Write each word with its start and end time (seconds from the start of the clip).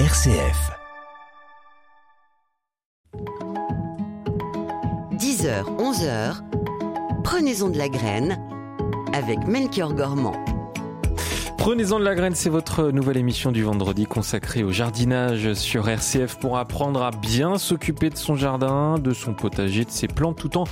RCF. 0.00 0.72
10h, 5.12 5.62
11h, 5.78 6.42
prenez-en 7.22 7.68
de 7.68 7.78
la 7.78 7.88
graine 7.88 8.44
avec 9.12 9.46
Melchior 9.46 9.94
Gormand. 9.94 10.43
Prenez-en 11.56 11.98
de 11.98 12.04
la 12.04 12.14
graine, 12.14 12.34
c'est 12.34 12.50
votre 12.50 12.90
nouvelle 12.90 13.16
émission 13.16 13.50
du 13.50 13.62
vendredi 13.62 14.06
consacrée 14.06 14.62
au 14.62 14.70
jardinage 14.70 15.54
sur 15.54 15.88
RCF 15.88 16.36
pour 16.36 16.58
apprendre 16.58 17.02
à 17.02 17.10
bien 17.10 17.58
s'occuper 17.58 18.10
de 18.10 18.16
son 18.16 18.36
jardin, 18.36 18.98
de 18.98 19.14
son 19.14 19.32
potager, 19.32 19.84
de 19.84 19.90
ses 19.90 20.08
plantes 20.08 20.36
tout 20.36 20.58
en 20.58 20.64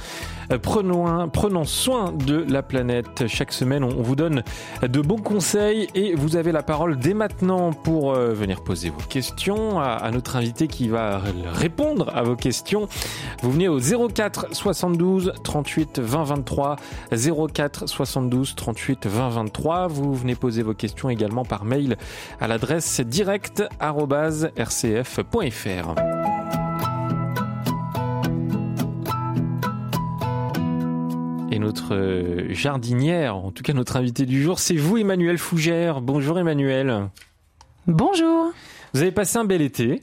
prenons, 0.59 1.29
prenons 1.29 1.65
soin 1.65 2.13
de 2.13 2.45
la 2.49 2.63
planète. 2.63 3.27
Chaque 3.27 3.53
semaine, 3.53 3.85
on 3.85 4.03
vous 4.03 4.17
donne 4.17 4.43
de 4.83 5.01
bons 5.01 5.19
conseils 5.19 5.89
et 5.95 6.15
vous 6.15 6.37
avez 6.37 6.53
la 6.53 6.63
parole 6.63 6.99
dès 6.99 7.15
maintenant 7.15 7.73
pour 7.73 8.13
euh, 8.13 8.33
venir 8.33 8.63
poser 8.63 8.91
vos 8.91 9.03
questions 9.09 9.81
à, 9.81 10.11
notre 10.11 10.37
invité 10.37 10.67
qui 10.69 10.89
va 10.89 11.21
répondre 11.53 12.11
à 12.15 12.23
vos 12.23 12.37
questions. 12.37 12.89
Vous 13.43 13.51
venez 13.51 13.69
au 13.69 13.79
04 13.81 14.49
72 14.53 15.33
38 15.43 16.01
20 16.01 16.25
23 16.25 16.77
04 17.53 17.89
72 17.89 18.55
38 18.55 19.07
20 19.07 19.29
23. 19.29 19.87
Vous 19.89 20.15
venez 20.15 20.35
poser 20.35 20.63
vos 20.63 20.72
questions 20.75 21.11
également 21.11 21.45
par 21.45 21.65
mail 21.65 21.97
à 22.41 22.49
l'adresse 22.49 23.01
direct@rcf.fr. 23.01 25.95
Et 31.51 31.59
notre 31.59 31.95
euh, 31.95 32.55
jardinière, 32.55 33.37
en 33.37 33.51
tout 33.51 33.63
cas 33.63 33.75
notre 33.75 33.97
invité 33.97 34.25
du 34.25 34.43
jour, 34.43 34.59
c'est 34.59 34.77
vous 34.77 34.97
Emmanuel 34.97 35.37
Fougère. 35.37 36.01
Bonjour 36.01 36.39
Emmanuel. 36.39 37.11
Bonjour. 37.87 38.53
Vous 38.95 39.03
avez 39.03 39.13
passé 39.13 39.39
un 39.39 39.45
bel 39.45 39.61
été. 39.61 40.03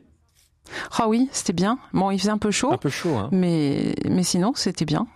Ah 0.97 1.07
oui, 1.07 1.29
c'était 1.31 1.53
bien. 1.53 1.79
Bon, 1.93 2.11
il 2.11 2.19
faisait 2.19 2.29
un 2.29 2.37
peu 2.37 2.51
chaud. 2.51 2.71
Un 2.71 2.77
peu 2.77 2.89
chaud, 2.89 3.15
hein. 3.15 3.29
Mais, 3.31 3.95
mais 4.07 4.23
sinon, 4.23 4.53
c'était 4.55 4.85
bien. 4.85 5.07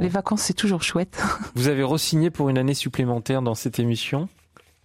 Les 0.00 0.08
vacances, 0.08 0.42
c'est 0.42 0.54
toujours 0.54 0.82
chouette. 0.82 1.22
Vous 1.54 1.68
avez 1.68 1.82
re-signé 1.82 2.30
pour 2.30 2.48
une 2.48 2.58
année 2.58 2.74
supplémentaire 2.74 3.42
dans 3.42 3.54
cette 3.54 3.78
émission? 3.78 4.28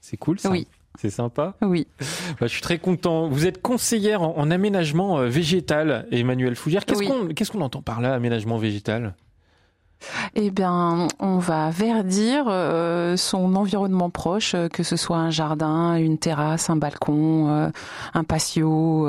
C'est 0.01 0.17
cool 0.17 0.39
ça 0.39 0.49
Oui. 0.49 0.67
C'est 0.99 1.09
sympa 1.09 1.55
Oui. 1.61 1.87
Bah, 1.99 2.47
je 2.47 2.47
suis 2.47 2.61
très 2.61 2.79
content. 2.79 3.29
Vous 3.29 3.45
êtes 3.45 3.61
conseillère 3.61 4.21
en, 4.21 4.51
aménagement 4.51 5.19
euh, 5.19 5.27
végétal, 5.27 6.07
Emmanuel 6.11 6.55
Fougère. 6.55 6.85
Qu'est-ce 6.85 7.51
qu'on 7.51 7.61
entend 7.61 7.81
par 7.81 8.01
là, 8.01 8.13
aménagement 8.13 8.57
végétal? 8.57 9.13
Eh 10.35 10.49
bien, 10.51 11.07
on 11.19 11.37
va 11.37 11.69
verdir 11.69 12.45
euh, 12.47 13.17
son 13.17 13.55
environnement 13.55 14.09
proche, 14.09 14.55
euh, 14.55 14.67
que 14.67 14.83
ce 14.83 14.95
soit 14.95 15.17
un 15.17 15.29
jardin, 15.29 15.95
une 15.95 16.17
terrasse, 16.17 16.69
un 16.69 16.77
balcon, 16.77 17.49
euh, 17.49 17.69
un 18.13 18.23
patio, 18.23 19.07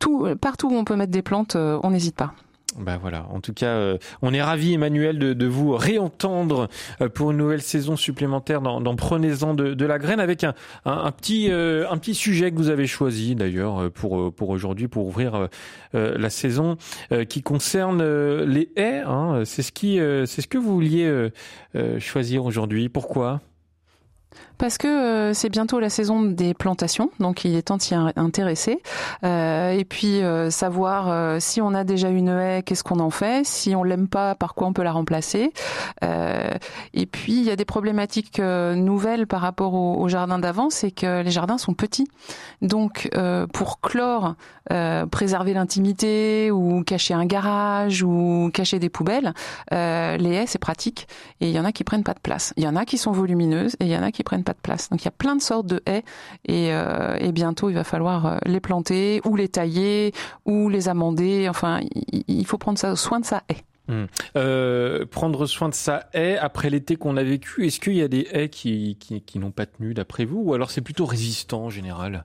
tout, 0.00 0.26
partout 0.40 0.68
où 0.68 0.74
on 0.74 0.84
peut 0.84 0.96
mettre 0.96 1.12
des 1.12 1.22
plantes, 1.22 1.56
on 1.56 1.90
n'hésite 1.90 2.16
pas. 2.16 2.34
Ben 2.78 2.96
voilà. 2.96 3.26
En 3.30 3.40
tout 3.40 3.52
cas, 3.52 3.66
euh, 3.66 3.98
on 4.22 4.34
est 4.34 4.42
ravi, 4.42 4.74
Emmanuel, 4.74 5.18
de, 5.18 5.46
vous 5.46 5.76
réentendre 5.76 6.68
euh, 7.00 7.08
pour 7.08 7.30
une 7.30 7.36
nouvelle 7.36 7.62
saison 7.62 7.96
supplémentaire 7.96 8.60
dans, 8.60 8.80
dans 8.80 8.96
Prenez-en 8.96 9.54
de, 9.54 9.84
la 9.84 9.98
graine 9.98 10.20
avec 10.20 10.44
un, 10.44 10.54
un, 10.84 11.10
petit 11.12 11.50
euh, 11.50 11.86
un 11.90 11.98
petit 11.98 12.14
sujet 12.14 12.50
que 12.50 12.56
vous 12.56 12.70
avez 12.70 12.86
choisi 12.86 13.34
d'ailleurs 13.34 13.90
pour 13.92 14.34
pour 14.34 14.48
aujourd'hui 14.48 14.88
pour 14.88 15.06
ouvrir 15.06 15.48
la 15.92 16.30
saison 16.30 16.76
qui 17.28 17.42
concerne 17.42 18.02
les 18.44 18.70
haies. 18.76 19.02
Hein. 19.06 19.42
C'est 19.44 19.62
ce 19.62 19.72
qui 19.72 19.98
c'est 20.26 20.40
ce 20.40 20.46
que 20.46 20.58
vous 20.58 20.72
vouliez 20.72 21.28
choisir 21.98 22.44
aujourd'hui. 22.44 22.88
Pourquoi? 22.88 23.40
Parce 24.58 24.78
que 24.78 24.86
euh, 24.86 25.34
c'est 25.34 25.48
bientôt 25.48 25.80
la 25.80 25.90
saison 25.90 26.22
des 26.22 26.54
plantations, 26.54 27.10
donc 27.20 27.44
il 27.44 27.54
est 27.54 27.62
temps 27.62 27.76
de 27.76 27.82
s'y 27.82 27.94
intéresser. 27.94 28.80
Euh, 29.24 29.72
et 29.72 29.84
puis 29.84 30.22
euh, 30.22 30.50
savoir 30.50 31.40
si 31.40 31.60
on 31.60 31.74
a 31.74 31.84
déjà 31.84 32.08
une 32.08 32.28
haie, 32.28 32.62
qu'est-ce 32.64 32.84
qu'on 32.84 33.00
en 33.00 33.10
fait, 33.10 33.44
si 33.46 33.74
on 33.74 33.82
l'aime 33.84 34.08
pas, 34.08 34.34
par 34.34 34.54
quoi 34.54 34.66
on 34.68 34.72
peut 34.72 34.82
la 34.82 34.92
remplacer? 34.92 35.52
et 36.02 37.06
puis 37.06 37.38
il 37.38 37.44
y 37.44 37.50
a 37.50 37.56
des 37.56 37.64
problématiques 37.64 38.38
nouvelles 38.38 39.26
par 39.26 39.40
rapport 39.40 39.74
au, 39.74 39.96
au 39.96 40.08
jardin 40.08 40.38
d'avant, 40.38 40.70
c'est 40.70 40.90
que 40.90 41.22
les 41.22 41.30
jardins 41.30 41.58
sont 41.58 41.74
petits. 41.74 42.06
Donc 42.62 43.10
pour 43.52 43.80
clore, 43.80 44.34
préserver 45.10 45.54
l'intimité 45.54 46.50
ou 46.50 46.82
cacher 46.84 47.14
un 47.14 47.26
garage 47.26 48.02
ou 48.02 48.50
cacher 48.52 48.78
des 48.78 48.88
poubelles, 48.88 49.34
les 49.70 50.34
haies 50.34 50.46
c'est 50.46 50.58
pratique. 50.58 51.08
Et 51.40 51.48
il 51.48 51.54
y 51.54 51.58
en 51.58 51.64
a 51.64 51.72
qui 51.72 51.84
prennent 51.84 52.04
pas 52.04 52.14
de 52.14 52.20
place. 52.20 52.52
Il 52.56 52.64
y 52.64 52.68
en 52.68 52.76
a 52.76 52.84
qui 52.84 52.98
sont 52.98 53.12
volumineuses 53.12 53.74
et 53.80 53.84
il 53.84 53.90
y 53.90 53.96
en 53.96 54.02
a 54.02 54.12
qui 54.12 54.23
prennent 54.24 54.44
pas 54.44 54.52
de 54.52 54.60
place. 54.60 54.90
Donc 54.90 55.02
il 55.02 55.04
y 55.04 55.08
a 55.08 55.12
plein 55.12 55.36
de 55.36 55.42
sortes 55.42 55.66
de 55.66 55.82
haies 55.86 56.04
et, 56.46 56.72
euh, 56.72 57.16
et 57.18 57.32
bientôt 57.32 57.70
il 57.70 57.74
va 57.74 57.84
falloir 57.84 58.26
euh, 58.26 58.36
les 58.46 58.60
planter 58.60 59.20
ou 59.24 59.36
les 59.36 59.48
tailler 59.48 60.12
ou 60.44 60.68
les 60.68 60.88
amender. 60.88 61.48
Enfin, 61.48 61.80
il, 62.28 62.46
faut 62.46 62.58
prendre 62.58 62.78
soin 62.96 63.20
de 63.20 63.24
sa 63.24 63.42
haie. 63.48 63.64
Hum. 63.88 64.06
Euh, 64.36 65.04
prendre 65.04 65.44
soin 65.44 65.68
de 65.68 65.74
sa 65.74 66.08
haie 66.14 66.38
après 66.38 66.70
l'été 66.70 66.96
qu'on 66.96 67.18
a 67.18 67.22
vécu, 67.22 67.66
est-ce 67.66 67.78
qu'il 67.78 67.94
y 67.94 68.02
a 68.02 68.08
des 68.08 68.26
haies 68.32 68.48
qui, 68.48 68.96
qui, 68.98 69.20
qui 69.20 69.38
n'ont 69.38 69.50
pas 69.50 69.66
tenu 69.66 69.92
d'après 69.92 70.24
vous 70.24 70.40
ou 70.40 70.54
alors 70.54 70.70
c'est 70.70 70.80
plutôt 70.80 71.04
résistant 71.04 71.64
en 71.64 71.70
général? 71.70 72.24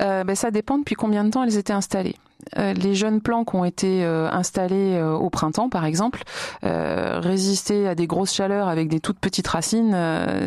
Euh, 0.00 0.24
ben, 0.24 0.34
Ça 0.34 0.50
dépend 0.50 0.78
depuis 0.78 0.94
combien 0.94 1.24
de 1.24 1.30
temps 1.30 1.44
elles 1.44 1.58
étaient 1.58 1.72
installées. 1.72 2.16
Euh, 2.56 2.72
les 2.72 2.94
jeunes 2.94 3.20
plants 3.20 3.44
qui 3.44 3.56
ont 3.56 3.64
été 3.64 4.04
euh, 4.04 4.28
installés 4.30 4.94
euh, 4.94 5.12
au 5.12 5.28
printemps, 5.28 5.68
par 5.68 5.84
exemple, 5.84 6.22
résister 6.62 7.88
à 7.88 7.94
des 7.94 8.06
grosses 8.06 8.32
chaleurs 8.32 8.68
avec 8.68 8.88
des 8.88 9.00
toutes 9.00 9.18
petites 9.18 9.48
racines, 9.48 9.96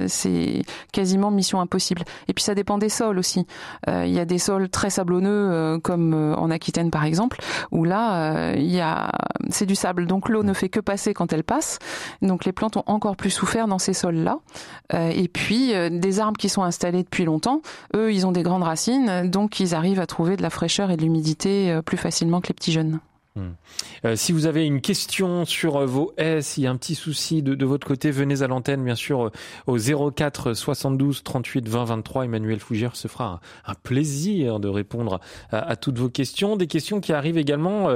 c'est 0.07 0.63
quasiment 0.91 1.31
mission 1.31 1.59
impossible. 1.59 2.03
Et 2.27 2.33
puis 2.33 2.43
ça 2.43 2.55
dépend 2.55 2.77
des 2.77 2.89
sols 2.89 3.17
aussi. 3.17 3.45
Il 3.87 4.11
y 4.11 4.19
a 4.19 4.25
des 4.25 4.37
sols 4.37 4.69
très 4.69 4.89
sablonneux, 4.89 5.79
comme 5.83 6.13
en 6.13 6.49
Aquitaine 6.49 6.91
par 6.91 7.03
exemple, 7.03 7.39
où 7.71 7.83
là, 7.83 8.53
c'est 9.49 9.65
du 9.65 9.75
sable, 9.75 10.07
donc 10.07 10.29
l'eau 10.29 10.43
ne 10.43 10.53
fait 10.53 10.69
que 10.69 10.79
passer 10.79 11.13
quand 11.13 11.33
elle 11.33 11.43
passe. 11.43 11.79
Donc 12.21 12.45
les 12.45 12.51
plantes 12.51 12.77
ont 12.77 12.83
encore 12.85 13.15
plus 13.15 13.31
souffert 13.31 13.67
dans 13.67 13.79
ces 13.79 13.93
sols-là. 13.93 14.39
et 14.93 15.27
puis 15.27 15.73
des 15.89 16.19
arbres 16.19 16.37
qui 16.37 16.49
sont 16.49 16.63
installés 16.63 17.03
depuis 17.03 17.25
longtemps, 17.25 17.61
eux, 17.95 18.13
ils 18.13 18.25
ont 18.25 18.31
des 18.31 18.43
grandes 18.43 18.63
racines, 18.63 19.29
donc 19.29 19.59
ils 19.59 19.75
arrivent 19.75 19.99
à 19.99 20.07
trouver 20.07 20.37
de 20.37 20.41
la 20.41 20.49
fraîcheur 20.49 20.91
et 20.91 20.97
de 20.97 21.01
l'humidité 21.01 21.80
plus 21.81 21.97
facilement 21.97 22.41
que 22.41 22.47
les 22.49 22.53
petits 22.53 22.71
jeunes. 22.71 22.99
Hmm. 23.37 23.51
Euh, 24.03 24.17
si 24.17 24.33
vous 24.33 24.45
avez 24.45 24.65
une 24.65 24.81
question 24.81 25.45
sur 25.45 25.77
euh, 25.77 25.85
vos 25.85 26.11
S, 26.17 26.47
s'il 26.47 26.63
y 26.63 26.67
a 26.67 26.69
un 26.69 26.75
petit 26.75 26.95
souci 26.95 27.41
de, 27.41 27.55
de 27.55 27.65
votre 27.65 27.87
côté, 27.87 28.11
venez 28.11 28.41
à 28.41 28.47
l'antenne, 28.47 28.83
bien 28.83 28.95
sûr, 28.95 29.27
euh, 29.27 29.31
au 29.67 30.11
04 30.11 30.53
72 30.53 31.23
38 31.23 31.69
20 31.69 31.85
23. 31.85 32.25
Emmanuel 32.25 32.59
Fougère 32.59 32.97
se 32.97 33.07
fera 33.07 33.39
un, 33.65 33.73
plaisir 33.83 34.59
de 34.59 34.67
répondre 34.67 35.21
à, 35.51 35.77
toutes 35.77 35.97
vos 35.97 36.09
questions. 36.09 36.57
Des 36.57 36.67
questions 36.67 36.99
qui 36.99 37.13
arrivent 37.13 37.37
également 37.37 37.89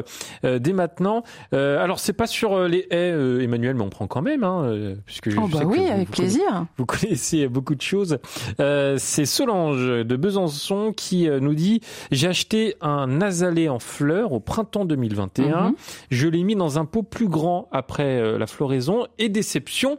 dès 0.44 0.74
maintenant. 0.74 1.24
alors, 1.52 2.00
c'est 2.00 2.14
pas 2.14 2.28
sur 2.28 2.68
les 2.68 2.88
haies, 2.90 3.44
Emmanuel, 3.44 3.76
mais 3.76 3.84
on 3.84 3.90
prend 3.90 4.08
quand 4.08 4.22
même, 4.22 4.44
hein, 4.44 4.96
puisque 5.06 5.30
je, 5.30 5.38
oh 5.38 5.48
bah 5.48 5.62
oui, 5.66 5.86
avec 5.88 6.12
plaisir. 6.12 6.66
vous 6.78 6.86
connaissez 6.86 7.48
beaucoup 7.48 7.76
de 7.76 7.82
choses. 7.82 8.18
c'est 8.58 9.26
Solange 9.26 9.86
de 9.86 10.16
Besançon 10.16 10.94
qui 10.96 11.30
nous 11.30 11.56
dit 11.56 11.82
J'ai 12.12 12.28
acheté 12.28 12.76
un 12.82 13.22
azalée 13.22 13.70
en 13.70 13.80
fleurs 13.80 14.32
au 14.32 14.40
printemps 14.40 14.86
2020 14.86 15.25
Mhm. 15.38 15.76
Je 16.10 16.28
l'ai 16.28 16.44
mis 16.44 16.56
dans 16.56 16.80
un 16.80 16.86
pot 16.86 17.04
plus 17.04 17.28
grand 17.28 17.68
après 17.72 18.20
euh, 18.20 18.38
la 18.38 18.48
floraison 18.48 19.08
et 19.18 19.30
déception, 19.30 19.98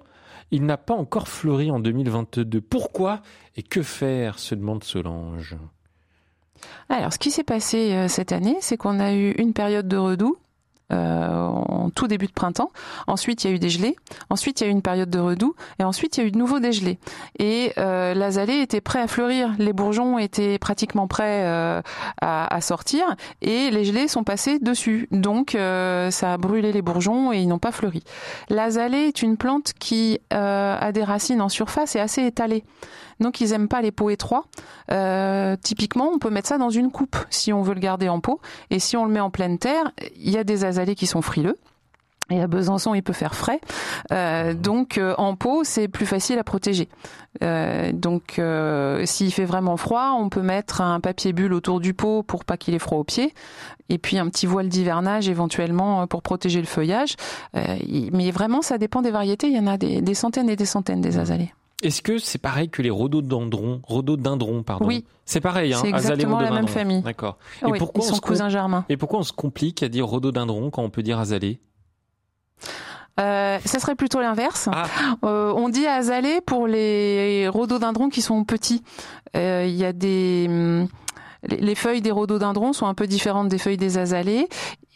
il 0.50 0.64
n'a 0.64 0.76
pas 0.76 0.94
encore 0.94 1.28
fleuri 1.28 1.70
en 1.70 1.80
2022. 1.80 2.60
Pourquoi 2.60 3.20
et 3.56 3.62
que 3.62 3.82
faire 3.82 4.38
se 4.38 4.54
demande 4.54 4.84
Solange? 4.84 5.56
Alors, 6.88 7.12
ce 7.12 7.18
qui 7.18 7.30
s'est 7.30 7.44
passé 7.44 7.92
euh, 7.92 8.08
cette 8.08 8.32
année, 8.32 8.56
c'est 8.60 8.76
qu'on 8.76 9.00
a 9.00 9.12
eu 9.12 9.32
une 9.32 9.52
période 9.52 9.88
de 9.88 9.96
redoux 9.96 10.36
en 10.90 11.90
tout 11.94 12.06
début 12.06 12.26
de 12.26 12.32
printemps. 12.32 12.70
Ensuite, 13.06 13.44
il 13.44 13.48
y 13.48 13.52
a 13.52 13.56
eu 13.56 13.58
des 13.58 13.68
gelées. 13.68 13.96
Ensuite, 14.30 14.60
il 14.60 14.64
y 14.64 14.66
a 14.66 14.70
eu 14.70 14.72
une 14.72 14.82
période 14.82 15.10
de 15.10 15.18
redoux. 15.18 15.54
Et 15.78 15.84
ensuite, 15.84 16.16
il 16.16 16.20
y 16.20 16.24
a 16.24 16.26
eu 16.26 16.30
de 16.30 16.38
nouveau 16.38 16.60
des 16.60 16.72
gelées. 16.72 16.98
Et 17.38 17.72
euh, 17.78 18.14
l'azalée 18.14 18.60
était 18.60 18.80
prêt 18.80 19.00
à 19.00 19.08
fleurir. 19.08 19.54
Les 19.58 19.72
bourgeons 19.72 20.18
étaient 20.18 20.58
pratiquement 20.58 21.06
prêts 21.08 21.44
euh, 21.44 21.82
à, 22.20 22.54
à, 22.54 22.60
sortir. 22.60 23.16
Et 23.42 23.70
les 23.70 23.84
gelées 23.84 24.08
sont 24.08 24.24
passées 24.24 24.58
dessus. 24.58 25.08
Donc, 25.10 25.54
euh, 25.54 26.10
ça 26.10 26.34
a 26.34 26.36
brûlé 26.36 26.72
les 26.72 26.82
bourgeons 26.82 27.32
et 27.32 27.38
ils 27.38 27.48
n'ont 27.48 27.58
pas 27.58 27.72
fleuri. 27.72 28.02
L'azalée 28.48 29.06
est 29.08 29.22
une 29.22 29.36
plante 29.36 29.72
qui 29.78 30.20
euh, 30.32 30.76
a 30.78 30.92
des 30.92 31.04
racines 31.04 31.40
en 31.40 31.48
surface 31.48 31.96
et 31.96 32.00
assez 32.00 32.24
étalées. 32.24 32.64
Donc 33.20 33.40
ils 33.40 33.52
aiment 33.52 33.68
pas 33.68 33.82
les 33.82 33.92
pots 33.92 34.10
étroits. 34.10 34.44
Euh, 34.90 35.56
typiquement, 35.60 36.10
on 36.12 36.18
peut 36.18 36.30
mettre 36.30 36.48
ça 36.48 36.58
dans 36.58 36.70
une 36.70 36.90
coupe 36.90 37.16
si 37.30 37.52
on 37.52 37.62
veut 37.62 37.74
le 37.74 37.80
garder 37.80 38.08
en 38.08 38.20
pot. 38.20 38.40
Et 38.70 38.78
si 38.78 38.96
on 38.96 39.04
le 39.04 39.10
met 39.10 39.20
en 39.20 39.30
pleine 39.30 39.58
terre, 39.58 39.92
il 40.16 40.30
y 40.30 40.38
a 40.38 40.44
des 40.44 40.64
azalées 40.64 40.94
qui 40.94 41.06
sont 41.06 41.22
frileux. 41.22 41.58
Et 42.28 42.40
à 42.40 42.48
Besançon, 42.48 42.94
il 42.94 43.02
peut 43.02 43.12
faire 43.12 43.36
frais. 43.36 43.60
Euh, 44.10 44.52
donc 44.52 44.98
euh, 44.98 45.14
en 45.16 45.36
pot, 45.36 45.62
c'est 45.62 45.86
plus 45.86 46.06
facile 46.06 46.38
à 46.38 46.44
protéger. 46.44 46.88
Euh, 47.42 47.92
donc 47.92 48.38
euh, 48.38 49.06
s'il 49.06 49.32
fait 49.32 49.44
vraiment 49.44 49.76
froid, 49.76 50.16
on 50.18 50.28
peut 50.28 50.42
mettre 50.42 50.80
un 50.80 50.98
papier 50.98 51.32
bulle 51.32 51.52
autour 51.52 51.78
du 51.78 51.94
pot 51.94 52.24
pour 52.24 52.44
pas 52.44 52.56
qu'il 52.56 52.74
ait 52.74 52.80
froid 52.80 52.98
aux 52.98 53.04
pieds. 53.04 53.32
Et 53.90 53.98
puis 53.98 54.18
un 54.18 54.28
petit 54.28 54.46
voile 54.46 54.68
d'hivernage 54.68 55.28
éventuellement 55.28 56.02
euh, 56.02 56.06
pour 56.06 56.22
protéger 56.22 56.60
le 56.60 56.66
feuillage. 56.66 57.14
mais 57.54 58.30
vraiment, 58.32 58.60
ça 58.60 58.76
dépend 58.76 59.02
des 59.02 59.12
variétés. 59.12 59.46
Il 59.46 59.54
y 59.54 59.60
en 59.60 59.68
a 59.68 59.76
des, 59.76 60.00
des 60.00 60.14
centaines 60.14 60.50
et 60.50 60.56
des 60.56 60.66
centaines 60.66 61.00
des 61.00 61.18
azalées. 61.18 61.52
Est-ce 61.82 62.00
que 62.00 62.18
c'est 62.18 62.38
pareil 62.38 62.70
que 62.70 62.80
les 62.80 62.90
rhododendrons, 62.90 63.80
rhododendrons, 63.84 64.62
pardon 64.62 64.86
Oui. 64.86 65.04
C'est 65.26 65.40
pareil, 65.40 65.74
hein, 65.74 65.78
C'est 65.82 65.90
exactement 65.90 66.40
la 66.40 66.50
même 66.50 66.68
famille. 66.68 67.02
D'accord. 67.02 67.36
Oui, 67.62 67.78
ils 67.96 68.02
sont 68.02 68.16
cousins 68.18 68.48
germains. 68.48 68.84
Et 68.88 68.96
pourquoi 68.96 69.18
on 69.20 69.24
se 69.24 69.32
complique 69.32 69.82
à 69.82 69.88
dire 69.88 70.06
rhododendron 70.06 70.70
quand 70.70 70.82
on 70.82 70.90
peut 70.90 71.02
dire 71.02 71.18
azalée 71.18 71.60
euh, 73.18 73.58
ça 73.64 73.78
serait 73.78 73.94
plutôt 73.94 74.20
l'inverse. 74.20 74.68
Ah. 74.70 74.84
Euh, 75.24 75.50
on 75.56 75.70
dit 75.70 75.86
azalée 75.86 76.42
pour 76.42 76.66
les 76.66 77.48
rhododendrons 77.48 78.10
qui 78.10 78.20
sont 78.20 78.44
petits. 78.44 78.82
Euh, 79.34 79.64
Il 79.66 79.74
y 79.74 79.86
a 79.86 79.94
des 79.94 80.46
hum, 80.50 80.86
les 81.48 81.56
les 81.56 81.74
feuilles 81.74 82.02
des 82.02 82.10
rhododendrons 82.10 82.74
sont 82.74 82.86
un 82.86 82.92
peu 82.92 83.06
différentes 83.06 83.48
des 83.48 83.56
feuilles 83.56 83.78
des 83.78 83.96
azalées. 83.96 84.48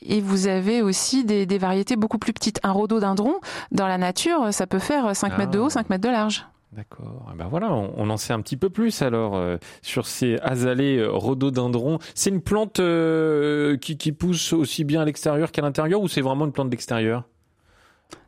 Et 0.02 0.20
vous 0.20 0.48
avez 0.48 0.82
aussi 0.82 1.24
des, 1.24 1.46
des 1.46 1.56
variétés 1.58 1.96
beaucoup 1.96 2.18
plus 2.18 2.34
petites. 2.34 2.60
Un 2.62 2.72
rhododendron, 2.72 3.36
dans 3.72 3.86
la 3.86 3.96
nature, 3.96 4.52
ça 4.52 4.66
peut 4.66 4.78
faire 4.78 5.16
5 5.16 5.38
mètres 5.38 5.50
de 5.52 5.58
Ah. 5.58 5.62
haut, 5.62 5.70
5 5.70 5.88
mètres 5.88 6.06
de 6.06 6.12
large. 6.12 6.46
D'accord. 6.72 7.28
Eh 7.32 7.36
Ben 7.36 7.48
voilà, 7.48 7.72
on, 7.72 7.92
on 7.96 8.10
en 8.10 8.16
sait 8.16 8.32
un 8.32 8.40
petit 8.40 8.56
peu 8.56 8.70
plus 8.70 9.02
alors 9.02 9.36
euh, 9.36 9.56
sur 9.82 10.06
ces 10.06 10.38
azalées 10.38 10.98
euh, 10.98 11.10
rhododendrons. 11.10 11.98
C'est 12.14 12.30
une 12.30 12.40
plante 12.40 12.78
euh, 12.78 13.76
qui, 13.76 13.96
qui 13.96 14.12
pousse 14.12 14.52
aussi 14.52 14.84
bien 14.84 15.00
à 15.00 15.04
l'extérieur 15.04 15.50
qu'à 15.50 15.62
l'intérieur 15.62 16.00
ou 16.00 16.06
c'est 16.06 16.20
vraiment 16.20 16.44
une 16.46 16.52
plante 16.52 16.70
d'extérieur? 16.70 17.24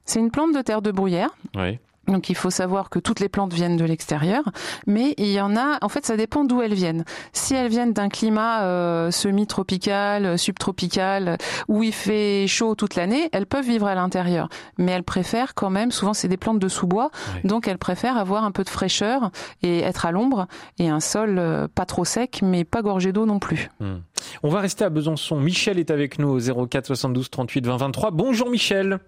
C'est 0.04 0.18
une 0.18 0.32
plante 0.32 0.54
de 0.54 0.60
terre 0.60 0.82
de 0.82 0.90
bruyère. 0.90 1.30
Oui. 1.54 1.78
Donc 2.08 2.30
il 2.30 2.34
faut 2.34 2.50
savoir 2.50 2.90
que 2.90 2.98
toutes 2.98 3.20
les 3.20 3.28
plantes 3.28 3.52
viennent 3.52 3.76
de 3.76 3.84
l'extérieur, 3.84 4.42
mais 4.86 5.14
il 5.18 5.30
y 5.30 5.40
en 5.40 5.56
a, 5.56 5.78
en 5.82 5.88
fait 5.88 6.04
ça 6.04 6.16
dépend 6.16 6.44
d'où 6.44 6.60
elles 6.60 6.74
viennent. 6.74 7.04
Si 7.32 7.54
elles 7.54 7.68
viennent 7.68 7.92
d'un 7.92 8.08
climat 8.08 8.64
euh, 8.64 9.10
semi-tropical, 9.10 10.38
subtropical, 10.38 11.38
où 11.68 11.82
il 11.82 11.92
fait 11.92 12.46
chaud 12.48 12.74
toute 12.74 12.96
l'année, 12.96 13.28
elles 13.32 13.46
peuvent 13.46 13.64
vivre 13.64 13.86
à 13.86 13.94
l'intérieur. 13.94 14.48
Mais 14.78 14.92
elles 14.92 15.04
préfèrent 15.04 15.54
quand 15.54 15.70
même, 15.70 15.90
souvent 15.90 16.12
c'est 16.12 16.28
des 16.28 16.36
plantes 16.36 16.58
de 16.58 16.68
sous-bois, 16.68 17.10
donc 17.44 17.68
elles 17.68 17.78
préfèrent 17.78 18.16
avoir 18.16 18.44
un 18.44 18.50
peu 18.50 18.64
de 18.64 18.68
fraîcheur 18.68 19.30
et 19.62 19.80
être 19.80 20.04
à 20.04 20.10
l'ombre 20.12 20.46
et 20.78 20.88
un 20.88 21.00
sol 21.00 21.38
euh, 21.38 21.68
pas 21.72 21.86
trop 21.86 22.04
sec, 22.04 22.40
mais 22.42 22.64
pas 22.64 22.82
gorgé 22.82 23.12
d'eau 23.12 23.26
non 23.26 23.38
plus. 23.38 23.70
Hmm. 23.80 23.98
On 24.42 24.48
va 24.48 24.60
rester 24.60 24.84
à 24.84 24.90
Besançon. 24.90 25.40
Michel 25.40 25.78
est 25.78 25.90
avec 25.90 26.18
nous 26.18 26.28
au 26.28 26.66
04 26.66 26.86
72 26.86 27.30
38 27.30 27.66
20 27.66 27.76
23. 27.76 28.10
Bonjour 28.10 28.50
Michel. 28.50 28.98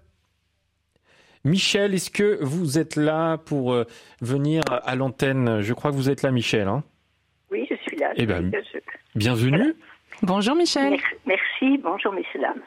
Michel, 1.45 1.93
est-ce 1.93 2.09
que 2.09 2.43
vous 2.43 2.79
êtes 2.79 2.95
là 2.95 3.37
pour 3.37 3.73
euh, 3.73 3.83
venir 4.21 4.63
à 4.69 4.95
l'antenne? 4.95 5.61
Je 5.61 5.73
crois 5.73 5.91
que 5.91 5.95
vous 5.95 6.09
êtes 6.09 6.23
là, 6.23 6.31
Michel. 6.31 6.67
hein 6.67 6.83
Oui, 7.51 7.67
je 7.69 7.75
suis 7.75 7.97
là. 7.97 8.11
Eh 8.15 8.25
ben, 8.25 8.51
Je- 8.51 8.79
Bienvenue. 9.15 9.75
Bonjour 10.23 10.55
Michel. 10.55 10.97
Merci, 11.25 11.77
bonjour 11.77 12.11
messieurs 12.13 12.39
dames. 12.41 12.61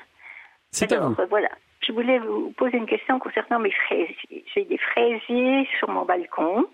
C'est 0.70 0.92
à 0.92 0.96
Alors, 0.98 1.10
vous. 1.10 1.20
euh, 1.22 1.26
voilà, 1.28 1.48
je 1.86 1.92
voulais 1.92 2.18
vous 2.20 2.50
poser 2.56 2.76
une 2.76 2.86
question 2.86 3.18
concernant 3.18 3.58
mes 3.58 3.70
fraisiers. 3.72 4.44
J'ai 4.54 4.64
des 4.64 4.78
fraisiers 4.78 5.66
sur 5.78 5.88
mon 5.90 6.04
balcon 6.04 6.66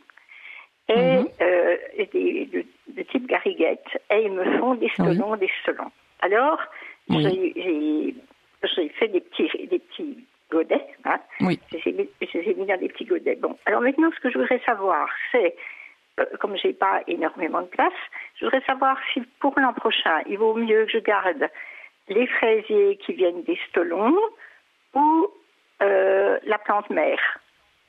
et 0.88 0.94
Mhm. 1.18 1.28
euh, 1.40 1.76
des, 2.12 2.46
de, 2.52 2.64
de 2.96 3.02
type 3.04 3.26
gariguette 3.26 3.86
et 4.12 4.24
ils 4.26 4.32
me 4.32 4.58
font 4.58 4.74
des 4.74 4.88
stolons, 4.90 5.36
des 5.36 5.50
stolons. 5.62 5.90
Alors, 6.20 6.58
Oui. 7.08 7.22
j'ai- 7.22 7.62
j'ai 7.62 8.14
j'ai 8.76 8.88
fait 8.90 9.08
des 9.08 9.20
petits, 9.20 9.48
des 9.68 9.78
petits 9.78 10.24
godets. 10.50 10.86
Hein. 11.04 11.18
Oui. 11.40 11.58
Je 11.72 11.76
les 11.76 11.82
ai 11.88 11.92
mis- 11.92 12.10
je 12.20 12.38
les 12.38 12.50
ai 12.50 12.54
mis 12.54 12.66
dans 12.66 12.78
des 12.78 12.88
petits 12.88 13.04
godets. 13.04 13.36
Bon, 13.36 13.56
alors 13.66 13.80
maintenant, 13.82 14.10
ce 14.14 14.20
que 14.20 14.30
je 14.30 14.38
voudrais 14.38 14.60
savoir, 14.64 15.08
c'est, 15.32 15.56
euh, 16.20 16.24
comme 16.40 16.56
j'ai 16.56 16.72
pas 16.72 17.02
énormément 17.06 17.62
de 17.62 17.66
place, 17.66 17.92
je 18.38 18.44
voudrais 18.44 18.62
savoir 18.66 18.96
si 19.12 19.20
pour 19.40 19.58
l'an 19.58 19.72
prochain, 19.72 20.20
il 20.28 20.38
vaut 20.38 20.54
mieux 20.54 20.84
que 20.86 20.92
je 20.92 20.98
garde 20.98 21.48
les 22.08 22.26
fraisiers 22.26 22.98
qui 23.04 23.14
viennent 23.14 23.42
des 23.44 23.58
stolons 23.68 24.16
ou 24.94 25.26
euh, 25.82 26.38
la 26.44 26.58
plante 26.58 26.88
mère. 26.90 27.20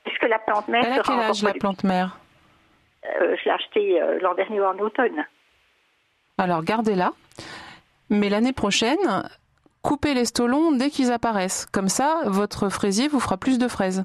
Est-ce 0.06 0.18
que 0.18 0.26
la 0.26 0.38
plante 0.38 0.68
mère 0.68 0.84
Elle 0.86 1.00
a 1.00 1.02
quel 1.02 1.18
âge 1.20 1.42
la 1.42 1.52
plante 1.54 1.84
mère? 1.84 2.18
Euh, 3.20 3.36
Je 3.36 3.44
l'ai 3.44 3.50
achetée 3.50 4.02
euh, 4.02 4.18
l'an 4.20 4.34
dernier 4.34 4.60
en 4.60 4.78
automne. 4.78 5.24
Alors 6.38 6.62
gardez-la. 6.64 7.12
Mais 8.10 8.28
l'année 8.28 8.52
prochaine, 8.52 8.98
coupez 9.86 10.14
les 10.14 10.24
stolons 10.24 10.72
dès 10.72 10.90
qu'ils 10.90 11.12
apparaissent. 11.12 11.64
Comme 11.70 11.88
ça, 11.88 12.22
votre 12.24 12.68
fraisier 12.70 13.06
vous 13.06 13.20
fera 13.20 13.36
plus 13.36 13.56
de 13.56 13.68
fraises. 13.68 14.04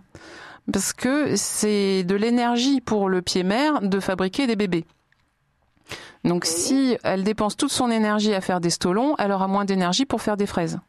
Parce 0.71 0.93
que 0.93 1.35
c'est 1.35 2.03
de 2.03 2.15
l'énergie 2.15 2.81
pour 2.81 3.09
le 3.09 3.23
pied 3.23 3.41
mère 3.41 3.81
de 3.81 3.99
fabriquer 3.99 4.45
des 4.45 4.55
bébés. 4.55 4.85
Donc 6.23 6.45
si 6.45 6.97
elle 7.03 7.23
dépense 7.23 7.57
toute 7.57 7.71
son 7.71 7.89
énergie 7.89 8.35
à 8.35 8.41
faire 8.41 8.61
des 8.61 8.69
stolons, 8.69 9.15
elle 9.17 9.31
aura 9.31 9.47
moins 9.47 9.65
d'énergie 9.65 10.05
pour 10.05 10.21
faire 10.21 10.37
des 10.37 10.45
fraises. 10.45 10.79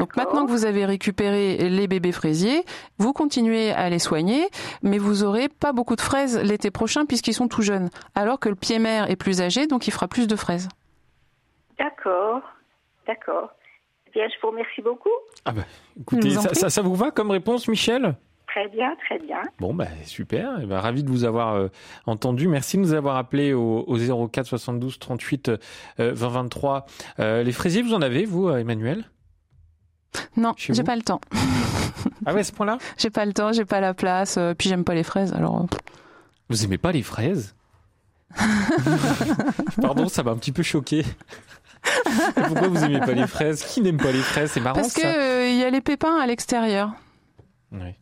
Donc 0.00 0.16
maintenant 0.16 0.46
que 0.46 0.50
vous 0.50 0.64
avez 0.64 0.84
récupéré 0.84 1.68
les 1.68 1.86
bébés 1.86 2.12
fraisiers, 2.12 2.64
vous 2.98 3.12
continuez 3.12 3.70
à 3.70 3.88
les 3.88 4.00
soigner, 4.00 4.48
mais 4.82 4.98
vous 4.98 5.22
aurez 5.22 5.48
pas 5.48 5.72
beaucoup 5.72 5.94
de 5.94 6.00
fraises 6.00 6.36
l'été 6.38 6.72
prochain 6.72 7.06
puisqu'ils 7.06 7.34
sont 7.34 7.46
tout 7.46 7.62
jeunes. 7.62 7.88
Alors 8.16 8.40
que 8.40 8.48
le 8.48 8.56
pied 8.56 8.80
mère 8.80 9.08
est 9.08 9.16
plus 9.16 9.40
âgé, 9.40 9.68
donc 9.68 9.86
il 9.86 9.92
fera 9.92 10.08
plus 10.08 10.26
de 10.26 10.34
fraises. 10.34 10.68
D'accord, 11.78 12.42
d'accord. 13.06 13.50
Bien, 14.12 14.26
je 14.28 14.34
vous 14.42 14.50
remercie 14.50 14.82
beaucoup. 14.82 15.10
Ah 15.44 15.52
bah, 15.52 15.62
écoutez, 16.00 16.30
ça, 16.30 16.48
prie. 16.48 16.56
ça- 16.58 16.70
ça 16.70 16.82
vous 16.82 16.94
va 16.94 17.10
comme 17.10 17.30
réponse, 17.30 17.68
Michel? 17.68 18.16
Très 18.48 18.66
bien, 18.68 18.96
très 19.06 19.18
bien. 19.20 19.40
Bon, 19.60 19.72
bah, 19.72 19.86
super. 20.04 20.58
Eh 20.60 20.66
ben, 20.66 20.80
ravi 20.80 21.04
de 21.04 21.08
vous 21.10 21.24
avoir 21.24 21.54
euh, 21.54 21.68
entendu. 22.06 22.48
Merci 22.48 22.76
de 22.78 22.82
nous 22.82 22.92
avoir 22.94 23.16
appelé 23.16 23.52
au, 23.52 23.84
au 23.86 24.28
04 24.28 24.46
72 24.46 24.98
38 24.98 25.48
euh, 25.50 26.12
20 26.12 26.28
23. 26.28 26.86
Euh, 27.20 27.42
les 27.44 27.52
fraisiers, 27.52 27.82
vous 27.82 27.94
en 27.94 28.02
avez, 28.02 28.24
vous, 28.24 28.48
euh, 28.48 28.56
Emmanuel? 28.58 29.04
Non, 30.36 30.54
j'ai 30.56 30.82
pas 30.82 30.96
le 30.96 31.02
temps. 31.02 31.20
Ah 32.26 32.32
ouais, 32.34 32.40
à 32.40 32.44
ce 32.44 32.52
point-là? 32.52 32.78
J'ai 32.98 33.10
pas 33.10 33.24
le 33.26 33.32
temps, 33.34 33.52
j'ai 33.52 33.64
pas 33.66 33.80
la 33.80 33.92
place, 33.94 34.36
euh, 34.38 34.54
puis 34.54 34.68
j'aime 34.70 34.84
pas 34.84 34.94
les 34.94 35.02
fraises. 35.02 35.32
Alors, 35.34 35.60
euh, 35.62 35.66
Vous 36.48 36.64
aimez 36.64 36.78
pas 36.78 36.92
les 36.92 37.02
fraises? 37.02 37.54
Pardon, 39.80 40.08
ça 40.08 40.22
m'a 40.22 40.30
un 40.32 40.36
petit 40.36 40.52
peu 40.52 40.62
choqué. 40.62 41.04
Pourquoi 42.46 42.68
vous 42.68 42.84
aimez 42.84 43.00
pas 43.00 43.12
les 43.12 43.26
fraises 43.26 43.62
Qui 43.64 43.80
n'aime 43.80 43.96
pas 43.98 44.12
les 44.12 44.18
fraises 44.20 44.50
C'est 44.52 44.60
marrant 44.60 44.80
parce 44.80 44.94
que 44.94 45.02
ça. 45.02 45.08
euh, 45.08 45.48
il 45.50 45.56
y 45.56 45.64
a 45.64 45.70
les 45.70 45.80
pépins 45.80 46.16
à 46.18 46.26
l'extérieur. 46.26 46.90
Ouais. 47.72 47.96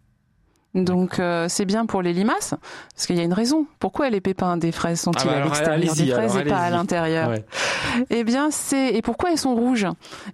Donc 0.75 1.19
euh, 1.19 1.46
c'est 1.49 1.64
bien 1.64 1.87
pour 1.87 2.02
les 2.02 2.12
limaces, 2.12 2.55
parce 2.94 3.06
qu'il 3.06 3.17
y 3.17 3.20
a 3.20 3.25
une 3.25 3.32
raison. 3.32 3.67
Pourquoi 3.81 4.11
les 4.11 4.20
pépins 4.20 4.56
des 4.58 4.70
fraises 4.70 5.00
sont-ils 5.00 5.26
Ah 5.29 5.40
bah 5.46 5.56
à 5.73 5.76
l'extérieur 5.76 5.94
des 5.94 6.12
fraises 6.12 6.37
alors, 6.37 6.46
et 6.46 6.50
pas 6.50 6.58
à 6.58 6.70
l'intérieur 6.70 7.31
Ouais. 7.31 7.44
Eh 8.11 8.23
bien, 8.23 8.50
c'est 8.50 8.94
et 8.94 9.00
pourquoi 9.02 9.32
elles 9.32 9.38
sont 9.38 9.55
rouges 9.56 9.87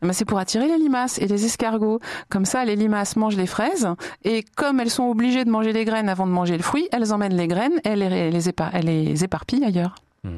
Eh 0.02 0.06
ben, 0.06 0.12
c'est 0.12 0.24
pour 0.24 0.38
attirer 0.40 0.66
les 0.66 0.76
limaces 0.76 1.18
et 1.18 1.28
les 1.28 1.44
escargots. 1.46 2.00
Comme 2.30 2.44
ça, 2.44 2.64
les 2.64 2.74
limaces 2.76 3.14
mangent 3.16 3.36
les 3.36 3.46
fraises 3.46 3.88
et 4.24 4.44
comme 4.56 4.80
elles 4.80 4.90
sont 4.90 5.04
obligées 5.04 5.44
de 5.44 5.50
manger 5.50 5.72
les 5.72 5.84
graines 5.84 6.08
avant 6.08 6.26
de 6.26 6.32
manger 6.32 6.56
le 6.56 6.62
fruit, 6.64 6.88
elles 6.92 7.12
emmènent 7.14 7.36
les 7.36 7.46
graines, 7.48 7.80
elles 7.84 8.00
les, 8.00 8.30
les, 8.30 8.48
épar- 8.50 8.70
elles 8.74 8.86
les 8.86 9.22
éparpillent 9.24 9.64
ailleurs. 9.64 9.94
Hmm. 10.24 10.30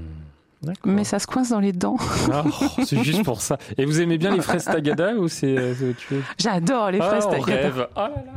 Mais 0.85 1.05
ça 1.05 1.19
se 1.19 1.27
coince 1.27 1.51
dans 1.51 1.61
les 1.61 1.73
dents. 1.73 1.97
Ah, 2.33 2.45
oh, 2.47 2.83
c'est 2.85 3.03
juste 3.03 3.25
pour 3.25 3.41
ça. 3.41 3.59
Et 3.79 3.85
vous 3.85 4.01
aimez 4.01 4.19
bien 4.19 4.35
les 4.35 4.41
fraises 4.41 4.65
tagada 4.65 5.15
ou 5.15 5.29
c'est 5.29 5.57
euh, 5.57 5.75
J'adore 6.39 6.91
les 6.91 6.99
fraises 6.99 7.25
Ah, 7.29 7.31
tagada. 7.31 7.53
rêve. 7.63 7.89
Oh 7.95 8.01
là 8.01 8.09
là. 8.09 8.33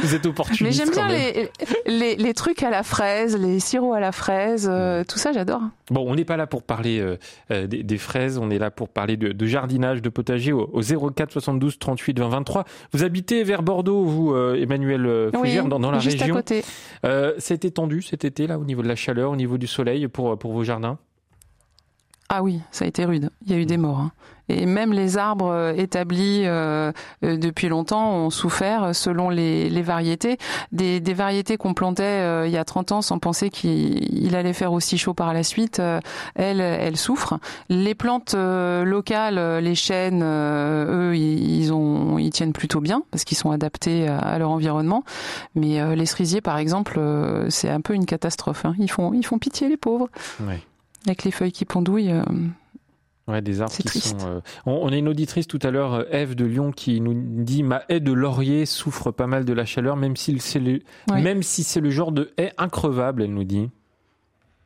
Vous 0.00 0.12
êtes 0.14 0.26
opportuniste. 0.26 0.62
Mais 0.64 0.72
j'aime 0.72 0.90
bien 0.92 1.08
les, 1.08 1.50
les, 1.86 2.16
les 2.16 2.34
trucs 2.34 2.64
à 2.64 2.68
la 2.70 2.82
fraise, 2.82 3.36
les 3.38 3.60
sirops 3.60 3.94
à 3.94 4.00
la 4.00 4.10
fraise, 4.10 4.68
euh, 4.70 5.04
tout 5.04 5.18
ça 5.18 5.32
j'adore. 5.32 5.62
Bon, 5.90 6.04
on 6.10 6.16
n'est 6.16 6.24
pas 6.24 6.36
là 6.36 6.48
pour 6.48 6.64
parler 6.64 6.98
euh, 6.98 7.16
euh, 7.52 7.68
des, 7.68 7.84
des 7.84 7.96
fraises, 7.96 8.38
on 8.38 8.50
est 8.50 8.58
là 8.58 8.72
pour 8.72 8.88
parler 8.88 9.16
de, 9.16 9.28
de 9.30 9.46
jardinage, 9.46 10.02
de 10.02 10.08
potager 10.08 10.52
au, 10.52 10.68
au 10.72 10.82
04 10.82 11.30
72 11.32 11.78
38 11.78 12.18
20 12.18 12.28
23. 12.28 12.64
Vous 12.92 13.04
habitez 13.04 13.44
vers 13.44 13.62
Bordeaux, 13.62 14.02
vous, 14.02 14.34
euh, 14.34 14.60
Emmanuel 14.60 15.30
Fougère, 15.32 15.66
dans, 15.66 15.78
dans 15.78 15.92
la 15.92 16.00
juste 16.00 16.18
région? 16.20 16.34
à 16.34 16.38
côté. 16.38 16.64
C'était 17.38 17.70
tendu 17.70 18.02
cet 18.02 18.24
été, 18.24 18.48
là, 18.48 18.58
au 18.58 18.64
niveau 18.64 18.82
de 18.82 18.88
la 18.88 18.96
chaleur, 18.96 19.30
au 19.30 19.36
niveau 19.36 19.58
du 19.58 19.68
soleil, 19.68 20.08
pour, 20.08 20.36
pour 20.38 20.52
vos 20.52 20.64
jardins? 20.64 20.98
Ah 22.30 22.42
oui, 22.42 22.60
ça 22.70 22.84
a 22.84 22.88
été 22.88 23.04
rude. 23.06 23.30
Il 23.46 23.52
y 23.52 23.54
a 23.54 23.58
eu 23.58 23.64
des 23.66 23.78
morts. 23.78 24.00
hein. 24.00 24.12
Et 24.50 24.64
même 24.64 24.94
les 24.94 25.18
arbres 25.18 25.50
euh, 25.50 25.74
établis 25.76 26.42
euh, 26.46 26.90
euh, 27.22 27.36
depuis 27.36 27.68
longtemps 27.68 28.12
ont 28.14 28.30
souffert 28.30 28.82
euh, 28.84 28.92
selon 28.94 29.28
les, 29.28 29.68
les 29.68 29.82
variétés. 29.82 30.38
Des, 30.72 31.00
des 31.00 31.12
variétés 31.12 31.58
qu'on 31.58 31.74
plantait 31.74 32.02
euh, 32.02 32.46
il 32.46 32.52
y 32.52 32.56
a 32.56 32.64
30 32.64 32.92
ans 32.92 33.02
sans 33.02 33.18
penser 33.18 33.50
qu'il 33.50 34.24
il 34.26 34.34
allait 34.36 34.54
faire 34.54 34.72
aussi 34.72 34.96
chaud 34.96 35.12
par 35.12 35.34
la 35.34 35.42
suite, 35.42 35.80
euh, 35.80 36.00
elles, 36.34 36.60
elles 36.62 36.96
souffrent. 36.96 37.38
Les 37.68 37.94
plantes 37.94 38.32
euh, 38.34 38.84
locales, 38.84 39.62
les 39.62 39.74
chênes, 39.74 40.22
euh, 40.24 41.10
eux, 41.10 41.16
ils, 41.16 41.70
ont, 41.74 42.16
ils 42.18 42.30
tiennent 42.30 42.54
plutôt 42.54 42.80
bien 42.80 43.02
parce 43.10 43.24
qu'ils 43.24 43.36
sont 43.36 43.50
adaptés 43.50 44.08
à, 44.08 44.38
leur 44.38 44.50
environnement. 44.50 45.02
Mais 45.56 45.78
euh, 45.80 45.94
les 45.94 46.06
cerisiers, 46.06 46.40
par 46.40 46.56
exemple, 46.56 46.96
euh, 46.98 47.50
c'est 47.50 47.68
un 47.68 47.82
peu 47.82 47.92
une 47.94 48.06
catastrophe. 48.06 48.64
hein. 48.64 48.74
Ils, 48.78 48.90
font, 48.90 49.12
ils 49.12 49.24
font 49.26 49.38
pitié, 49.38 49.68
les 49.68 49.76
pauvres. 49.76 50.08
Ouais. 50.40 50.60
Avec 51.06 51.24
les 51.24 51.30
feuilles 51.30 51.52
qui 51.52 51.64
pendouillent. 51.64 52.10
euh, 52.12 52.22
Ouais, 53.26 53.42
des 53.42 53.60
arbres 53.60 53.72
C'est 53.74 53.82
qui 53.82 53.88
triste. 54.00 54.18
sont. 54.20 54.26
euh, 54.26 54.40
On, 54.64 54.72
on 54.72 54.88
a 54.88 54.96
une 54.96 55.06
auditrice 55.08 55.46
tout 55.46 55.58
à 55.62 55.70
l'heure, 55.70 55.92
euh, 55.94 56.04
Eve 56.10 56.34
de 56.34 56.46
Lyon, 56.46 56.72
qui 56.72 57.00
nous 57.02 57.12
dit 57.44 57.62
ma 57.62 57.82
haie 57.90 58.00
de 58.00 58.12
laurier 58.12 58.64
souffre 58.64 59.10
pas 59.10 59.26
mal 59.26 59.44
de 59.44 59.52
la 59.52 59.66
chaleur, 59.66 59.96
même 59.96 60.16
si 60.16 60.38
c'est 60.38 60.60
le, 60.60 60.80
même 61.12 61.42
si 61.42 61.62
c'est 61.62 61.80
le 61.80 61.90
genre 61.90 62.10
de 62.12 62.30
haie 62.38 62.52
increvable, 62.56 63.22
elle 63.22 63.34
nous 63.34 63.44
dit. 63.44 63.68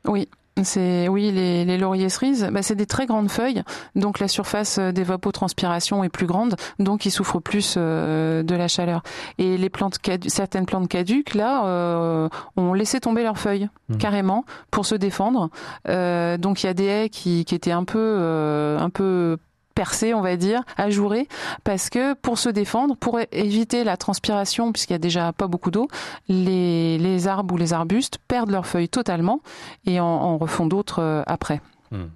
Oui, 0.06 0.28
C'est 0.62 1.08
oui, 1.08 1.32
les, 1.32 1.64
les 1.64 1.78
lauriers 1.78 2.10
cerises, 2.10 2.48
bah, 2.52 2.62
c'est 2.62 2.74
des 2.74 2.84
très 2.84 3.06
grandes 3.06 3.30
feuilles, 3.30 3.62
donc 3.94 4.18
la 4.18 4.28
surface 4.28 4.78
d'évapotranspiration 4.78 6.04
est 6.04 6.10
plus 6.10 6.26
grande, 6.26 6.56
donc 6.78 7.06
ils 7.06 7.10
souffrent 7.10 7.40
plus 7.40 7.76
euh, 7.78 8.42
de 8.42 8.54
la 8.54 8.68
chaleur. 8.68 9.02
Et 9.38 9.56
les 9.56 9.70
plantes 9.70 9.98
certaines 10.26 10.66
plantes 10.66 10.88
caduques 10.88 11.34
là 11.34 11.64
euh, 11.64 12.28
ont 12.56 12.74
laissé 12.74 13.00
tomber 13.00 13.22
leurs 13.22 13.38
feuilles 13.38 13.70
mmh. 13.88 13.96
carrément 13.96 14.44
pour 14.70 14.84
se 14.84 14.94
défendre. 14.94 15.48
Euh, 15.88 16.36
donc 16.36 16.62
il 16.62 16.66
y 16.66 16.68
a 16.68 16.74
des 16.74 16.84
haies 16.84 17.08
qui, 17.08 17.46
qui 17.46 17.54
étaient 17.54 17.72
un 17.72 17.84
peu 17.84 17.98
euh, 17.98 18.78
un 18.78 18.90
peu 18.90 19.38
percé, 19.74 20.14
on 20.14 20.20
va 20.20 20.36
dire, 20.36 20.62
ajouré, 20.76 21.26
parce 21.64 21.90
que 21.90 22.14
pour 22.14 22.38
se 22.38 22.48
défendre, 22.48 22.96
pour 22.96 23.18
éviter 23.32 23.84
la 23.84 23.96
transpiration, 23.96 24.72
puisqu'il 24.72 24.92
y 24.92 24.96
a 24.96 24.98
déjà 24.98 25.32
pas 25.32 25.46
beaucoup 25.46 25.70
d'eau, 25.70 25.88
les, 26.28 26.98
les, 26.98 27.28
arbres 27.28 27.54
ou 27.54 27.56
les 27.56 27.72
arbustes 27.72 28.18
perdent 28.28 28.50
leurs 28.50 28.66
feuilles 28.66 28.88
totalement 28.88 29.40
et 29.86 30.00
en, 30.00 30.38
refont 30.38 30.66
d'autres 30.66 31.00
euh, 31.00 31.22
après. 31.26 31.60
Hmm. 31.90 32.06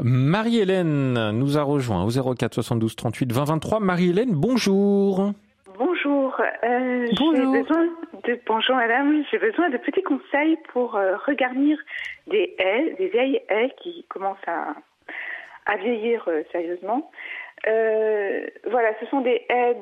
Marie-Hélène 0.00 1.30
nous 1.30 1.56
a 1.58 1.62
rejoint 1.62 2.04
au 2.04 2.34
04 2.34 2.54
72 2.54 2.96
38 2.96 3.32
20 3.32 3.44
23. 3.44 3.80
Marie-Hélène, 3.80 4.32
bonjour. 4.32 5.32
Bonjour. 5.78 6.40
Euh, 6.64 7.06
bonjour. 7.18 7.52
Besoin 7.52 7.84
de, 8.26 8.40
bonjour 8.46 8.76
madame, 8.76 9.22
j'ai 9.30 9.38
besoin 9.38 9.70
de 9.70 9.76
petits 9.78 10.02
conseils 10.02 10.56
pour 10.72 10.96
euh, 10.96 11.16
regarnir 11.26 11.78
des 12.28 12.54
haies, 12.58 12.94
des 12.98 13.08
vieilles 13.08 13.40
haies 13.48 13.72
qui 13.82 14.04
commencent 14.08 14.36
à 14.46 14.74
à 15.66 15.76
vieillir 15.76 16.24
euh, 16.28 16.42
sérieusement. 16.52 17.10
Euh, 17.66 18.46
voilà, 18.70 18.90
ce 19.00 19.06
sont 19.06 19.20
des 19.20 19.42
haies 19.48 19.76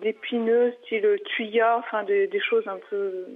d'épineux, 0.00 0.72
style 0.82 1.18
tuya, 1.36 1.76
enfin 1.78 2.02
des, 2.04 2.30
choses 2.40 2.66
un 2.66 2.78
peu 2.88 3.26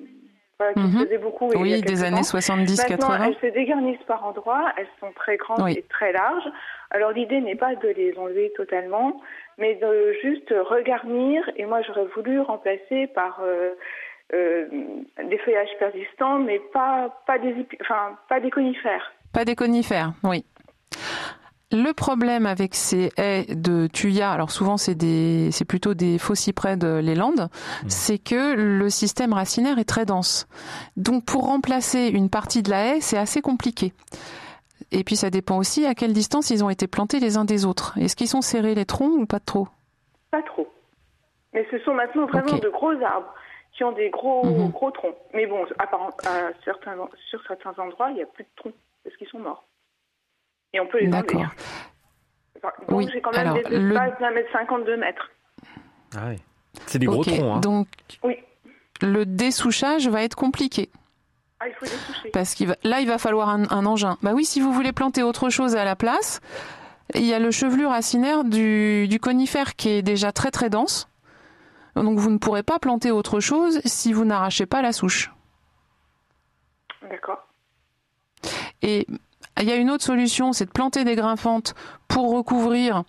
voilà, 0.59 0.73
qui 0.73 0.81
se 0.81 0.87
mhm. 0.87 1.05
faisaient 1.05 1.19
beaucoup. 1.19 1.51
Oui, 1.55 1.83
des 1.83 2.05
années 2.05 2.23
70-80. 2.23 3.27
Elles 3.27 3.37
se 3.41 3.53
dégarnissent 3.53 4.03
par 4.07 4.25
endroits, 4.25 4.73
elles 4.79 4.89
sont 5.01 5.13
très 5.15 5.37
grandes 5.37 5.69
et 5.69 5.85
très 5.91 6.13
larges. 6.13 6.49
Alors 6.91 7.11
l'idée 7.11 7.41
n'est 7.41 7.57
pas 7.57 7.75
de 7.75 7.89
les 7.89 8.17
enlever 8.17 8.53
totalement, 8.57 9.21
mais 9.59 9.75
de 9.75 10.15
juste 10.23 10.55
regarnir. 10.71 11.43
Et 11.57 11.67
moi, 11.67 11.83
j'aurais 11.83 12.07
voulu 12.15 12.41
remplacer 12.41 13.09
par 13.09 13.41
euh, 13.43 13.73
euh, 14.33 14.67
des 15.23 15.39
feuillages 15.39 15.77
persistants, 15.79 16.39
mais 16.39 16.61
pas 16.73 17.23
pas 17.27 17.39
des 17.39 17.55
enfin 17.83 18.17
pas 18.29 18.41
des 18.41 18.51
conifères. 18.51 19.13
Pas 19.35 19.45
des 19.45 19.57
conifères, 19.57 20.13
oui. 20.25 20.45
Le 21.73 21.95
problème 21.95 22.45
avec 22.45 22.75
ces 22.75 23.11
haies 23.17 23.47
de 23.49 23.87
tuya, 23.87 24.31
alors 24.31 24.51
souvent 24.51 24.77
c'est 24.77 24.95
des, 24.95 25.51
c'est 25.53 25.65
plutôt 25.65 25.95
des 25.95 26.19
faux 26.19 26.35
cyprès 26.35 26.77
de 26.77 27.01
les 27.03 27.15
Landes, 27.15 27.49
mmh. 27.49 27.89
c'est 27.89 28.19
que 28.19 28.55
le 28.55 28.91
système 28.91 29.33
racinaire 29.33 29.79
est 29.79 29.89
très 29.89 30.05
dense. 30.05 30.47
Donc 30.99 31.25
pour 31.25 31.47
remplacer 31.47 32.09
une 32.09 32.29
partie 32.29 32.63
de 32.63 32.69
la 32.69 32.89
haie, 32.89 33.01
c'est 33.01 33.17
assez 33.17 33.41
compliqué. 33.41 33.95
Et 34.91 35.03
puis 35.03 35.17
ça 35.17 35.31
dépend 35.31 35.57
aussi 35.57 35.87
à 35.87 35.95
quelle 35.95 36.13
distance 36.13 36.51
ils 36.51 36.63
ont 36.63 36.69
été 36.69 36.87
plantés 36.87 37.21
les 37.21 37.39
uns 37.39 37.47
des 37.47 37.65
autres. 37.65 37.97
Est-ce 37.99 38.17
qu'ils 38.17 38.29
sont 38.29 38.43
serrés 38.43 38.75
les 38.75 38.85
troncs 38.85 39.19
ou 39.19 39.25
pas 39.25 39.41
trop? 39.41 39.67
Pas 40.31 40.43
trop. 40.43 40.71
Mais 41.55 41.67
ce 41.71 41.79
sont 41.79 41.95
maintenant 41.95 42.27
vraiment 42.27 42.59
de 42.59 42.69
gros 42.69 42.93
arbres 43.03 43.33
qui 43.73 43.83
ont 43.85 43.93
des 43.93 44.11
gros 44.11 44.45
mmh. 44.45 44.71
gros 44.73 44.91
troncs. 44.91 45.17
Mais 45.33 45.47
bon, 45.47 45.65
à, 45.79 46.51
certains, 46.67 46.99
sur 47.31 47.43
certains 47.47 47.73
endroits, 47.83 48.11
il 48.11 48.17
n'y 48.17 48.23
a 48.23 48.27
plus 48.27 48.45
de 48.45 48.51
troncs 48.57 48.75
parce 49.05 49.17
qu'ils 49.17 49.29
sont 49.29 49.39
morts 49.39 49.65
et 50.73 50.81
on 50.81 50.87
peut 50.87 51.01
les 51.01 51.09
D'accord. 51.09 51.47
Donc 52.89 53.01
oui. 53.01 53.09
j'ai 53.13 53.21
quand 53.21 53.33
même 53.33 53.55
des 53.55 53.61
espaces 53.61 54.21
d'un 54.21 54.31
mètre 54.31 54.53
cinquante, 54.53 54.85
deux 54.85 54.97
mètres. 54.97 55.31
Ah 56.17 56.29
oui. 56.29 56.37
C'est 56.87 56.99
des 56.99 57.07
gros 57.07 57.25
troncs. 57.25 57.41
Hein. 57.41 57.61
Donc, 57.61 57.89
oui. 58.23 58.37
le 59.01 59.27
dessouchage 59.27 60.09
va 60.09 60.23
être 60.23 60.37
compliqué. 60.37 60.91
Ah, 61.61 61.69
il 61.69 61.75
faut 61.75 61.85
dessoucher. 61.85 62.31
Parce 62.31 62.55
qu'il 62.55 62.69
va, 62.69 62.77
là, 62.83 63.01
il 63.01 63.09
va 63.09 63.19
falloir 63.19 63.49
un, 63.49 63.87
engin. 63.87 64.17
Bah 64.23 64.33
oui, 64.35 64.45
si 64.45 64.61
vous 64.61 64.73
voulez 64.73 64.93
planter 64.93 65.23
autre 65.23 65.51
chose 65.51 65.77
à 65.77 65.85
la 65.85 65.97
place, 65.97 66.41
il 67.15 67.25
y 67.25 67.35
a 67.35 67.39
le 67.39 67.51
chevelu 67.51 67.87
racinaire 67.87 68.45
du, 68.45 69.07
du 69.09 69.21
conifère 69.21 69.75
qui 69.75 69.91
est 69.91 70.03
déjà 70.03 70.33
très 70.33 70.51
très 70.51 70.71
dense. 70.71 71.09
Donc 71.95 72.19
vous 72.19 72.31
ne 72.31 72.39
pourrez 72.39 72.63
pas 72.63 72.79
planter 72.79 73.11
autre 73.11 73.41
chose 73.41 73.81
si 73.85 74.13
vous 74.13 74.25
n'arrachez 74.25 74.67
pas 74.67 74.83
la 74.83 74.93
souche. 74.93 75.31
D'accord. 77.09 77.47
Et 78.81 79.07
il 79.61 79.69
y 79.69 79.73
a 79.73 79.77
une 79.77 79.91
autre 79.91 80.05
solution, 80.05 80.53
c'est 80.53 80.67
de 80.67 80.71
planter 80.71 81.05
des 81.05 81.15
grimpantes 81.15 81.75
pour 82.09 82.33
recouvrir 82.33 83.05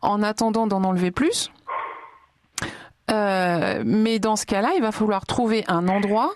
en 0.00 0.22
attendant 0.22 0.66
d'en 0.66 0.82
enlever 0.84 1.10
plus. 1.10 1.52
Euh, 3.10 3.82
mais 3.84 4.18
dans 4.18 4.36
ce 4.36 4.46
cas-là, 4.46 4.70
il 4.76 4.82
va 4.82 4.92
falloir 4.92 5.26
trouver 5.26 5.64
un 5.68 5.88
endroit 5.88 6.32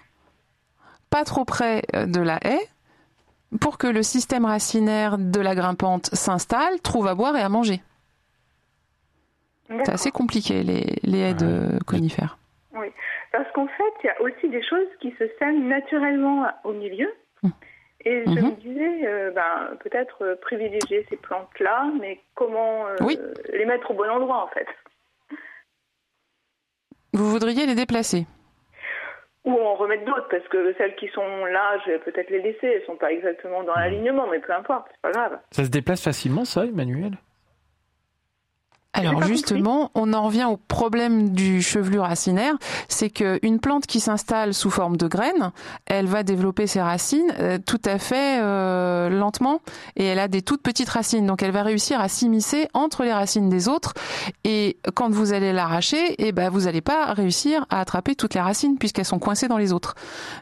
pas 1.10 1.24
trop 1.24 1.44
près 1.44 1.82
de 1.94 2.20
la 2.20 2.38
haie 2.44 2.68
pour 3.60 3.78
que 3.78 3.86
le 3.86 4.02
système 4.02 4.44
racinaire 4.44 5.18
de 5.18 5.40
la 5.40 5.54
grimpante 5.54 6.06
s'installe, 6.14 6.80
trouve 6.82 7.06
à 7.06 7.14
boire 7.14 7.36
et 7.36 7.40
à 7.40 7.48
manger. 7.48 7.80
C'est 9.68 9.92
assez 9.92 10.10
compliqué, 10.10 10.62
les, 10.62 10.98
les 11.02 11.18
haies 11.18 11.34
de 11.34 11.78
conifères. 11.86 12.38
Oui, 12.74 12.86
parce 13.32 13.50
qu'en 13.52 13.66
fait, 13.66 13.92
il 14.04 14.06
y 14.06 14.10
a 14.10 14.22
aussi 14.22 14.48
des 14.48 14.62
choses 14.62 14.86
qui 15.00 15.12
se 15.18 15.24
sèment 15.38 15.66
naturellement 15.66 16.46
au 16.64 16.72
milieu. 16.72 17.12
Hum. 17.42 17.52
Et 18.06 18.22
je 18.24 18.30
mhm. 18.30 18.50
me 18.50 18.50
disais, 18.60 19.08
euh, 19.08 19.32
ben, 19.32 19.76
peut-être 19.80 20.22
euh, 20.24 20.36
privilégier 20.36 21.04
ces 21.10 21.16
plantes-là, 21.16 21.90
mais 22.00 22.20
comment 22.36 22.86
euh, 22.86 22.94
les 23.52 23.64
mettre 23.64 23.90
au 23.90 23.94
bon 23.94 24.08
endroit 24.08 24.44
en 24.44 24.46
fait. 24.46 24.68
Vous 27.12 27.28
voudriez 27.28 27.66
les 27.66 27.74
déplacer? 27.74 28.24
Ou 29.44 29.58
en 29.58 29.74
remettre 29.74 30.04
d'autres, 30.04 30.28
parce 30.30 30.46
que 30.46 30.72
celles 30.78 30.94
qui 30.94 31.08
sont 31.08 31.46
là, 31.46 31.78
je 31.84 31.90
vais 31.90 31.98
peut-être 31.98 32.30
les 32.30 32.42
laisser, 32.42 32.66
elles 32.68 32.80
ne 32.82 32.86
sont 32.86 32.96
pas 32.96 33.10
exactement 33.10 33.64
dans 33.64 33.74
l'alignement, 33.74 34.28
mais 34.30 34.38
peu 34.38 34.52
importe, 34.52 34.86
c'est 34.92 35.00
pas 35.00 35.10
grave. 35.10 35.38
Ça 35.50 35.64
se 35.64 35.70
déplace 35.70 36.04
facilement 36.04 36.44
ça, 36.44 36.64
Emmanuel? 36.64 37.18
Alors 38.96 39.22
justement, 39.24 39.90
on 39.94 40.12
en 40.12 40.22
revient 40.22 40.46
au 40.50 40.56
problème 40.56 41.30
du 41.30 41.62
chevelu 41.62 41.98
racinaire, 41.98 42.54
c'est 42.88 43.10
qu'une 43.10 43.60
plante 43.60 43.86
qui 43.86 44.00
s'installe 44.00 44.54
sous 44.54 44.70
forme 44.70 44.96
de 44.96 45.06
graine, 45.06 45.52
elle 45.86 46.06
va 46.06 46.22
développer 46.22 46.66
ses 46.66 46.80
racines 46.80 47.32
euh, 47.38 47.58
tout 47.64 47.80
à 47.84 47.98
fait 47.98 48.40
euh, 48.40 49.08
lentement. 49.10 49.60
Et 49.96 50.04
elle 50.04 50.18
a 50.18 50.28
des 50.28 50.42
toutes 50.42 50.62
petites 50.62 50.88
racines, 50.88 51.26
donc 51.26 51.42
elle 51.42 51.50
va 51.50 51.62
réussir 51.62 52.00
à 52.00 52.08
s'immiscer 52.08 52.68
entre 52.74 53.04
les 53.04 53.12
racines 53.12 53.48
des 53.48 53.68
autres. 53.68 53.94
Et 54.44 54.78
quand 54.94 55.10
vous 55.10 55.32
allez 55.32 55.52
l'arracher, 55.52 56.14
eh 56.18 56.32
ben 56.32 56.48
vous 56.48 56.62
n'allez 56.62 56.80
pas 56.80 57.12
réussir 57.12 57.66
à 57.70 57.80
attraper 57.80 58.14
toutes 58.14 58.34
les 58.34 58.40
racines 58.40 58.78
puisqu'elles 58.78 59.04
sont 59.04 59.18
coincées 59.18 59.48
dans 59.48 59.58
les 59.58 59.72
autres. 59.72 59.94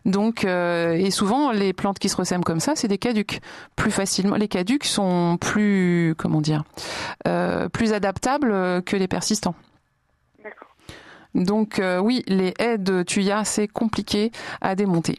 Donc 0.04 0.44
euh, 0.44 0.92
et 0.92 1.10
souvent 1.10 1.50
les 1.50 1.72
plantes 1.72 1.98
qui 1.98 2.08
se 2.08 2.16
ressèment 2.16 2.44
comme 2.44 2.60
ça, 2.60 2.72
c'est 2.76 2.88
des 2.88 2.98
caducs. 2.98 3.40
Plus 3.76 3.90
facilement, 3.90 4.36
les 4.36 4.48
caducs 4.48 4.84
sont 4.84 5.38
plus 5.40 6.14
comment 6.18 6.40
dire, 6.40 6.64
plus 7.72 7.92
adaptables 7.92 8.43
euh, 8.50 8.80
que 8.80 8.96
les 8.96 9.08
persistants. 9.08 9.54
Donc 11.34 11.80
euh, 11.80 11.98
oui, 11.98 12.22
les 12.28 12.54
haies 12.58 12.78
de 12.78 13.02
tuya, 13.02 13.44
c'est 13.44 13.66
compliqué 13.66 14.30
à 14.60 14.76
démonter. 14.76 15.18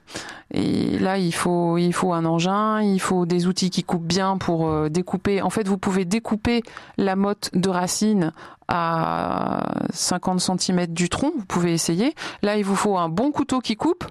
Et 0.51 0.97
là, 0.99 1.17
il 1.17 1.33
faut, 1.33 1.77
il 1.77 1.91
faut 1.91 2.13
un 2.13 2.23
engin, 2.23 2.81
il 2.81 3.01
faut 3.01 3.25
des 3.25 3.47
outils 3.47 3.69
qui 3.69 3.83
coupent 3.83 4.07
bien 4.07 4.37
pour 4.37 4.67
euh, 4.67 4.87
découper. 4.87 5.41
En 5.41 5.49
fait, 5.49 5.67
vous 5.67 5.77
pouvez 5.77 6.05
découper 6.05 6.63
la 6.97 7.17
motte 7.17 7.49
de 7.53 7.69
racine 7.69 8.31
à 8.69 9.73
50 9.91 10.39
cm 10.39 10.87
du 10.87 11.09
tronc, 11.09 11.33
vous 11.35 11.45
pouvez 11.45 11.73
essayer. 11.73 12.15
Là, 12.41 12.57
il 12.57 12.63
vous 12.63 12.77
faut 12.77 12.97
un 12.97 13.09
bon 13.09 13.31
couteau 13.31 13.59
qui 13.59 13.75
coupe 13.75 14.05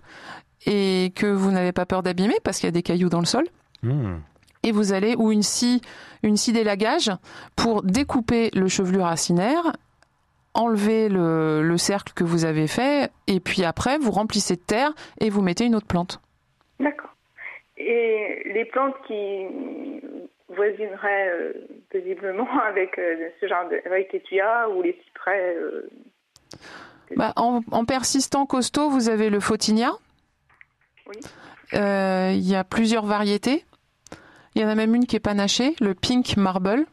et 0.66 1.12
que 1.16 1.26
vous 1.26 1.50
n'avez 1.50 1.72
pas 1.72 1.86
peur 1.86 2.02
d'abîmer 2.02 2.36
parce 2.44 2.58
qu'il 2.58 2.66
y 2.66 2.68
a 2.68 2.72
des 2.72 2.82
cailloux 2.82 3.08
dans 3.08 3.20
le 3.20 3.26
sol. 3.26 3.44
Mmh 3.82 4.16
et 4.64 4.72
vous 4.72 4.92
allez, 4.92 5.14
ou 5.14 5.30
une 5.30 5.42
scie, 5.42 5.80
une 6.22 6.36
scie 6.36 6.52
d'élagage 6.52 7.12
pour 7.54 7.82
découper 7.82 8.50
le 8.54 8.66
chevelu 8.66 9.00
racinaire, 9.00 9.72
enlever 10.54 11.08
le, 11.08 11.76
cercle 11.76 12.12
que 12.14 12.24
vous 12.24 12.44
avez 12.44 12.66
fait, 12.66 13.10
et 13.26 13.40
puis 13.40 13.64
après, 13.64 13.98
vous 13.98 14.10
remplissez 14.10 14.56
de 14.56 14.62
terre 14.62 14.92
et 15.20 15.28
vous 15.28 15.42
mettez 15.42 15.66
une 15.66 15.74
autre 15.74 15.86
plante. 15.86 16.20
D'accord. 16.80 17.14
Et 17.76 18.42
les 18.54 18.64
plantes 18.64 18.94
qui 19.06 19.46
voisineraient 20.48 21.28
euh, 21.28 21.52
paisiblement 21.90 22.48
avec 22.68 22.98
euh, 22.98 23.28
ce 23.40 23.46
genre 23.46 23.68
de, 23.68 23.80
avec 23.84 24.12
les 24.12 24.20
tuyas 24.20 24.68
ou 24.68 24.82
les 24.82 24.98
cyprès 25.04 25.56
euh, 25.56 25.90
bah, 27.16 27.32
en, 27.36 27.84
persistant 27.84 28.46
costaud, 28.46 28.88
vous 28.88 29.08
avez 29.08 29.28
le 29.28 29.40
photinia. 29.40 29.90
Oui. 31.06 31.16
Il 31.72 32.48
y 32.48 32.54
a 32.54 32.64
plusieurs 32.64 33.04
variétés. 33.04 33.64
Il 34.54 34.62
y 34.62 34.64
en 34.64 34.68
a 34.68 34.74
même 34.74 34.94
une 34.94 35.06
qui 35.06 35.16
est 35.16 35.20
panachée, 35.20 35.74
le 35.80 35.94
Pink 35.94 36.36
Marble, 36.36 36.86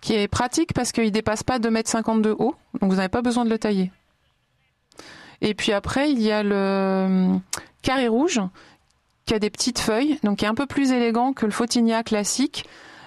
qui 0.00 0.14
est 0.14 0.28
pratique 0.28 0.72
parce 0.72 0.92
qu'il 0.92 1.10
dépasse 1.12 1.42
pas 1.42 1.58
2,50 1.58 2.10
m 2.10 2.22
de 2.22 2.30
haut, 2.30 2.54
donc 2.80 2.90
vous 2.90 2.96
n'avez 2.96 3.08
pas 3.08 3.22
besoin 3.22 3.44
de 3.44 3.50
le 3.50 3.58
tailler. 3.58 3.92
Et 5.40 5.54
puis 5.54 5.72
après, 5.72 6.10
il 6.10 6.20
y 6.20 6.32
a 6.32 6.42
le 6.42 7.04
hum, 7.06 7.40
carré 7.82 8.08
rouge, 8.08 8.40
qui 9.26 9.34
a 9.34 9.38
des 9.38 9.50
petites 9.50 9.80
feuilles, 9.80 10.18
donc 10.22 10.38
qui 10.38 10.44
est 10.44 10.48
un 10.48 10.54
peu 10.54 10.66
plus 10.66 10.92
élégant 10.92 11.32
que 11.32 11.46
le 11.46 11.52
Photinia 11.52 12.02
classique. 12.02 12.64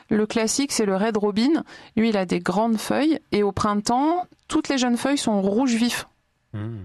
Le 0.10 0.26
classique, 0.26 0.72
c'est 0.72 0.86
le 0.86 0.96
Red 0.96 1.18
Robin. 1.18 1.64
Lui, 1.96 2.10
il 2.10 2.18
a 2.18 2.26
des 2.26 2.40
grandes 2.40 2.78
feuilles, 2.78 3.20
et 3.32 3.44
au 3.44 3.52
printemps, 3.52 4.28
toutes 4.48 4.68
les 4.70 4.78
jeunes 4.78 4.98
feuilles 4.98 5.18
sont 5.18 5.42
rouges 5.42 5.76
vifs. 5.76 6.08
Mmh. 6.54 6.80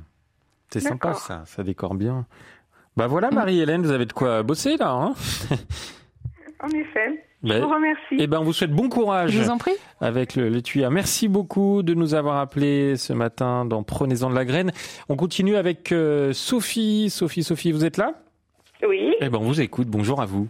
C'est 0.70 0.80
sympa 0.80 1.14
ça, 1.14 1.44
ça 1.46 1.62
décore 1.62 1.94
bien. 1.94 2.26
Bah 2.96 3.06
voilà, 3.06 3.30
Marie-Hélène, 3.30 3.82
vous 3.82 3.92
avez 3.92 4.06
de 4.06 4.12
quoi 4.12 4.42
bosser 4.42 4.76
là. 4.76 4.90
Hein? 4.90 5.14
en 6.61 6.68
effet. 6.68 7.25
Je 7.42 7.58
vous 7.58 7.68
remercie. 7.68 8.16
Eh 8.18 8.26
ben, 8.26 8.38
on 8.40 8.44
vous 8.44 8.54
souhaite 8.54 8.70
bon 8.70 8.88
courage. 8.88 9.30
Je 9.30 9.38
vous 9.38 9.50
en 9.50 9.58
prie. 9.58 9.75
Avec 10.00 10.34
le, 10.34 10.49
le 10.49 10.62
tuyau. 10.62 10.88
Merci 10.90 11.28
beaucoup 11.28 11.82
de 11.82 11.92
nous 11.92 12.14
avoir 12.14 12.38
appelés 12.38 12.96
ce 12.96 13.12
matin 13.12 13.66
dans 13.66 13.82
Prenez-en 13.82 14.30
de 14.30 14.34
la 14.34 14.46
graine. 14.46 14.73
On 15.11 15.16
continue 15.16 15.56
avec 15.56 15.92
euh, 15.92 16.32
Sophie. 16.32 17.11
Sophie, 17.11 17.42
Sophie, 17.42 17.73
vous 17.73 17.84
êtes 17.84 17.99
là? 17.99 18.14
Oui. 18.87 19.14
Eh 19.20 19.28
ben, 19.28 19.38
on 19.38 19.44
vous 19.44 19.61
écoute. 19.61 19.88
Bonjour 19.88 20.23
à 20.23 20.26
vous. 20.26 20.49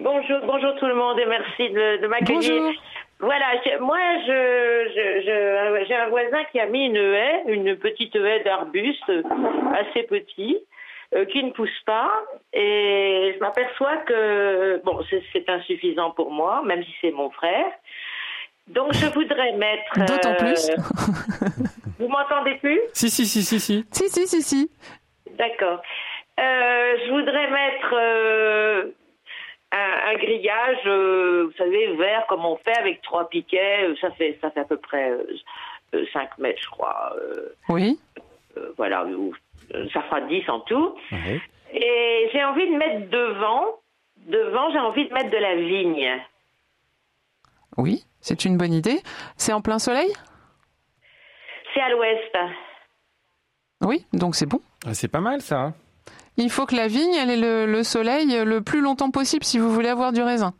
Bonjour, 0.00 0.38
bonjour 0.46 0.74
tout 0.78 0.86
le 0.86 0.94
monde 0.94 1.18
et 1.18 1.26
merci 1.26 1.72
de, 1.72 2.02
de 2.02 2.06
m'accueillir. 2.08 2.72
Voilà, 3.18 3.46
moi, 3.80 3.96
je, 4.26 4.90
je, 4.94 5.84
j'ai 5.88 5.94
un 5.94 6.08
voisin 6.10 6.44
qui 6.52 6.60
a 6.60 6.66
mis 6.66 6.84
une 6.84 6.96
haie, 6.96 7.44
une 7.48 7.76
petite 7.76 8.14
haie 8.14 8.42
d'arbustes 8.44 9.10
assez 9.72 10.02
petit. 10.02 10.58
Euh, 11.14 11.24
qui 11.26 11.42
ne 11.42 11.50
pousse 11.52 11.80
pas. 11.84 12.10
Et 12.52 13.32
je 13.34 13.38
m'aperçois 13.40 13.98
que 13.98 14.82
bon, 14.84 15.00
c'est 15.32 15.48
insuffisant 15.48 16.10
pour 16.10 16.32
moi, 16.32 16.62
même 16.64 16.82
si 16.82 16.92
c'est 17.00 17.12
mon 17.12 17.30
frère. 17.30 17.70
Donc 18.66 18.92
je 18.92 19.06
voudrais 19.06 19.52
mettre. 19.52 19.92
D'autant 19.96 20.32
euh, 20.32 20.36
plus. 20.36 20.70
vous 22.00 22.08
m'entendez 22.08 22.56
plus? 22.56 22.80
Si, 22.92 23.08
si, 23.08 23.24
si, 23.24 23.42
si, 23.44 23.60
si. 23.60 23.86
Si, 23.92 24.08
si, 24.08 24.26
si, 24.26 24.42
si. 24.42 24.70
D'accord. 25.38 25.80
Euh, 26.40 26.96
je 27.06 27.10
voudrais 27.12 27.50
mettre 27.50 27.94
euh, 27.94 28.90
un, 29.72 30.10
un, 30.10 30.14
grillage, 30.16 30.86
euh, 30.86 31.44
vous 31.46 31.56
savez, 31.56 31.94
vert 31.96 32.26
comme 32.28 32.44
on 32.44 32.56
fait 32.56 32.76
avec 32.78 33.00
trois 33.02 33.28
piquets. 33.28 33.94
Ça 34.00 34.10
fait, 34.10 34.38
ça 34.40 34.50
fait 34.50 34.60
à 34.60 34.64
peu 34.64 34.76
près 34.76 35.12
5 36.12 36.38
mètres, 36.38 36.60
je 36.62 36.68
crois. 36.68 37.14
oui. 37.68 37.98
voilà, 38.76 39.06
ça 39.92 40.02
fera 40.02 40.20
10 40.22 40.48
en 40.48 40.60
tout. 40.60 40.94
Et 41.72 42.28
j'ai 42.32 42.44
envie 42.44 42.66
de 42.66 42.76
mettre 42.76 43.10
devant, 43.10 43.64
devant, 44.26 44.70
j'ai 44.72 44.78
envie 44.78 45.08
de 45.08 45.12
mettre 45.14 45.30
de 45.30 45.36
la 45.36 45.56
vigne. 45.56 46.22
Oui, 47.76 48.04
c'est 48.20 48.44
une 48.44 48.56
bonne 48.56 48.72
idée. 48.72 49.00
C'est 49.36 49.52
en 49.52 49.60
plein 49.60 49.78
soleil? 49.78 50.10
C'est 51.74 51.80
à 51.80 51.90
l'ouest. 51.90 52.36
Oui, 53.82 54.06
donc 54.12 54.34
c'est 54.34 54.46
bon. 54.46 54.60
Ah, 54.86 54.94
c'est 54.94 55.08
pas 55.08 55.20
mal 55.20 55.42
ça. 55.42 55.74
Il 56.38 56.50
faut 56.50 56.66
que 56.66 56.74
la 56.74 56.86
vigne, 56.86 57.14
elle 57.14 57.30
ait 57.30 57.36
le, 57.36 57.66
le, 57.66 57.82
soleil 57.82 58.42
le 58.44 58.60
plus 58.60 58.80
longtemps 58.80 59.10
possible 59.10 59.44
si 59.44 59.58
vous 59.58 59.70
voulez 59.70 59.88
avoir 59.88 60.12
du 60.12 60.22
raisin. 60.22 60.54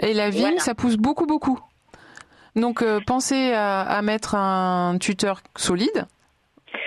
Et 0.00 0.14
la 0.14 0.30
vigne, 0.30 0.42
voilà. 0.42 0.58
ça 0.58 0.74
pousse 0.74 0.96
beaucoup, 0.96 1.26
beaucoup. 1.26 1.58
Donc 2.54 2.82
euh, 2.82 3.00
pensez 3.06 3.52
à, 3.52 3.80
à 3.82 4.02
mettre 4.02 4.34
un 4.34 4.98
tuteur 4.98 5.40
solide 5.56 6.06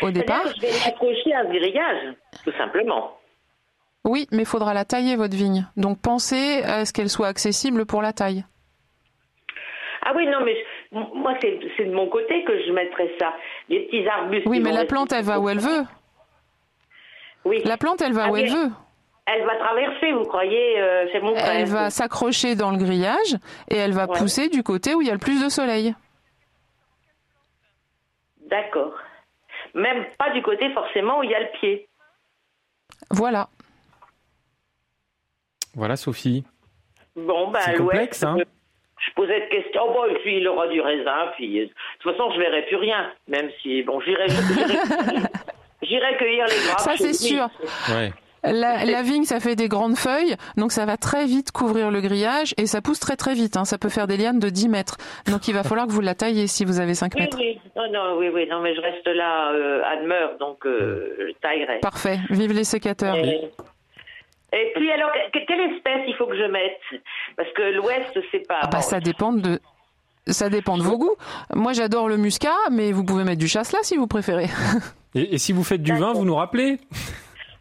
au 0.06 0.12
départ. 0.12 0.44
Que 0.44 0.50
je 0.56 0.62
vais 0.62 1.34
à 1.34 1.40
un 1.40 1.46
grillage, 1.46 2.16
tout 2.44 2.54
simplement. 2.58 3.18
Oui, 4.04 4.28
mais 4.32 4.44
il 4.44 4.46
faudra 4.46 4.74
la 4.74 4.86
tailler, 4.86 5.16
votre 5.16 5.36
vigne. 5.36 5.68
Donc 5.78 6.00
pensez 6.02 6.62
à 6.64 6.86
ce 6.86 6.94
qu'elle 6.94 7.10
soit 7.10 7.28
accessible 7.28 7.86
pour 7.86 8.02
la 8.02 8.14
taille. 8.14 8.46
Ah 10.04 10.14
oui, 10.16 10.28
non, 10.28 10.42
mais 10.46 10.56
moi, 10.92 11.34
c'est 11.42 11.86
de 11.86 11.94
mon 11.94 12.08
côté 12.08 12.44
que 12.44 12.64
je 12.64 12.72
mettrais 12.72 13.12
ça. 13.20 13.34
Les 13.70 13.82
petits 13.82 14.08
arbustes. 14.08 14.46
Oui, 14.46 14.60
mais 14.60 14.72
la 14.72 14.86
plante, 14.86 15.12
elle 15.12 15.26
va 15.26 15.40
où 15.40 15.50
elle 15.50 15.60
veut. 15.60 15.84
Oui. 17.44 17.62
La 17.66 17.78
plante, 17.78 18.02
elle 18.02 18.14
va 18.14 18.26
ah, 18.26 18.32
où 18.32 18.38
elle 18.38 18.50
veut. 18.50 18.70
Elle 19.26 19.44
va 19.44 19.56
traverser, 19.56 20.12
vous 20.12 20.24
croyez 20.26 20.80
euh, 20.80 21.08
C'est 21.12 21.20
mon 21.20 21.36
frère. 21.36 21.52
Elle 21.52 21.66
va 21.66 21.90
s'accrocher 21.90 22.56
dans 22.56 22.70
le 22.70 22.78
grillage 22.78 23.36
et 23.70 23.76
elle 23.76 23.94
va 23.94 24.06
ouais. 24.06 24.18
pousser 24.20 24.50
du 24.50 24.62
côté 24.62 24.94
où 24.94 25.02
il 25.02 25.08
y 25.08 25.10
a 25.10 25.14
le 25.14 25.20
plus 25.20 25.44
de 25.44 25.50
soleil. 25.50 25.96
D'accord. 28.48 28.94
Même 29.76 30.06
pas 30.18 30.32
du 30.32 30.42
côté 30.42 30.72
forcément 30.74 31.20
où 31.20 31.24
il 31.24 31.30
y 31.30 31.36
a 31.36 31.42
le 31.42 31.50
pied. 31.60 31.88
Voilà. 33.12 33.50
Voilà, 35.76 35.96
Sophie. 35.96 36.44
Bon, 37.16 37.52
ben, 37.52 37.60
c'est 37.60 37.76
complexe, 37.76 38.22
ouais, 38.24 38.28
hein 38.28 38.38
je 38.98 39.14
posais 39.14 39.42
de 39.42 39.50
questions. 39.50 39.82
Oh, 39.86 39.94
bon, 39.94 40.06
et 40.06 40.16
puis 40.20 40.38
il 40.38 40.48
aura 40.48 40.68
du 40.68 40.82
raisin, 40.82 41.32
puis 41.36 41.60
de 41.60 41.70
toute 42.00 42.12
façon, 42.12 42.32
je 42.34 42.40
verrai 42.40 42.64
plus 42.64 42.78
rien. 42.78 43.12
Même 43.28 43.50
si, 43.62 43.84
bon, 43.84 44.00
j'irai 44.02 44.28
j'irai 45.82 46.18
cueillir 46.18 46.46
les 46.46 46.66
grappes. 46.66 46.80
Ça, 46.80 46.98
c'est 46.98 47.14
sûr. 47.14 47.50
Ouais. 47.90 48.12
La, 48.52 48.86
la, 48.86 49.02
vigne, 49.02 49.24
ça 49.24 49.40
fait 49.40 49.56
des 49.56 49.68
grandes 49.68 49.96
feuilles, 49.96 50.36
donc 50.58 50.72
ça 50.72 50.86
va 50.86 50.98
très 50.98 51.26
vite 51.26 51.52
couvrir 51.52 51.92
le 51.92 52.02
grillage 52.02 52.54
et 52.58 52.66
ça 52.66 52.82
pousse 52.82 53.00
très 53.00 53.16
très 53.16 53.34
vite. 53.34 53.58
Hein. 53.58 53.66
Ça 53.66 53.78
peut 53.78 53.90
faire 53.90 54.08
des 54.08 54.18
lianes 54.18 54.40
de 54.40 54.50
10 54.50 54.70
mètres. 54.70 54.98
Donc 55.28 55.48
il 55.48 55.54
va 55.54 55.64
falloir 55.70 55.88
que 55.88 55.92
vous 55.92 56.02
la 56.02 56.16
taillez 56.16 56.48
si 56.48 56.66
vous 56.66 56.80
avez 56.80 56.94
5 56.94 57.14
oui, 57.16 57.22
mètres. 57.22 57.38
Oui, 57.40 57.60
non, 57.76 57.92
non, 57.92 58.18
oui, 58.18 58.30
oui, 58.34 58.48
non, 58.50 58.62
mais 58.62 58.76
je 58.76 58.82
reste 58.82 59.08
là 59.08 59.52
euh, 59.52 59.82
à 59.84 60.02
demeure, 60.02 60.38
donc 60.40 60.66
euh, 60.66 61.16
je 61.20 61.34
taillerai. 61.42 61.80
Parfait. 61.80 62.20
Vive 62.30 62.54
les 62.54 62.64
sécateurs. 62.64 63.16
Et, 63.16 63.52
et 64.54 64.72
puis 64.76 64.92
alors, 64.92 65.12
quelle 65.34 65.74
espèce 65.74 66.02
il 66.08 66.16
faut 66.16 66.28
que 66.28 66.38
je 66.38 66.50
mette? 66.50 66.80
Parce 67.36 67.52
que 67.54 67.76
l'Ouest, 67.76 68.20
c'est 68.32 68.48
pas. 68.48 68.60
Ah 68.62 68.68
bah, 68.68 68.82
ça 68.82 69.00
dépend 69.00 69.34
de. 69.34 69.60
Ça 70.28 70.50
dépend 70.50 70.78
de 70.78 70.84
vos 70.84 70.98
goûts. 70.98 71.16
Moi, 71.54 71.74
j'adore 71.74 72.08
le 72.08 72.18
muscat, 72.18 72.56
mais 72.72 72.92
vous 72.92 73.04
pouvez 73.04 73.24
mettre 73.24 73.40
du 73.40 73.48
chasselas 73.48 73.84
si 73.84 73.96
vous 73.96 74.08
préférez. 74.08 74.48
Et, 75.18 75.36
et 75.36 75.38
si 75.38 75.54
vous 75.54 75.64
faites 75.64 75.82
du 75.82 75.94
vin, 75.94 76.12
vous 76.12 76.26
nous 76.26 76.36
rappelez? 76.36 76.78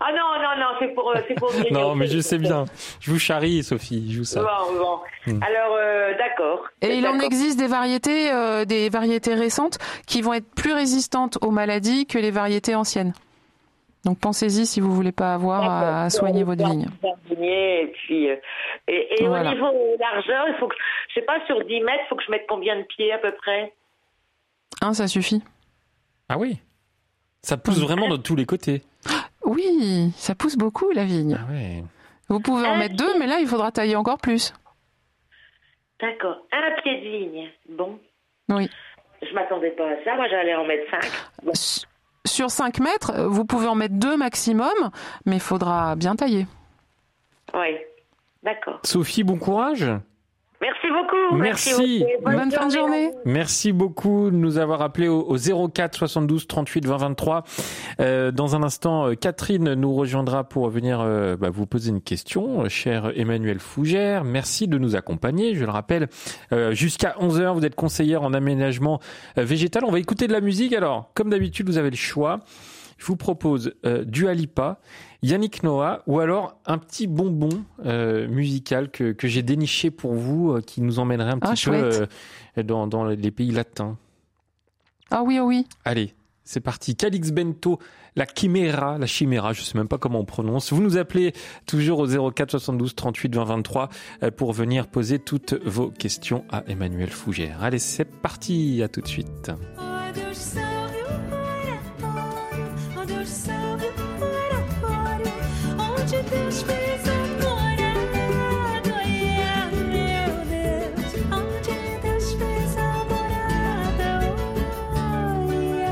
Ah 0.01 0.11
non, 0.11 0.43
non, 0.43 0.61
non, 0.61 0.77
c'est 0.79 0.89
pour, 0.95 1.15
c'est 1.29 1.35
pour 1.35 1.53
Non, 1.71 1.95
mais 1.95 2.07
je 2.07 2.19
sais 2.19 2.39
bien. 2.39 2.65
Je 3.01 3.11
vous 3.11 3.19
charrie, 3.19 3.63
Sophie, 3.63 4.13
je 4.13 4.19
vous 4.19 4.25
ça. 4.25 4.43
Bon, 4.43 4.79
bon. 4.79 4.99
Mmh. 5.27 5.43
Alors, 5.43 5.77
euh, 5.79 6.13
d'accord. 6.19 6.67
Et 6.83 6.95
il 6.95 7.07
en 7.07 7.19
existe 7.21 7.59
des 7.59 7.67
variétés, 7.69 8.31
euh, 8.33 8.65
des 8.65 8.89
variétés 8.89 9.35
récentes 9.35 9.79
qui 10.07 10.23
vont 10.23 10.35
être 10.35 10.49
plus 10.55 10.73
résistantes 10.73 11.39
aux 11.43 11.51
maladies 11.51 12.07
que 12.07 12.19
les 12.19 12.31
variétés 12.31 12.75
anciennes. 12.75 13.13
Donc 14.05 14.19
pensez-y 14.19 14.67
si 14.67 14.81
vous 14.81 14.93
voulez 14.93 15.13
pas 15.13 15.33
avoir 15.33 15.63
à, 15.65 16.05
à 16.05 16.11
soigner 16.11 16.45
votre 16.45 16.63
vigne. 16.63 16.89
Et 17.41 17.91
puis, 17.95 18.29
euh, 18.31 18.37
et, 18.87 19.23
et 19.23 19.27
voilà. 19.27 19.51
au 19.51 19.55
niveau 19.55 19.73
largeur, 19.99 20.45
il 20.49 20.55
faut 20.61 20.69
que, 20.69 20.75
je 21.09 21.15
sais 21.15 21.25
pas, 21.25 21.39
sur 21.47 21.65
10 21.65 21.81
mètres, 21.81 22.03
il 22.05 22.09
faut 22.11 22.17
que 22.17 22.23
je 22.27 22.31
mette 22.31 22.45
combien 22.47 22.77
de 22.77 22.83
pieds 22.83 23.13
à 23.13 23.19
peu 23.19 23.33
près? 23.33 23.73
Un, 24.83 24.93
ça 24.93 25.07
suffit. 25.09 25.43
Ah 26.29 26.37
oui 26.37 26.59
Ça 27.43 27.57
pousse 27.57 27.81
vraiment 27.81 28.09
de 28.09 28.17
tous 28.17 28.37
les 28.37 28.45
côtés. 28.45 28.83
Oui, 29.55 30.13
ça 30.17 30.35
pousse 30.35 30.57
beaucoup 30.57 30.91
la 30.91 31.05
vigne. 31.05 31.39
Ah 31.41 31.51
ouais. 31.51 31.85
Vous 32.29 32.41
pouvez 32.41 32.67
en 32.67 32.77
mettre 32.77 32.97
deux, 32.97 33.19
mais 33.19 33.27
là, 33.27 33.39
il 33.41 33.47
faudra 33.47 33.71
tailler 33.71 33.97
encore 33.97 34.19
plus. 34.19 34.53
D'accord. 36.01 36.39
Un 36.53 36.83
pied 36.83 37.01
de 37.01 37.09
vigne. 37.09 37.51
Bon. 37.69 37.99
Oui. 38.49 38.69
Je 39.23 39.33
m'attendais 39.35 39.71
pas 39.71 39.89
à 39.89 40.05
ça. 40.05 40.17
Moi, 40.17 40.27
j'allais 40.29 40.55
en 40.55 40.65
mettre 40.65 40.91
cinq. 40.91 41.11
Bon. 41.43 41.53
Sur 42.27 42.51
5 42.51 42.81
mètres, 42.81 43.27
vous 43.27 43.45
pouvez 43.45 43.67
en 43.67 43.75
mettre 43.75 43.95
deux 43.95 44.17
maximum, 44.17 44.73
mais 45.27 45.37
il 45.37 45.41
faudra 45.41 45.95
bien 45.95 46.17
tailler. 46.17 46.47
Oui. 47.53 47.77
D'accord. 48.43 48.81
Sophie, 48.83 49.25
bon 49.25 49.39
courage. 49.39 49.85
Merci 50.61 50.89
beaucoup. 50.89 51.37
Merci. 51.37 51.71
Merci. 51.71 52.05
Bonne, 52.25 52.37
Bonne 52.37 52.51
fin 52.51 52.67
de 52.69 52.73
journée. 52.73 53.11
Merci 53.25 53.73
beaucoup 53.73 54.31
de 54.31 54.37
nous 54.37 54.59
avoir 54.59 54.83
appelé 54.83 55.09
au, 55.09 55.21
au 55.21 55.69
04 55.69 55.99
72 55.99 56.47
38 56.47 56.87
20 56.87 56.97
23. 56.97 57.45
Euh, 58.01 58.31
dans 58.31 58.57
un 58.57 58.63
instant, 58.63 59.15
Catherine 59.15 59.75
nous 59.75 59.95
rejoindra 59.95 60.45
pour 60.45 60.69
venir 60.71 61.01
euh, 61.01 61.37
bah, 61.37 61.51
vous 61.51 61.67
poser 61.67 61.91
une 61.91 62.01
question. 62.01 62.69
Cher 62.69 63.13
Emmanuel 63.17 63.59
Fougère, 63.59 64.25
merci 64.25 64.69
de 64.69 64.79
nous 64.79 64.97
accompagner. 64.97 65.55
Je 65.55 65.65
le 65.65 65.71
rappelle, 65.71 66.09
euh, 66.53 66.73
jusqu'à 66.73 67.17
11h, 67.21 67.55
vous 67.55 67.65
êtes 67.65 67.75
conseillère 67.75 68.23
en 68.23 68.33
aménagement 68.33 69.01
végétal. 69.37 69.85
On 69.85 69.91
va 69.91 69.99
écouter 69.99 70.27
de 70.29 70.33
la 70.33 70.41
musique. 70.41 70.73
Alors, 70.73 71.11
comme 71.15 71.31
d'habitude, 71.31 71.69
vous 71.69 71.79
avez 71.79 71.91
le 71.91 71.97
choix. 71.97 72.41
Je 72.99 73.07
vous 73.07 73.17
propose 73.17 73.73
euh, 73.85 74.05
du 74.05 74.29
Alipa, 74.29 74.81
Yannick 75.23 75.63
Noah 75.63 76.03
ou 76.07 76.21
alors 76.21 76.61
un 76.67 76.79
petit 76.79 77.07
bonbon 77.07 77.65
euh, 77.85 78.29
musical 78.29 78.91
que, 78.91 79.13
que 79.13 79.29
j'ai 79.29 79.43
déniché 79.43 79.91
pour 79.91 80.15
vous 80.15 80.53
euh, 80.53 80.61
qui 80.61 80.81
nous 80.81 80.99
emmènerait 80.99 81.33
un 81.33 81.39
petit 81.39 81.69
ah, 81.69 81.71
peu 82.57 82.63
dans, 82.63 82.87
dans 82.87 83.05
les 83.05 83.31
pays 83.31 83.51
latins. 83.51 83.97
Ah 85.11 85.23
oui, 85.23 85.39
oh 85.41 85.45
oui. 85.45 85.67
Allez, 85.85 86.15
c'est 86.45 86.61
parti. 86.61 86.97
Calix 86.97 87.31
Bento, 87.31 87.79
la 88.17 88.27
Chimera, 88.27 88.99
la 88.99 89.07
Chimera, 89.07 89.53
je 89.53 89.63
sais 89.63 89.77
même 89.77 89.89
pas 89.89 89.99
comment 89.99 90.21
on 90.21 90.25
prononce. 90.25 90.73
Vous 90.73 90.83
nous 90.83 90.97
appelez 90.97 91.33
toujours 91.67 92.01
au 92.01 92.31
04 92.31 92.53
72 92.53 92.95
38 92.95 93.35
20 93.35 93.45
23 93.45 93.89
pour 94.37 94.53
venir 94.53 94.87
poser 94.87 95.19
toutes 95.19 95.55
vos 95.65 95.91
questions 95.91 96.45
à 96.51 96.65
Emmanuel 96.67 97.11
Fougère. 97.11 97.63
Allez, 97.63 97.79
c'est 97.79 98.05
parti. 98.05 98.83
À 98.83 98.89
tout 98.89 99.01
de 99.01 99.09
suite. 99.09 99.53
Salve 103.27 103.93
oratório, 104.19 105.33
onde 105.79 106.23
Deus 106.23 106.63
fez 106.63 107.03
a 107.07 107.13
morada. 107.43 108.19
É 109.05 109.07
é 109.41 109.67
meu 109.77 110.33
Deus, 110.49 111.11
onde 111.31 111.75
Deus 112.01 112.33
fez 112.33 112.79
a 112.79 113.05
morada. 113.05 114.11
É 115.81 115.87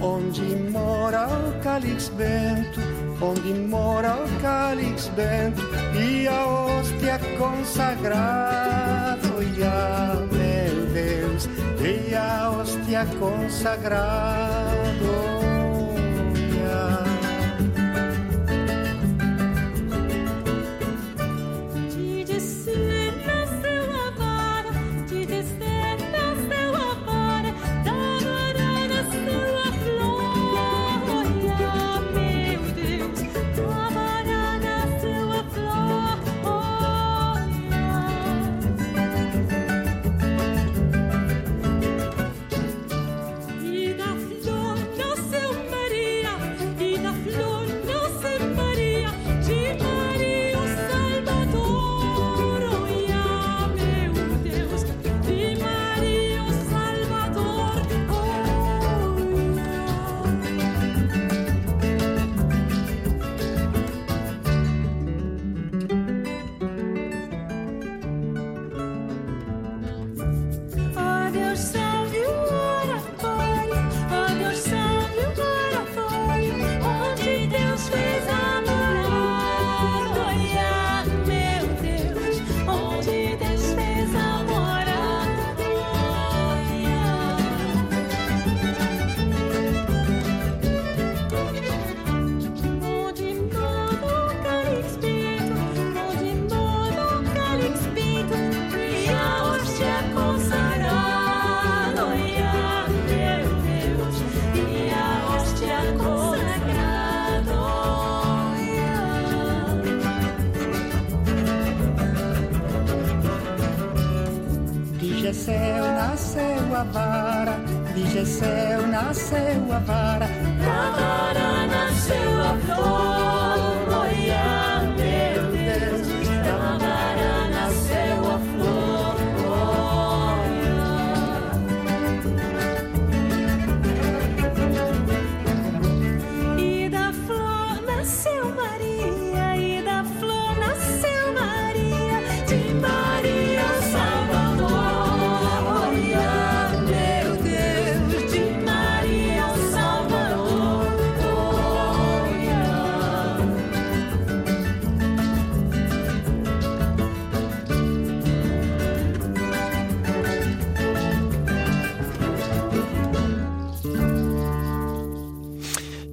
onde 0.00 0.42
mora 0.70 1.26
o 1.26 1.60
Calix 1.60 2.08
Bento, 2.10 2.80
onde 3.20 3.52
mora 3.52 4.14
o 4.14 4.40
Calix 4.40 5.08
Bento 5.08 5.62
e 6.00 6.28
a 6.28 6.46
hóstia 6.46 7.18
consagrada. 7.36 8.97
A 12.18 12.50
hostia 12.50 13.06
consagrado. 13.18 14.68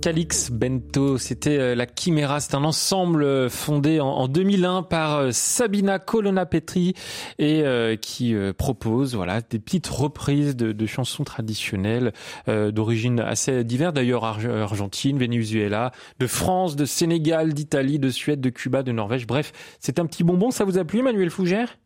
Calix 0.05 0.51
Bento, 0.51 1.17
c'était 1.17 1.57
euh, 1.57 1.73
la 1.73 1.87
Chimera, 1.87 2.39
c'est 2.39 2.53
un 2.53 2.63
ensemble 2.63 3.23
euh, 3.23 3.49
fondé 3.49 3.99
en 3.99 4.27
2001 4.27 4.83
par 4.83 5.15
euh, 5.15 5.29
Sabina 5.31 5.97
Colonna 5.97 6.45
Petri 6.45 6.93
et 7.39 7.63
qui 7.99 8.35
propose 8.55 9.15
voilà 9.15 9.41
des 9.41 9.57
petites 9.57 9.87
reprises 9.87 10.55
de, 10.55 10.85
chansons 10.85 11.23
traditionnelles 11.23 12.13
d'origine 12.47 13.19
assez 13.19 13.63
diverses 13.63 13.93
d'ailleurs 13.93 14.25
Argentine, 14.25 15.17
Venezuela, 15.17 15.91
de 16.19 16.27
France, 16.27 16.75
de 16.75 16.85
Sénégal, 16.85 17.53
d'Italie, 17.53 17.97
de 17.97 18.09
Suède, 18.09 18.41
de 18.41 18.49
Cuba, 18.49 18.83
de 18.83 18.91
Norvège. 18.91 19.25
Bref, 19.25 19.53
c'est 19.79 19.99
un 19.99 20.05
petit 20.05 20.23
bonbon. 20.23 20.51
Ça 20.51 20.65
vous 20.65 20.77
a 20.77 20.85
plu, 20.85 21.01
Manuel 21.01 21.31
Fougère? 21.31 21.79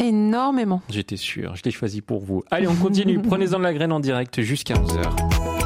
Énormément. 0.00 0.82
J'étais 0.90 1.16
sûr, 1.16 1.54
je 1.54 1.62
l'ai 1.64 1.70
choisi 1.70 2.00
pour 2.00 2.20
vous. 2.20 2.42
Allez, 2.50 2.66
on 2.66 2.74
continue. 2.74 3.20
Prenez-en 3.22 3.58
de 3.58 3.64
la 3.64 3.74
graine 3.74 3.92
en 3.92 4.00
direct 4.00 4.40
jusqu'à 4.40 4.74
11h. 4.74 5.57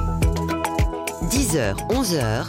10h, 1.52 1.76
11h, 1.90 2.46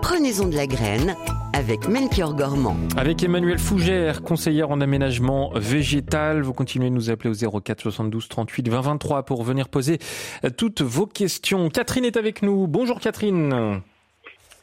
prenez-en 0.00 0.48
de 0.48 0.56
la 0.56 0.66
graine 0.66 1.14
avec 1.52 1.86
Melchior 1.86 2.34
Gormand. 2.34 2.76
Avec 2.96 3.22
Emmanuel 3.22 3.58
Fougère, 3.58 4.22
conseillère 4.22 4.70
en 4.70 4.80
aménagement 4.80 5.50
végétal. 5.54 6.40
Vous 6.40 6.54
continuez 6.54 6.88
de 6.88 6.94
nous 6.94 7.10
appeler 7.10 7.28
au 7.28 7.60
04 7.60 7.82
72 7.82 8.28
38 8.30 8.70
20 8.70 8.80
23 8.80 9.24
pour 9.24 9.42
venir 9.42 9.68
poser 9.68 9.98
toutes 10.56 10.80
vos 10.80 11.04
questions. 11.04 11.68
Catherine 11.68 12.06
est 12.06 12.16
avec 12.16 12.40
nous. 12.40 12.66
Bonjour 12.66 13.00
Catherine. 13.00 13.82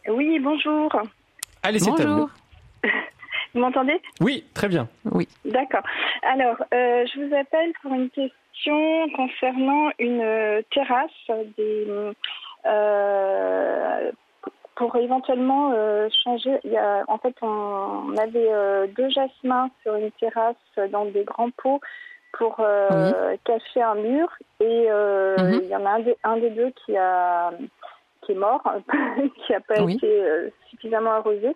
Oui, 0.08 0.40
bonjour. 0.40 0.92
Allez, 1.62 1.78
c'est 1.78 1.92
à 2.02 2.06
vous. 2.08 2.30
Vous 3.54 3.62
m'entendez? 3.62 4.02
Oui, 4.20 4.46
très 4.56 4.68
bien. 4.68 4.88
Oui. 5.12 5.28
D'accord. 5.46 5.84
Alors, 6.24 6.56
euh, 6.74 7.06
je 7.06 7.20
vous 7.20 7.36
appelle 7.36 7.72
pour 7.84 7.94
une 7.94 8.10
question 8.10 9.10
concernant 9.16 9.90
une 10.00 10.22
euh, 10.22 10.62
terrasse 10.72 11.12
des 11.58 11.86
euh, 11.88 12.14
pour 14.80 14.96
éventuellement 14.96 15.74
euh, 15.76 16.08
changer, 16.24 16.58
il 16.64 16.72
y 16.72 16.78
a, 16.78 17.04
en 17.10 17.18
fait, 17.18 17.36
on, 17.42 18.16
avait 18.18 18.48
euh, 18.50 18.88
deux 18.96 19.10
jasmins 19.10 19.70
sur 19.84 19.96
une 19.96 20.10
terrasse 20.12 20.56
dans 20.92 21.04
des 21.04 21.26
grands 21.26 21.52
pots 21.52 21.82
pour 22.32 22.58
cacher 23.44 23.82
un 23.82 23.96
mur 23.96 24.30
et 24.60 24.88
mhm. 24.88 25.62
il 25.64 25.68
y 25.68 25.76
en 25.76 25.86
a 25.86 26.00
un 26.24 26.38
des, 26.38 26.50
deux 26.52 26.72
qui 26.86 26.96
a 26.96 27.52
qui 28.22 28.34
est 28.34 28.36
mort, 28.36 28.62
qui 29.46 29.52
n'a 29.52 29.60
pas 29.62 29.80
été 29.80 30.52
suffisamment 30.70 31.14
arrosé. 31.14 31.48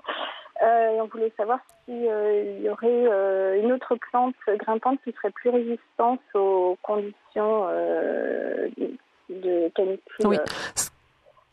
et 0.62 1.00
on 1.00 1.06
voulait 1.06 1.32
savoir 1.38 1.60
s'il 1.86 2.04
y 2.04 2.70
aurait 2.70 3.60
une 3.60 3.72
autre 3.72 3.96
plante 4.10 4.34
grimpante 4.48 5.00
qui 5.04 5.12
serait 5.12 5.30
plus 5.30 5.52
résistante 5.52 6.22
aux 6.34 6.76
conditions 6.82 7.68
de 9.30 9.70
canicule. 9.76 10.26
Oui. 10.26 10.38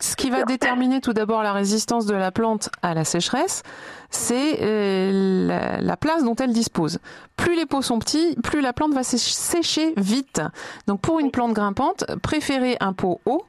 Ce 0.00 0.16
qui 0.16 0.30
va 0.30 0.44
déterminer 0.44 1.02
tout 1.02 1.12
d'abord 1.12 1.42
la 1.42 1.52
résistance 1.52 2.06
de 2.06 2.14
la 2.14 2.32
plante 2.32 2.70
à 2.80 2.94
la 2.94 3.04
sécheresse, 3.04 3.62
c'est 4.08 4.62
euh, 4.62 5.78
la, 5.80 5.96
place 5.98 6.24
dont 6.24 6.34
elle 6.36 6.52
dispose. 6.52 7.00
Plus 7.36 7.54
les 7.54 7.66
pots 7.66 7.82
sont 7.82 7.98
petits, 7.98 8.34
plus 8.42 8.62
la 8.62 8.72
plante 8.72 8.94
va 8.94 9.02
sécher 9.02 9.92
vite. 9.98 10.40
Donc 10.86 11.02
pour 11.02 11.20
une 11.20 11.30
plante 11.30 11.52
grimpante, 11.52 12.04
préférez 12.22 12.78
un 12.80 12.94
pot 12.94 13.20
haut, 13.26 13.44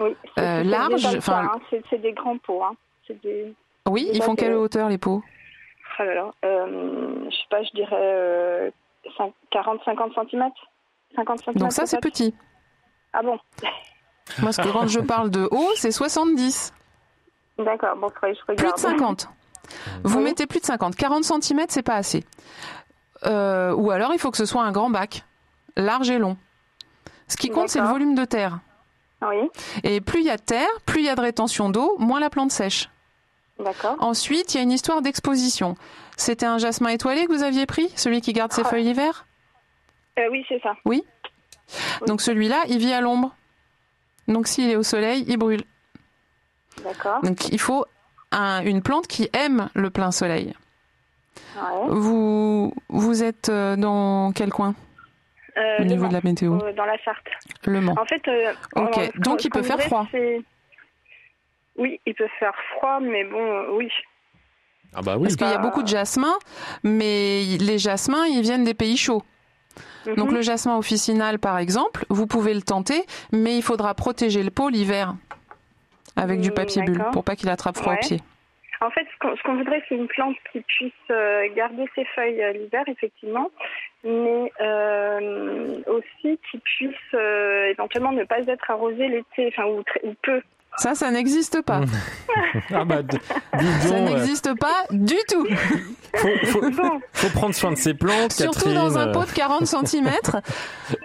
oui, 0.00 0.16
euh, 0.40 0.64
large. 0.64 1.06
Enfin, 1.16 1.50
hein. 1.54 1.78
c'est 1.88 1.98
des 1.98 2.12
grands 2.12 2.38
pots. 2.38 2.64
Hein. 2.64 2.74
Des... 3.22 3.54
Oui, 3.88 4.08
ils 4.12 4.22
font 4.22 4.34
quelle 4.34 4.54
hauteur 4.54 4.88
les 4.88 4.98
pots? 4.98 5.22
Ah 5.98 6.04
là 6.04 6.14
là, 6.14 6.30
euh, 6.44 7.24
Je 7.30 7.36
sais 7.36 7.42
pas, 7.50 7.62
je 7.62 7.70
dirais 7.74 8.72
40-50 9.52 10.28
cm. 10.28 10.50
50 11.14 11.38
cm. 11.44 11.54
Donc 11.54 11.72
ça 11.72 11.86
c'est 11.86 12.00
petit. 12.00 12.34
Ah 13.12 13.22
bon? 13.22 13.38
Moi, 14.38 14.52
que 14.52 14.72
quand 14.72 14.86
je 14.86 15.00
parle 15.14 15.30
de 15.30 15.48
haut, 15.50 15.70
c'est 15.76 15.90
70. 15.90 16.72
D'accord, 17.58 17.96
bon, 17.96 18.08
je 18.22 18.26
regarde. 18.48 18.58
Plus 18.58 18.72
de 18.72 18.78
50. 18.78 19.28
Vous 20.04 20.20
mettez 20.20 20.46
plus 20.46 20.60
de 20.60 20.66
50. 20.66 20.96
40 20.96 21.24
cm, 21.24 21.60
c'est 21.68 21.82
pas 21.82 21.96
assez. 21.96 22.24
Euh, 23.24 23.72
ou 23.74 23.90
alors, 23.90 24.12
il 24.12 24.18
faut 24.18 24.30
que 24.30 24.36
ce 24.36 24.44
soit 24.44 24.62
un 24.62 24.72
grand 24.72 24.90
bac, 24.90 25.24
large 25.76 26.10
et 26.10 26.18
long. 26.18 26.36
Ce 27.28 27.36
qui 27.36 27.48
compte, 27.48 27.68
c'est 27.68 27.80
le 27.80 27.86
volume 27.86 28.14
de 28.14 28.24
terre. 28.24 28.58
Oui. 29.22 29.48
Et 29.84 30.00
plus 30.00 30.20
il 30.20 30.26
y 30.26 30.30
a 30.30 30.36
de 30.36 30.42
terre, 30.42 30.68
plus 30.84 31.00
il 31.00 31.06
y 31.06 31.08
a 31.08 31.14
de 31.14 31.20
rétention 31.20 31.70
d'eau, 31.70 31.96
moins 31.98 32.20
la 32.20 32.30
plante 32.30 32.50
sèche. 32.50 32.90
D'accord. 33.58 33.96
Ensuite, 34.00 34.54
il 34.54 34.56
y 34.56 34.60
a 34.60 34.62
une 34.62 34.72
histoire 34.72 35.02
d'exposition. 35.02 35.76
C'était 36.16 36.46
un 36.46 36.58
jasmin 36.58 36.90
étoilé 36.90 37.26
que 37.26 37.32
vous 37.32 37.42
aviez 37.42 37.66
pris, 37.66 37.90
celui 37.96 38.20
qui 38.20 38.32
garde 38.32 38.52
ses 38.52 38.62
ah. 38.62 38.68
feuilles 38.68 38.84
l'hiver? 38.84 39.26
Euh, 40.18 40.28
Oui, 40.30 40.44
c'est 40.48 40.60
ça. 40.60 40.74
Oui 40.84 41.04
Donc 42.06 42.20
celui-là, 42.20 42.64
il 42.68 42.78
vit 42.78 42.92
à 42.92 43.00
l'ombre. 43.00 43.34
Donc 44.28 44.46
s'il 44.46 44.70
est 44.70 44.76
au 44.76 44.82
soleil, 44.82 45.24
il 45.28 45.36
brûle. 45.36 45.62
D'accord. 46.84 47.20
Donc 47.22 47.48
il 47.48 47.58
faut 47.58 47.86
une 48.32 48.82
plante 48.82 49.06
qui 49.06 49.28
aime 49.32 49.68
le 49.74 49.90
plein 49.90 50.10
soleil. 50.10 50.54
Vous, 51.88 52.72
vous 52.88 53.22
êtes 53.22 53.48
euh, 53.48 53.76
dans 53.76 54.32
quel 54.32 54.50
coin 54.50 54.74
euh, 55.56 55.78
Au 55.80 55.84
niveau 55.84 56.06
de 56.06 56.12
la 56.12 56.20
météo 56.22 56.54
euh, 56.62 56.72
Dans 56.72 56.84
la 56.84 56.96
Sarthe. 57.04 57.28
Le 57.64 57.80
Mans. 57.80 57.94
En 57.98 58.06
fait, 58.06 58.22
ok. 58.76 59.18
Donc 59.18 59.44
il 59.44 59.50
peut 59.50 59.62
faire 59.62 59.80
froid. 59.80 60.06
Oui, 61.76 62.00
il 62.04 62.14
peut 62.14 62.28
faire 62.38 62.54
froid, 62.74 63.00
mais 63.00 63.24
bon, 63.24 63.76
oui. 63.76 63.90
Ah 64.94 65.00
bah 65.00 65.16
oui. 65.16 65.22
Parce 65.22 65.36
qu'il 65.36 65.46
y 65.46 65.50
a 65.50 65.58
beaucoup 65.58 65.82
de 65.82 65.88
jasmins, 65.88 66.36
mais 66.82 67.44
les 67.58 67.78
jasmins, 67.78 68.26
ils 68.26 68.42
viennent 68.42 68.64
des 68.64 68.74
pays 68.74 68.96
chauds. 68.96 69.22
Mhm. 70.06 70.14
Donc 70.16 70.32
le 70.32 70.42
jasmin 70.42 70.76
officinal, 70.76 71.38
par 71.38 71.58
exemple, 71.58 72.04
vous 72.08 72.26
pouvez 72.26 72.54
le 72.54 72.62
tenter, 72.62 73.04
mais 73.32 73.56
il 73.56 73.62
faudra 73.62 73.94
protéger 73.94 74.42
le 74.42 74.50
pot 74.50 74.68
l'hiver 74.68 75.14
avec 76.16 76.40
du 76.40 76.50
papier 76.50 76.82
bulle 76.82 77.04
pour 77.12 77.24
pas 77.24 77.36
qu'il 77.36 77.48
attrape 77.48 77.76
froid 77.76 77.94
au 77.94 77.96
pied. 77.96 78.20
En 78.82 78.90
fait, 78.90 79.06
ce 79.12 79.42
qu'on 79.44 79.54
voudrait, 79.54 79.80
c'est 79.88 79.94
une 79.94 80.08
plante 80.08 80.36
qui 80.50 80.60
puisse 80.62 80.92
euh, 81.10 81.46
garder 81.54 81.84
ses 81.94 82.04
feuilles 82.16 82.42
euh, 82.42 82.52
l'hiver, 82.52 82.82
effectivement, 82.88 83.48
mais 84.02 84.52
euh, 84.60 85.80
aussi 85.86 86.38
qui 86.50 86.58
puisse 86.58 87.14
éventuellement 87.70 88.10
ne 88.10 88.24
pas 88.24 88.40
être 88.40 88.70
arrosée 88.70 89.06
l'été, 89.06 89.52
enfin, 89.52 89.68
ou, 89.68 89.84
ou 90.02 90.14
peu. 90.22 90.42
Ça, 90.78 90.94
ça 90.94 91.10
n'existe 91.10 91.62
pas. 91.62 91.82
ah 92.74 92.84
bah, 92.84 93.02
ça 93.82 94.00
n'existe 94.00 94.58
pas 94.58 94.84
du 94.90 95.16
tout. 95.28 95.46
Faut, 96.14 96.28
faut, 96.46 96.60
faut, 97.12 97.28
prendre 97.30 97.54
soin 97.54 97.72
de 97.72 97.76
ces 97.76 97.94
plantes. 97.94 98.32
Surtout 98.32 98.72
dans 98.72 98.98
un 98.98 99.08
pot 99.08 99.24
de 99.24 99.32
40 99.32 99.66
cm. 99.66 100.10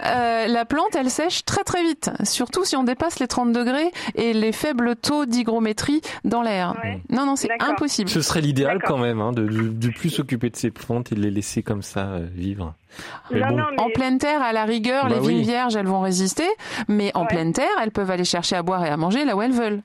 Euh, 0.06 0.48
la 0.48 0.66
plante, 0.66 0.96
elle 0.96 1.10
sèche 1.10 1.46
très 1.46 1.64
très 1.64 1.82
vite. 1.82 2.12
Surtout 2.24 2.66
si 2.66 2.76
on 2.76 2.84
dépasse 2.84 3.20
les 3.20 3.28
30 3.28 3.54
degrés 3.54 3.90
et 4.16 4.34
les 4.34 4.52
faibles 4.52 4.96
taux 4.98 5.26
d'hygrométrie 5.26 6.02
dans 6.26 6.42
l'air. 6.42 6.76
Non, 7.10 7.26
non, 7.26 7.36
c'est 7.38 7.50
impossible. 7.60 8.10
Ce 8.10 8.22
serait 8.22 8.42
l'idéal 8.42 8.82
quand 8.86 8.98
même 8.98 9.22
hein, 9.22 9.32
de, 9.32 9.48
de, 9.48 9.90
plus 9.90 10.10
s'occuper 10.10 10.50
de 10.50 10.58
ces 10.58 10.72
plantes 10.72 11.14
et 11.14 11.16
de 11.16 11.22
les 11.22 11.32
laisser 11.32 11.64
comme 11.64 11.84
ça 11.84 12.08
euh, 12.08 12.28
vivre. 12.34 12.76
En 13.32 13.90
pleine 13.90 14.18
terre, 14.18 14.42
à 14.42 14.54
la 14.54 14.66
rigueur, 14.66 15.08
bah 15.08 15.16
les 15.16 15.20
vignes 15.20 15.42
vierges, 15.42 15.76
elles 15.76 15.88
vont 15.88 16.02
résister, 16.02 16.48
mais 16.88 17.12
en 17.16 17.26
pleine 17.26 17.54
terre, 17.54 17.68
elles 17.82 17.92
peuvent 17.92 18.12
aller 18.12 18.26
chercher 18.26 18.56
à 18.56 18.64
boire 18.64 18.86
et 18.86 18.90
à 18.90 18.98
manger 18.98 19.26
là 19.26 19.36
où 19.36 19.42
elles 19.42 19.52
veulent. 19.52 19.82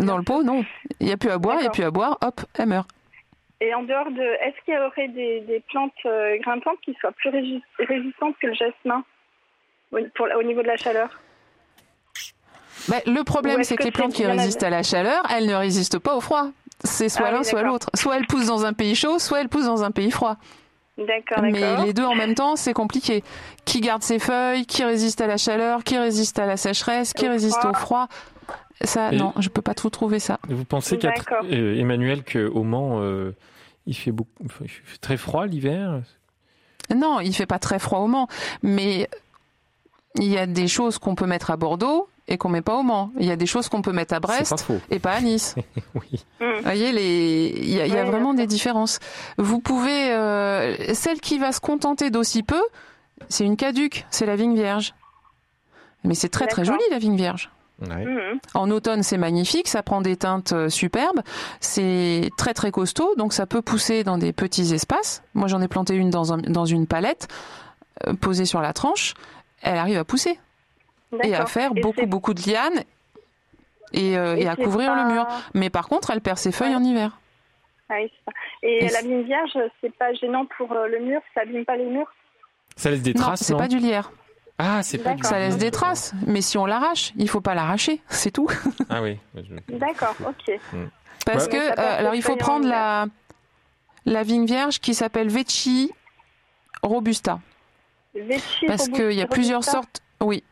Dans 0.00 0.18
le 0.18 0.24
pot, 0.24 0.42
non. 0.42 0.64
Il 1.00 1.06
n'y 1.06 1.12
a 1.12 1.16
plus 1.16 1.30
à 1.30 1.38
boire, 1.38 1.56
il 1.58 1.62
n'y 1.62 1.66
a 1.66 1.70
plus 1.70 1.84
à 1.84 1.90
boire, 1.90 2.18
hop, 2.22 2.40
elles 2.58 2.66
meurent. 2.66 2.88
Et 3.60 3.72
en 3.72 3.82
dehors 3.82 4.10
de, 4.10 4.22
est-ce 4.44 4.64
qu'il 4.64 4.74
y 4.74 4.78
aurait 4.78 5.08
des, 5.08 5.62
plantes 5.70 5.92
euh, 6.06 6.36
grimpantes 6.38 6.78
qui 6.84 6.94
soient 7.00 7.12
plus 7.12 7.30
résistantes 7.30 8.34
que 8.40 8.48
le 8.48 8.54
jasmin 8.54 9.02
pour, 10.14 10.26
au 10.38 10.42
niveau 10.42 10.62
de 10.62 10.66
la 10.66 10.76
chaleur? 10.76 11.08
Bah, 12.88 12.96
Le 13.06 13.22
problème, 13.22 13.62
c'est 13.62 13.76
que, 13.76 13.84
les 13.84 13.90
plantes 13.90 14.12
qui 14.12 14.26
résistent 14.26 14.64
à 14.64 14.70
la 14.70 14.82
chaleur, 14.82 15.22
elles 15.30 15.46
ne 15.46 15.54
résistent 15.54 15.98
pas 15.98 16.16
au 16.16 16.20
froid. 16.20 16.48
C'est 16.82 17.08
soit 17.08 17.28
ah 17.28 17.30
l'un, 17.30 17.42
soit 17.42 17.62
l'autre. 17.62 17.88
Soit 17.94 18.16
elles 18.16 18.26
poussent 18.26 18.48
dans 18.48 18.66
un 18.66 18.74
pays 18.74 18.94
chaud, 18.94 19.18
soit 19.18 19.40
elles 19.40 19.48
poussent 19.48 19.66
dans 19.66 19.84
un 19.84 19.90
pays 19.90 20.10
froid. 20.10 20.36
D'accord, 20.96 21.42
Mais 21.42 21.84
les 21.84 21.92
deux 21.92 22.04
en 22.04 22.14
même 22.14 22.34
temps, 22.34 22.54
c'est 22.54 22.72
compliqué. 22.72 23.24
Qui 23.64 23.80
garde 23.80 24.02
ses 24.02 24.20
feuilles, 24.20 24.64
qui 24.64 24.84
résiste 24.84 25.20
à 25.20 25.26
la 25.26 25.36
chaleur, 25.36 25.82
qui 25.82 25.98
résiste 25.98 26.38
à 26.38 26.46
la 26.46 26.56
sécheresse, 26.56 27.12
qui 27.12 27.26
résiste 27.26 27.64
au 27.64 27.72
froid. 27.74 28.08
Ça, 28.80 29.10
non, 29.10 29.32
je 29.38 29.48
peux 29.48 29.62
pas 29.62 29.74
trop 29.74 29.90
trouver 29.90 30.18
ça. 30.18 30.38
Vous 30.48 30.64
pensez, 30.64 30.98
euh, 31.04 31.80
Emmanuel, 31.80 32.22
qu'au 32.24 32.62
Mans, 32.62 33.00
euh, 33.00 33.34
il, 33.86 33.94
fait 33.94 34.12
beaucoup, 34.12 34.30
il 34.60 34.68
fait 34.68 34.98
très 35.00 35.16
froid 35.16 35.46
l'hiver? 35.46 36.02
Non, 36.94 37.20
il 37.20 37.34
fait 37.34 37.46
pas 37.46 37.58
très 37.58 37.78
froid 37.78 38.00
au 38.00 38.06
Mans, 38.06 38.28
mais 38.62 39.08
il 40.16 40.30
y 40.30 40.38
a 40.38 40.46
des 40.46 40.68
choses 40.68 40.98
qu'on 40.98 41.14
peut 41.14 41.26
mettre 41.26 41.50
à 41.50 41.56
Bordeaux 41.56 42.08
et 42.28 42.38
qu'on 42.38 42.48
met 42.48 42.62
pas 42.62 42.76
au 42.76 42.82
Mans. 42.82 43.12
Il 43.18 43.26
y 43.26 43.30
a 43.30 43.36
des 43.36 43.46
choses 43.46 43.68
qu'on 43.68 43.82
peut 43.82 43.92
mettre 43.92 44.14
à 44.14 44.20
Brest 44.20 44.66
et 44.90 44.98
pas 44.98 45.12
à 45.12 45.20
Nice. 45.20 45.54
oui. 45.94 46.24
Vous 46.40 46.62
voyez, 46.62 46.92
les... 46.92 47.54
il 47.56 47.70
y 47.70 47.98
a, 47.98 48.04
vraiment 48.04 48.34
des 48.34 48.46
différences. 48.46 48.98
Vous 49.38 49.60
pouvez, 49.60 50.12
euh, 50.12 50.94
celle 50.94 51.20
qui 51.20 51.38
va 51.38 51.52
se 51.52 51.60
contenter 51.60 52.10
d'aussi 52.10 52.42
peu, 52.42 52.62
c'est 53.28 53.44
une 53.44 53.56
caduque, 53.56 54.06
c'est 54.10 54.26
la 54.26 54.36
vigne 54.36 54.54
vierge. 54.54 54.94
Mais 56.02 56.14
c'est 56.14 56.28
très 56.28 56.46
très 56.46 56.64
joli 56.64 56.82
la 56.90 56.98
vigne 56.98 57.16
vierge. 57.16 57.50
Mhm. 57.80 58.38
En 58.54 58.70
automne, 58.70 59.02
c'est 59.02 59.18
magnifique, 59.18 59.68
ça 59.68 59.82
prend 59.82 60.00
des 60.00 60.16
teintes 60.16 60.52
euh, 60.52 60.68
superbes, 60.68 61.22
c'est 61.60 62.30
très 62.36 62.54
très 62.54 62.70
costaud, 62.70 63.14
donc 63.16 63.32
ça 63.32 63.46
peut 63.46 63.62
pousser 63.62 64.04
dans 64.04 64.16
des 64.16 64.32
petits 64.32 64.72
espaces. 64.72 65.22
Moi, 65.34 65.48
j'en 65.48 65.60
ai 65.60 65.68
planté 65.68 65.94
une 65.94 66.10
dans, 66.10 66.36
dans 66.36 66.64
une 66.66 66.86
palette 66.86 67.28
euh, 68.06 68.14
posée 68.14 68.44
sur 68.44 68.60
la 68.60 68.72
tranche, 68.72 69.14
elle 69.60 69.76
arrive 69.76 69.98
à 69.98 70.04
pousser 70.04 70.38
et 71.22 71.34
à 71.34 71.46
faire 71.46 71.74
beaucoup 71.74 72.06
beaucoup 72.06 72.34
de 72.34 72.40
lianes 72.50 72.84
et, 73.92 74.18
euh, 74.18 74.48
à 74.48 74.56
couvrir 74.56 74.94
le 74.94 75.12
mur. 75.12 75.26
Mais 75.54 75.70
par 75.70 75.88
contre, 75.88 76.10
elle 76.10 76.20
perd 76.20 76.38
ses 76.38 76.52
feuilles 76.52 76.74
en 76.74 76.82
hiver. 76.82 77.18
Ah 77.88 77.96
et, 78.62 78.88
la 78.88 79.02
vigne 79.02 79.22
vierge, 79.22 79.58
c'est 79.80 79.94
pas 79.94 80.12
gênant 80.14 80.46
pour 80.56 80.72
le 80.72 80.98
mur, 81.00 81.20
ça 81.34 81.42
abîme 81.42 81.64
pas 81.64 81.76
les 81.76 81.84
murs? 81.84 82.12
Ça 82.76 82.90
laisse 82.90 83.02
des 83.02 83.14
traces, 83.14 83.42
c'est 83.42 83.56
pas 83.56 83.68
du 83.68 83.78
lierre. 83.78 84.10
Ah, 84.58 84.82
c'est 84.82 84.98
pas 84.98 85.16
Ça 85.22 85.38
laisse 85.38 85.58
des 85.58 85.70
traces, 85.70 86.14
mais 86.26 86.40
si 86.40 86.56
on 86.58 86.66
l'arrache, 86.66 87.12
il 87.16 87.28
faut 87.28 87.40
pas 87.40 87.54
l'arracher, 87.54 88.00
c'est 88.08 88.30
tout. 88.30 88.48
Ah 88.88 89.02
oui. 89.02 89.18
D'accord, 89.68 90.14
ok. 90.26 90.58
Hmm. 90.72 90.86
Parce 91.26 91.48
que, 91.48 91.56
euh, 91.56 91.98
alors 91.98 92.14
il 92.14 92.22
faut 92.22 92.36
prendre 92.36 92.66
la, 92.66 93.06
la 94.06 94.22
vigne 94.22 94.46
vierge 94.46 94.80
qui 94.80 94.94
s'appelle 94.94 95.28
Vecchi 95.28 95.90
Robusta. 96.82 97.40
Vecchi 98.14 98.66
Parce 98.66 98.88
qu'il 98.88 99.12
y 99.12 99.22
a 99.22 99.26
plusieurs 99.26 99.64
sortes, 99.64 100.02
oui, 100.20 100.44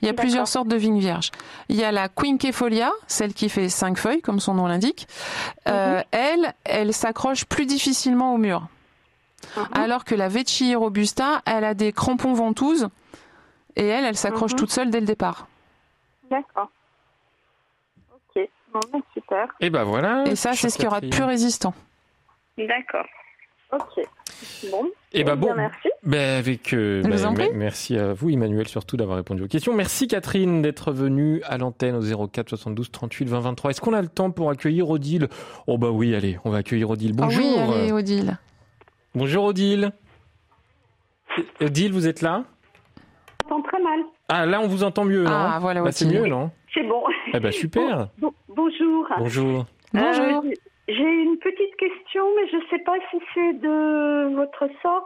il 0.00 0.06
y 0.06 0.10
a 0.10 0.14
plusieurs 0.14 0.48
sortes 0.48 0.68
de 0.68 0.76
vignes 0.76 0.98
vierges. 0.98 1.30
Il 1.68 1.76
y 1.76 1.84
a 1.84 1.92
la 1.92 2.08
Quinquefolia, 2.08 2.92
celle 3.06 3.34
qui 3.34 3.48
fait 3.48 3.68
cinq 3.68 3.98
feuilles, 3.98 4.22
comme 4.22 4.40
son 4.40 4.54
nom 4.54 4.66
l'indique. 4.66 5.08
Euh, 5.66 5.98
mhm. 5.98 6.04
Elle, 6.12 6.54
elle 6.64 6.92
s'accroche 6.92 7.44
plus 7.44 7.66
difficilement 7.66 8.34
au 8.34 8.38
mur. 8.38 8.68
Mhm. 9.56 9.68
Alors 9.72 10.04
que 10.04 10.14
la 10.14 10.28
Vecchi 10.28 10.74
Robusta, 10.74 11.42
elle 11.46 11.64
a 11.64 11.74
des 11.74 11.92
crampons 11.92 12.34
ventouses 12.34 12.88
et 13.76 13.86
elle, 13.86 14.04
elle 14.04 14.16
s'accroche 14.16 14.52
mhm. 14.52 14.58
toute 14.58 14.70
seule 14.70 14.90
dès 14.90 15.00
le 15.00 15.06
départ. 15.06 15.46
D'accord. 16.30 16.70
Ok, 18.12 18.48
bon, 18.72 18.80
ben, 18.92 19.00
super. 19.14 19.48
Et 19.60 19.70
ben 19.70 19.84
voilà. 19.84 20.24
Et 20.26 20.36
ça, 20.36 20.52
c'est 20.52 20.68
ce 20.68 20.78
qui 20.78 20.86
aura 20.86 21.00
de 21.00 21.08
plus 21.08 21.24
résistant. 21.24 21.74
D'accord. 22.56 23.06
Ok. 23.72 24.04
Bon. 24.70 24.84
Et 25.12 25.20
eh 25.20 25.24
ben 25.24 25.36
bon. 25.36 25.54
Merci. 25.54 25.88
Ben 26.02 26.38
avec. 26.38 26.72
Euh, 26.72 27.02
ben, 27.02 27.50
merci 27.54 27.96
à 27.96 28.12
vous, 28.12 28.30
Emmanuel, 28.30 28.68
surtout 28.68 28.96
d'avoir 28.96 29.16
répondu 29.16 29.42
aux 29.42 29.48
questions. 29.48 29.74
Merci, 29.74 30.06
Catherine, 30.06 30.62
d'être 30.62 30.92
venue 30.92 31.42
à 31.44 31.58
l'antenne 31.58 31.96
au 31.96 32.28
04 32.28 32.48
72 32.50 32.90
38 32.90 33.28
20 33.28 33.40
23. 33.40 33.70
Est-ce 33.70 33.80
qu'on 33.80 33.94
a 33.94 34.02
le 34.02 34.08
temps 34.08 34.30
pour 34.30 34.50
accueillir 34.50 34.90
Odile? 34.90 35.28
Oh 35.66 35.78
bah 35.78 35.90
oui, 35.90 36.14
allez, 36.14 36.38
on 36.44 36.50
va 36.50 36.58
accueillir 36.58 36.90
Odile. 36.90 37.14
Bonjour. 37.14 37.42
Ah 37.58 37.66
oui, 37.68 37.74
allez, 37.74 37.92
Odile. 37.92 38.38
Bonjour, 39.14 39.44
Odile. 39.44 39.92
Odile, 41.60 41.92
vous 41.92 42.06
êtes 42.06 42.22
là? 42.22 42.44
Très 43.48 43.82
mal. 43.82 44.00
Ah, 44.28 44.46
là, 44.46 44.60
on 44.60 44.68
vous 44.68 44.84
entend 44.84 45.04
mieux. 45.04 45.24
Ah, 45.26 45.56
hein 45.56 45.58
voilà, 45.58 45.82
bah, 45.82 45.90
C'est 45.90 46.06
mieux, 46.06 46.26
non? 46.26 46.50
C'est 46.72 46.82
bon. 46.82 47.02
Eh 47.32 47.40
ben, 47.40 47.50
super. 47.50 48.08
bonjour. 48.18 49.06
Bonjour. 49.18 49.66
Bonjour. 49.94 50.44
Euh, 50.44 50.52
j'ai 50.88 51.22
une 51.22 51.36
petite 51.38 51.76
question, 51.76 52.24
mais 52.36 52.48
je 52.48 52.56
ne 52.56 52.62
sais 52.70 52.78
pas 52.78 52.94
si 53.10 53.18
c'est 53.34 53.52
de 53.60 54.34
votre 54.34 54.68
sort. 54.82 55.04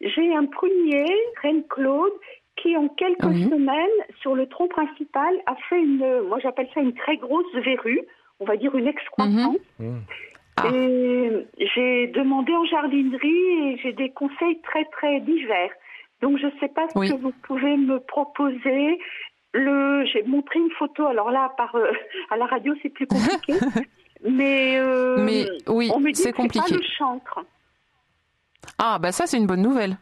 J'ai 0.00 0.34
un 0.34 0.46
prunier, 0.46 1.06
Reine 1.42 1.64
Claude, 1.68 2.12
qui 2.56 2.76
en 2.76 2.88
quelques 2.88 3.22
semaines, 3.22 3.98
sur 4.20 4.34
le 4.34 4.46
tronc 4.46 4.68
principal, 4.68 5.34
a 5.46 5.56
fait 5.68 5.80
une, 5.80 6.22
moi 6.28 6.38
j'appelle 6.40 6.68
ça 6.72 6.80
une 6.80 6.94
très 6.94 7.16
grosse 7.16 7.52
verrue, 7.54 8.00
on 8.38 8.44
va 8.44 8.56
dire 8.56 8.74
une 8.76 8.86
excroissance. 8.86 9.56
Mhm. 9.78 9.88
Mmh. 9.88 10.00
Ah. 10.56 10.68
Et 10.72 11.46
j'ai 11.74 12.06
demandé 12.08 12.52
en 12.52 12.64
jardinerie 12.64 13.72
et 13.72 13.78
j'ai 13.82 13.92
des 13.92 14.10
conseils 14.10 14.60
très 14.62 14.84
très 14.84 15.18
divers. 15.20 15.70
Donc 16.22 16.38
je 16.38 16.46
ne 16.46 16.52
sais 16.60 16.68
pas 16.68 16.86
ce 16.88 17.12
que 17.12 17.20
vous 17.20 17.32
pouvez 17.42 17.76
me 17.76 17.98
proposer. 17.98 18.98
Le, 19.52 20.04
j'ai 20.06 20.22
montré 20.22 20.60
une 20.60 20.70
photo. 20.70 21.06
Alors 21.06 21.30
là, 21.30 21.52
par 21.56 21.74
euh, 21.74 21.90
à 22.30 22.36
la 22.36 22.46
radio, 22.46 22.72
c'est 22.82 22.88
plus 22.88 23.06
compliqué. 23.06 23.54
mais, 24.24 24.78
euh, 24.78 25.16
mais 25.18 25.46
oui, 25.68 25.90
c'est 26.14 26.32
compliqué. 26.32 26.70
Pas 26.70 26.76
le 26.76 26.82
chancre. 26.82 27.44
Ah 28.78 28.98
bah 28.98 29.12
ça 29.12 29.26
c'est 29.26 29.36
une 29.36 29.46
bonne 29.46 29.62
nouvelle. 29.62 29.98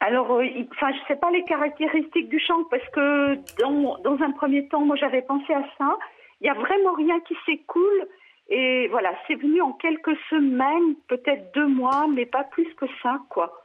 Alors, 0.00 0.30
euh, 0.30 0.44
enfin, 0.72 0.92
je 0.92 1.08
sais 1.08 1.16
pas 1.16 1.30
les 1.30 1.42
caractéristiques 1.44 2.28
du 2.28 2.38
chancre 2.38 2.68
parce 2.70 2.88
que 2.90 3.36
dans, 3.62 3.96
dans 3.98 4.22
un 4.22 4.30
premier 4.32 4.68
temps, 4.68 4.84
moi 4.84 4.96
j'avais 4.96 5.22
pensé 5.22 5.52
à 5.54 5.62
ça. 5.78 5.98
Il 6.40 6.46
y 6.46 6.50
a 6.50 6.54
vraiment 6.54 6.92
rien 6.92 7.18
qui 7.20 7.34
s'écoule. 7.46 8.06
Et 8.48 8.88
voilà, 8.88 9.12
c'est 9.26 9.34
venu 9.34 9.60
en 9.60 9.72
quelques 9.72 10.16
semaines, 10.30 10.94
peut-être 11.08 11.52
deux 11.54 11.66
mois, 11.66 12.06
mais 12.08 12.26
pas 12.26 12.44
plus 12.44 12.72
que 12.74 12.86
ça, 13.02 13.18
quoi. 13.28 13.62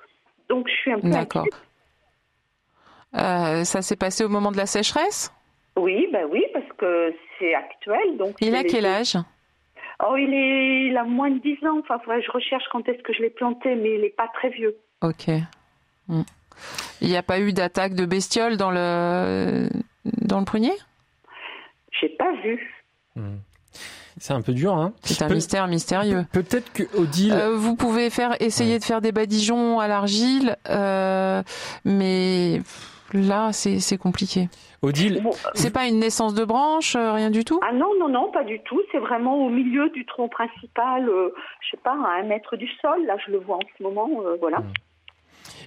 Donc 0.50 0.67
je 0.67 0.74
suis 0.74 0.91
un 0.91 1.00
peu 1.00 1.10
D'accord. 1.10 1.45
Euh, 3.15 3.63
ça 3.63 3.82
s'est 3.82 3.97
passé 3.97 4.24
au 4.24 4.30
moment 4.30 4.52
de 4.52 4.58
la 4.58 4.65
sécheresse? 4.65 5.32
Oui, 5.76 6.08
ben 6.12 6.28
oui, 6.32 6.43
parce 6.54 6.65
que 6.78 7.13
c'est 7.41 7.54
actuel. 7.54 8.17
Donc 8.17 8.36
il 8.39 8.56
a 8.56 8.63
quel 8.63 8.86
âge? 8.86 9.17
Oh, 10.04 10.15
il, 10.17 10.34
est, 10.34 10.88
il 10.88 10.97
a 10.97 11.04
moins 11.04 11.30
de 11.30 11.39
10 11.39 11.65
ans. 11.67 11.80
Enfin, 11.80 11.99
je 12.08 12.32
recherche 12.32 12.63
quand 12.71 12.88
est-ce 12.88 13.04
que 13.04 13.13
je 13.13 13.21
l'ai 13.21 13.30
planté, 13.30 13.75
mais 13.75 13.95
il 13.95 14.01
n'est 14.01 14.10
pas 14.10 14.30
très 14.34 14.49
vieux. 14.49 14.77
Ok. 15.01 15.27
Hmm. 16.08 16.23
Il 17.01 17.10
n'y 17.10 17.17
a 17.17 17.23
pas 17.23 17.39
eu 17.39 17.54
d'attaque 17.54 17.93
de 17.93 18.06
bestioles 18.06 18.58
dans 18.58 18.71
le 18.71 19.67
dans 20.06 20.39
le 20.39 20.45
prunier? 20.45 20.73
J'ai 21.99 22.10
pas 22.10 22.32
vu. 22.43 22.84
Hmm. 23.15 23.38
C'est 24.17 24.34
un 24.34 24.41
peu 24.41 24.54
dur, 24.54 24.73
hein 24.73 24.93
C'est 25.04 25.23
un 25.23 25.30
mystère 25.30 25.67
mystérieux. 25.67 26.25
Peut-être 26.32 26.71
que 26.73 26.84
Odile. 26.97 27.34
Euh, 27.34 27.56
vous 27.56 27.75
pouvez 27.75 28.10
faire 28.10 28.36
essayer 28.39 28.77
de 28.77 28.84
faire 28.84 29.01
des 29.01 29.12
badigeons 29.12 29.80
à 29.80 29.88
l'argile, 29.88 30.58
euh, 30.69 31.41
mais 31.86 32.62
là 33.13 33.52
c'est 33.54 33.97
compliqué. 33.97 34.50
Odile, 34.82 35.24
c'est 35.54 35.71
pas 35.71 35.88
une 35.88 36.00
naissance 36.00 36.34
de 36.34 36.43
branche, 36.43 36.95
euh, 36.95 37.13
rien 37.13 37.30
du 37.30 37.45
tout? 37.45 37.60
Ah 37.63 37.74
non, 37.74 37.89
non, 38.00 38.10
non, 38.10 38.32
pas 38.32 38.43
du 38.43 38.60
tout. 38.62 38.82
C'est 38.91 38.97
vraiment 38.97 39.45
au 39.45 39.50
milieu 39.50 39.89
du 39.89 40.06
tronc 40.06 40.30
principal, 40.30 41.06
je 41.06 41.69
sais 41.69 41.82
pas, 41.84 41.91
à 41.91 42.19
un 42.19 42.24
mètre 42.24 42.58
du 42.58 42.67
sol. 42.82 43.06
Là, 43.06 43.15
je 43.26 43.32
le 43.32 43.38
vois 43.38 43.58
en 43.58 43.67
ce 43.78 43.84
moment, 43.84 44.10
voilà. 44.39 44.60
Hmm. 44.60 44.74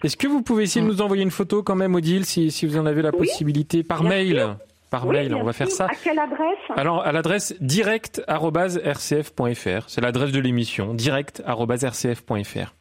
Est-ce 0.02 0.16
que 0.16 0.26
vous 0.26 0.42
pouvez 0.42 0.64
essayer 0.64 0.84
de 0.84 0.90
nous 0.90 1.00
envoyer 1.00 1.22
une 1.22 1.30
photo 1.30 1.62
quand 1.62 1.76
même, 1.76 1.94
Odile, 1.94 2.24
si, 2.24 2.50
si 2.50 2.66
vous 2.66 2.76
en 2.76 2.86
avez 2.86 3.02
la 3.02 3.12
possibilité, 3.12 3.84
par 3.84 4.02
mail 4.02 4.56
par 4.94 5.06
mail, 5.06 5.34
on 5.34 5.42
va 5.42 5.52
faire 5.52 5.70
ça. 5.70 5.86
À 5.86 5.94
quelle 5.94 6.20
adresse? 6.20 6.58
Alors, 6.76 7.02
à 7.02 7.10
l'adresse 7.10 7.56
direct.rcf.fr. 7.60 9.88
C'est 9.88 10.00
l'adresse 10.00 10.30
de 10.30 10.38
l'émission, 10.38 10.94
direct.rcf.fr. 10.94 12.74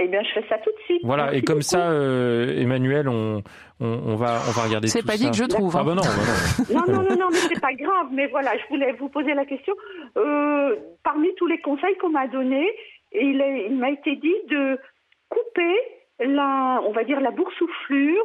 Eh 0.00 0.08
bien, 0.08 0.22
je 0.22 0.40
fais 0.40 0.48
ça 0.48 0.58
tout 0.58 0.70
de 0.70 0.82
suite. 0.84 1.00
Voilà, 1.04 1.34
et 1.34 1.42
comme 1.42 1.62
ça, 1.62 1.90
euh, 1.90 2.60
Emmanuel, 2.60 3.08
on, 3.08 3.42
on, 3.80 4.16
va, 4.16 4.40
on 4.48 4.50
va 4.50 4.62
regarder 4.64 4.88
C'est 4.88 5.06
pas 5.06 5.16
dit 5.16 5.30
que 5.30 5.36
je 5.36 5.44
trouve. 5.44 5.76
Ah 5.76 5.84
bah 5.84 5.94
non, 5.94 6.02
bah 6.02 6.64
non. 6.74 6.92
non, 6.92 7.02
non, 7.02 7.16
non, 7.16 7.28
mais 7.30 7.38
c'est 7.38 7.60
pas 7.60 7.74
grave. 7.74 8.08
Mais 8.10 8.26
voilà, 8.26 8.56
je 8.58 8.68
voulais 8.68 8.92
vous 8.92 9.08
poser 9.08 9.34
la 9.34 9.44
question. 9.44 9.74
Euh, 10.16 10.74
parmi 11.04 11.28
tous 11.36 11.46
les 11.46 11.58
conseils 11.60 11.96
qu'on 12.00 12.10
m'a 12.10 12.26
donnés, 12.26 12.68
il, 13.12 13.40
il 13.70 13.76
m'a 13.76 13.90
été 13.90 14.16
dit 14.16 14.34
de 14.50 14.80
couper 15.28 15.78
la, 16.20 16.80
on 16.84 16.92
va 16.92 17.04
dire 17.04 17.20
la 17.20 17.30
boursouflure 17.30 18.24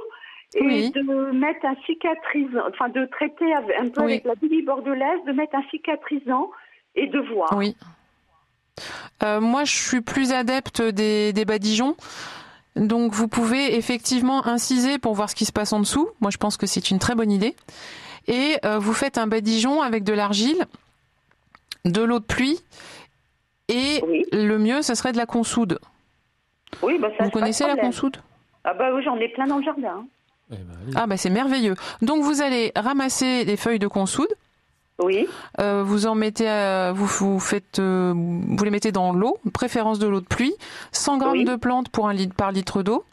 et 0.56 0.90
de 0.90 1.32
mettre 1.32 1.66
un 1.66 1.76
cicatrisant, 1.86 2.62
enfin 2.68 2.90
de 2.90 3.06
traiter 3.06 3.54
un 3.54 3.90
peu 3.90 4.02
avec 4.02 4.24
la 4.24 4.34
bille 4.36 4.64
bordelaise, 4.64 5.20
de 5.28 5.34
mettre 5.34 5.56
un 5.56 5.64
cicatrisant 5.70 6.50
et 6.96 7.06
de 7.06 7.20
voir. 7.20 7.54
Oui. 7.56 7.76
Euh, 9.24 9.42
moi, 9.42 9.64
je 9.64 9.76
suis 9.76 10.02
plus 10.02 10.32
adepte 10.32 10.82
des, 10.82 11.34
des 11.34 11.46
badigeons. 11.46 11.96
Donc, 12.76 13.14
vous 13.14 13.28
pouvez 13.28 13.76
effectivement 13.76 14.46
inciser 14.46 15.00
pour 15.00 15.14
voir 15.14 15.30
ce 15.30 15.36
qui 15.36 15.46
se 15.46 15.52
passe 15.52 15.74
en 15.74 15.80
dessous. 15.80 16.10
Moi, 16.22 16.32
je 16.32 16.38
pense 16.38 16.58
que 16.58 16.68
c'est 16.68 16.92
une 16.92 17.00
très 17.00 17.16
bonne 17.16 17.32
idée. 17.32 17.56
Et 18.28 18.58
euh, 18.64 18.78
vous 18.80 18.94
faites 18.94 19.18
un 19.18 19.28
badigeon 19.28 19.82
avec 19.82 20.04
de 20.04 20.14
l'argile, 20.14 20.66
de 21.86 22.02
l'eau 22.02 22.20
de 22.20 22.26
pluie, 22.26 22.60
et 23.70 24.02
le 24.32 24.58
mieux, 24.58 24.82
ce 24.82 24.94
serait 24.96 25.12
de 25.12 25.18
la 25.18 25.26
consoude. 25.26 25.80
Oui, 26.82 26.98
bah 27.00 27.10
ça, 27.18 27.24
vous 27.24 27.32
connaissez 27.32 27.66
la 27.66 27.76
consoude? 27.76 28.18
Ah 28.64 28.74
bah 28.74 28.90
oui, 28.94 29.02
j'en 29.04 29.18
ai 29.18 29.30
plein 29.30 29.48
dans 29.48 29.58
le 29.58 29.64
jardin. 29.64 30.06
Eh 30.52 30.56
ben, 30.56 30.94
ah 30.96 31.08
bah 31.08 31.18
c'est 31.18 31.30
merveilleux. 31.30 31.76
Donc 32.02 32.24
vous 32.24 32.42
allez 32.42 32.72
ramasser 32.76 33.46
les 33.46 33.58
feuilles 33.58 33.80
de 33.80 33.88
consoude. 33.88 34.28
Oui. 35.00 35.28
Euh, 35.60 35.84
vous 35.84 36.08
en 36.08 36.16
mettez, 36.16 36.50
euh, 36.50 36.92
vous, 36.94 37.08
vous 37.08 37.40
faites, 37.40 37.80
euh, 37.80 38.14
vous 38.16 38.64
les 38.64 38.72
mettez 38.72 38.92
dans 38.92 39.14
l'eau, 39.14 39.38
préférence 39.54 39.98
de 39.98 40.08
l'eau 40.08 40.20
de 40.20 40.26
pluie, 40.26 40.54
100 40.92 41.18
grammes 41.18 41.44
de 41.46 41.56
plantes 41.56 41.90
pour 41.90 42.08
un 42.08 42.14
litre 42.14 42.36
par 42.36 42.52
litre 42.52 42.84
d'eau. 42.84 43.06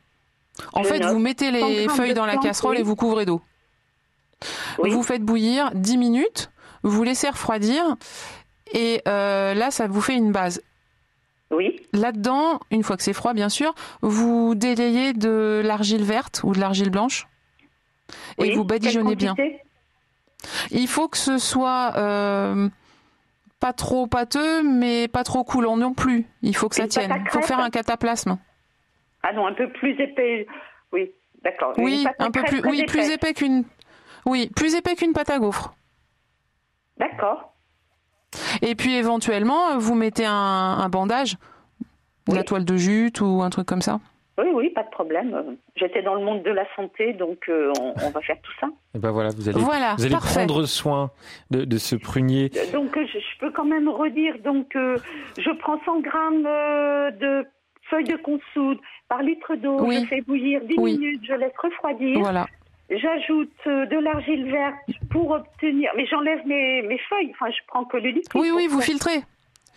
En 0.73 0.85
fait, 0.85 1.05
vous 1.05 1.19
mettez 1.19 1.51
les 1.51 1.89
feuilles 1.89 2.15
dans 2.15 2.27
la 2.27 2.37
casserole 2.37 2.79
et 2.79 2.83
vous 2.83 2.97
couvrez 2.97 3.25
d'eau. 3.25 3.41
Vous 4.79 5.03
faites 5.03 5.23
bouillir 5.23 5.71
10 5.75 5.97
minutes, 5.97 6.51
vous 6.83 7.03
laissez 7.03 7.29
refroidir 7.29 7.83
et 8.73 9.03
là, 9.05 9.71
ça 9.71 9.87
vous 9.87 10.01
fait 10.01 10.15
une 10.15 10.33
base. 10.33 10.63
Oui. 11.53 11.81
Là-dedans, 11.93 12.59
une 12.73 12.83
fois 12.83 12.97
que 12.97 13.05
c'est 13.05 13.13
froid, 13.13 13.33
bien 13.33 13.49
sûr, 13.49 13.73
vous 14.03 14.57
délayez 14.57 15.13
de 15.13 15.63
l'argile 15.65 16.03
verte 16.03 16.41
ou 16.43 16.53
de 16.53 16.59
l'argile 16.59 16.91
blanche 16.91 17.29
et 18.39 18.55
vous 18.55 18.65
badigeonnez 18.65 19.15
bien. 19.15 19.35
Il 20.71 20.89
faut 20.89 21.09
que 21.09 21.17
ce 21.17 21.39
soit 21.39 21.93
euh, 21.97 22.69
pas 23.61 23.73
trop 23.73 24.07
pâteux, 24.07 24.63
mais 24.63 25.09
pas 25.09 25.25
trop 25.25 25.45
coulant 25.45 25.77
non 25.77 25.95
plus. 25.95 26.27
Il 26.43 26.57
faut 26.57 26.69
que 26.69 26.77
ça 26.77 26.87
tienne. 26.89 27.13
Il 27.25 27.31
faut 27.31 27.43
faire 27.43 27.61
un 27.61 27.71
cataplasme. 27.71 28.39
Ah 29.23 29.33
non, 29.33 29.47
un 29.47 29.55
peu 29.55 29.71
plus 29.73 29.99
épais. 30.01 30.47
Oui, 30.93 31.11
d'accord. 31.43 31.75
Oui, 31.79 32.07
un 32.19 32.31
peu 32.31 32.43
plus. 32.45 32.61
Oui, 32.65 32.85
plus 32.87 33.11
épais 33.11 33.35
qu'une. 33.35 33.65
Oui, 34.25 34.51
plus 34.55 34.75
épais 34.75 34.95
qu'une 34.95 35.13
pâte 35.13 35.31
à 35.31 35.39
gaufre. 35.39 35.75
D'accord. 36.99 37.53
Et 38.63 38.75
puis 38.75 38.95
éventuellement, 38.95 39.79
vous 39.79 39.95
mettez 39.95 40.27
un, 40.27 40.89
bandage, 40.89 41.37
la 42.29 42.43
toile 42.43 42.65
de 42.65 42.77
jute 42.77 43.21
ou 43.21 43.43
un 43.43 43.51
truc 43.51 43.67
comme 43.67 43.83
ça. 43.83 44.01
Oui, 44.39 44.47
oui, 44.53 44.71
pas 44.71 44.83
de 44.83 44.91
problème. 44.91 45.57
J'étais 45.77 46.03
dans 46.03 46.15
le 46.15 46.25
monde 46.25 46.43
de 46.43 46.51
la 46.51 46.65
santé, 46.77 47.15
donc 47.15 47.49
euh, 47.49 47.73
on, 47.81 48.11
va 48.11 48.21
faire 48.21 48.37
tout 48.43 48.53
ça. 48.61 48.69
Et 48.95 48.99
ben 48.99 49.11
voilà, 49.11 49.31
vous 49.31 49.49
allez, 49.49 49.59
vous 49.59 49.71
allez 49.71 50.15
prendre 50.15 50.67
soin 50.67 51.11
de, 51.51 51.79
ce 51.79 51.97
prunier. 51.97 52.51
Euh, 52.57 52.73
donc 52.73 52.99
je, 52.99 53.39
peux 53.41 53.51
quand 53.51 53.65
même 53.65 53.89
redire, 53.89 54.35
donc 54.45 54.77
euh, 54.77 54.99
je 55.39 55.51
prends 55.59 55.81
100 55.85 56.01
grammes 56.01 56.43
de 56.43 57.47
feuilles 57.89 58.05
de 58.05 58.17
consoude 58.17 58.79
par 59.09 59.23
litre 59.23 59.55
d'eau, 59.55 59.91
je 59.91 60.05
fais 60.07 60.21
bouillir 60.21 60.61
10 60.65 60.79
minutes, 60.79 61.23
je 61.27 61.35
laisse 61.35 61.57
refroidir. 61.63 62.19
Voilà. 62.19 62.47
J'ajoute 62.89 63.51
euh, 63.67 63.85
de 63.87 63.99
l'argile 63.99 64.51
verte 64.51 64.77
pour 65.11 65.31
obtenir. 65.31 65.91
Mais 65.97 66.07
j'enlève 66.07 66.47
mes, 66.47 66.83
mes, 66.83 66.99
feuilles. 67.09 67.33
Enfin, 67.33 67.51
je 67.51 67.59
prends 67.67 67.85
que 67.85 67.97
le 67.97 68.11
liquide. 68.11 68.31
Oui, 68.35 68.51
oui, 68.55 68.69
vous 68.69 68.81
filtrez. 68.81 69.23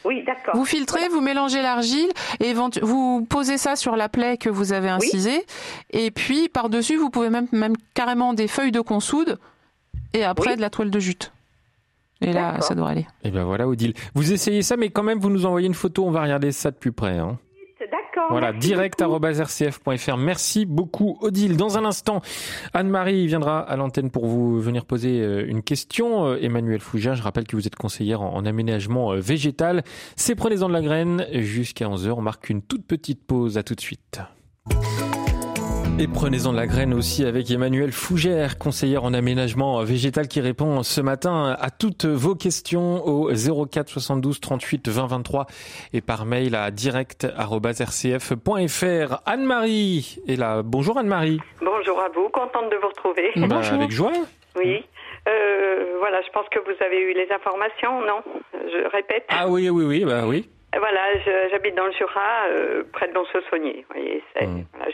Oui, 0.06 0.24
d'accord. 0.26 0.56
Vous 0.56 0.66
filtrez, 0.66 1.08
vous 1.10 1.22
mélangez 1.22 1.62
l'argile 1.62 2.10
et 2.40 2.54
vous 2.54 3.26
posez 3.30 3.58
ça 3.58 3.76
sur 3.76 3.96
la 3.96 4.10
plaie 4.10 4.38
que 4.38 4.50
vous 4.50 4.72
avez 4.74 4.90
incisée. 4.90 5.46
Et 5.92 6.12
puis, 6.12 6.48
par-dessus, 6.50 6.96
vous 6.96 7.10
pouvez 7.10 7.30
même, 7.30 7.48
même 7.52 7.76
carrément 7.94 8.34
des 8.34 8.48
feuilles 8.48 8.72
de 8.72 8.82
consoude 8.82 9.40
et 10.14 10.24
après 10.24 10.56
de 10.56 10.62
la 10.62 10.70
toile 10.70 10.90
de 10.90 11.00
jute. 11.00 11.32
Et 12.22 12.34
là, 12.34 12.60
ça 12.62 12.76
doit 12.76 12.90
aller. 12.90 13.08
Et 13.24 13.32
ben 13.32 13.44
voilà, 13.46 13.68
Odile. 13.68 13.94
Vous 14.14 14.34
essayez 14.34 14.62
ça, 14.62 14.76
mais 14.76 14.90
quand 14.90 15.04
même, 15.04 15.20
vous 15.20 15.30
nous 15.30 15.46
envoyez 15.46 15.68
une 15.68 15.74
photo. 15.74 16.06
On 16.06 16.12
va 16.12 16.22
regarder 16.22 16.52
ça 16.52 16.72
de 16.72 16.76
plus 16.76 16.92
près. 16.92 17.18
Hein. 17.18 17.38
Voilà, 18.30 18.54
direct.rcf.fr. 18.54 20.18
Merci 20.18 20.66
beaucoup, 20.66 21.18
Odile. 21.22 21.58
Dans 21.58 21.78
un 21.78 21.86
instant, 21.86 22.22
Anne-Marie 22.74 23.28
viendra 23.28 23.60
à 23.60 23.76
l'antenne 23.76 24.12
pour 24.12 24.26
vous 24.26 24.60
venir 24.60 24.86
poser 24.86 25.22
euh, 25.22 25.46
une 25.48 25.64
question. 25.64 26.26
Euh, 26.28 26.38
Emmanuel 26.42 26.80
Fougère, 26.80 27.16
je 27.16 27.24
rappelle 27.24 27.46
que 27.46 27.56
vous 27.56 27.68
êtes 27.68 27.76
conseillère 27.76 28.22
en 28.22 28.46
aménagement 28.46 29.14
euh, 29.14 29.20
végétal. 29.20 29.84
C'est 30.16 30.36
Prenez-en 30.36 30.70
de 30.70 30.74
la 30.74 30.82
graine 30.82 31.26
jusqu'à 31.34 31.88
11h. 31.88 32.12
On 32.12 32.22
marque 32.22 32.50
une 32.50 32.62
toute 32.62 32.86
petite 32.86 33.26
pause. 33.26 33.58
À 33.58 33.64
tout 33.64 33.76
de 33.76 33.82
suite. 33.82 34.22
Et 36.02 36.08
prenez-en 36.08 36.54
de 36.54 36.56
la 36.56 36.66
graine 36.66 36.94
aussi 36.94 37.26
avec 37.26 37.52
Emmanuel 37.52 37.92
Fougère, 37.92 38.58
conseillère 38.58 39.04
en 39.04 39.14
aménagement 39.14 39.84
végétal 39.84 40.30
qui 40.30 40.40
répond 40.40 40.82
ce 40.82 41.02
matin 41.02 41.58
à 41.60 41.72
toutes 41.72 42.06
vos 42.06 42.36
questions 42.36 43.06
au 43.06 43.30
04 43.30 43.90
72 43.90 44.40
38 44.40 44.88
20 44.88 45.08
23 45.08 45.46
et 45.92 46.00
par 46.00 46.26
mail 46.26 46.56
à 46.56 46.72
direct.rcf.fr. 46.72 49.18
Anne-Marie 49.26 50.20
est 50.26 50.38
là. 50.38 50.62
Bonjour 50.64 50.98
Anne-Marie. 50.98 51.42
Bonjour 51.62 52.00
à 52.00 52.08
vous, 52.16 52.30
contente 52.30 52.72
de 52.72 52.78
vous 52.78 52.88
retrouver. 52.88 53.32
Bah, 53.36 53.60
avec 53.70 53.92
joie. 53.92 54.14
Oui. 54.56 54.86
Euh, 55.28 55.98
voilà, 56.00 56.22
je 56.22 56.32
pense 56.32 56.48
que 56.48 56.60
vous 56.60 56.82
avez 56.82 57.02
eu 57.02 57.14
les 57.14 57.28
informations, 57.30 58.00
non? 58.08 58.24
Je 58.54 58.90
répète. 58.90 59.26
Ah 59.28 59.50
oui, 59.50 59.70
oui, 59.70 59.84
oui, 59.84 60.06
bah 60.06 60.22
oui. 60.26 60.48
Voilà, 60.78 61.02
j'habite 61.50 61.76
dans 61.76 61.88
le 61.88 61.92
Jura, 61.94 62.46
euh, 62.50 62.84
près 62.94 63.08
de 63.08 63.14
Lons-Saunier. 63.14 63.86
Vous 63.90 63.96
voyez, 63.96 64.24
c'est, 64.34 64.46
mmh. 64.46 64.66
voilà, 64.74 64.92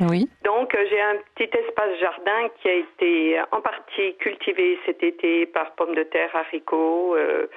oui. 0.00 0.28
Donc 0.44 0.74
euh, 0.74 0.84
j'ai 0.88 1.00
un 1.00 1.16
petit 1.34 1.50
espace 1.58 1.98
jardin 2.00 2.48
qui 2.60 2.68
a 2.68 2.74
été 2.74 3.40
en 3.50 3.60
partie 3.60 4.14
cultivé 4.18 4.78
cet 4.86 5.02
été 5.02 5.46
par 5.46 5.72
pommes 5.72 5.94
de 5.94 6.04
terre, 6.04 6.34
haricots, 6.34 7.16
euh, 7.16 7.48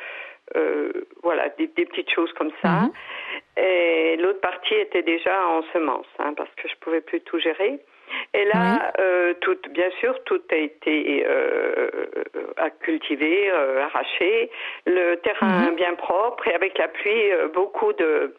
euh, 0.56 0.92
voilà, 1.22 1.50
des, 1.50 1.68
petites 1.68 2.10
choses 2.10 2.34
comme 2.34 2.52
ça. 2.62 2.70
Mhm. 2.70 2.92
Et 3.58 4.18
l'autre 4.18 4.42
partie 4.42 4.74
était 4.74 5.04
déjà 5.04 5.48
en 5.48 5.62
semences, 5.74 6.08
hein, 6.20 6.34
parce 6.36 6.50
que 6.56 6.68
je 6.68 6.76
pouvais 6.80 7.02
plus 7.02 7.22
tout 7.22 7.40
gérer. 7.40 7.80
Et 8.34 8.45
là, 8.45 8.93
tout, 9.41 9.58
bien 9.71 9.89
sûr, 10.00 10.24
tout 10.24 10.41
a 10.52 10.56
été 10.56 11.26
à 12.58 12.69
cultiver, 12.69 13.52
arraché, 13.52 14.50
le 14.86 15.15
terrain 15.15 15.69
mhm. 15.69 15.76
bien 15.76 15.93
propre 15.95 16.47
et 16.47 16.54
avec 16.54 16.78
la 16.78 16.88
pluie, 16.88 17.32
beaucoup 17.54 17.93
de 17.93 18.36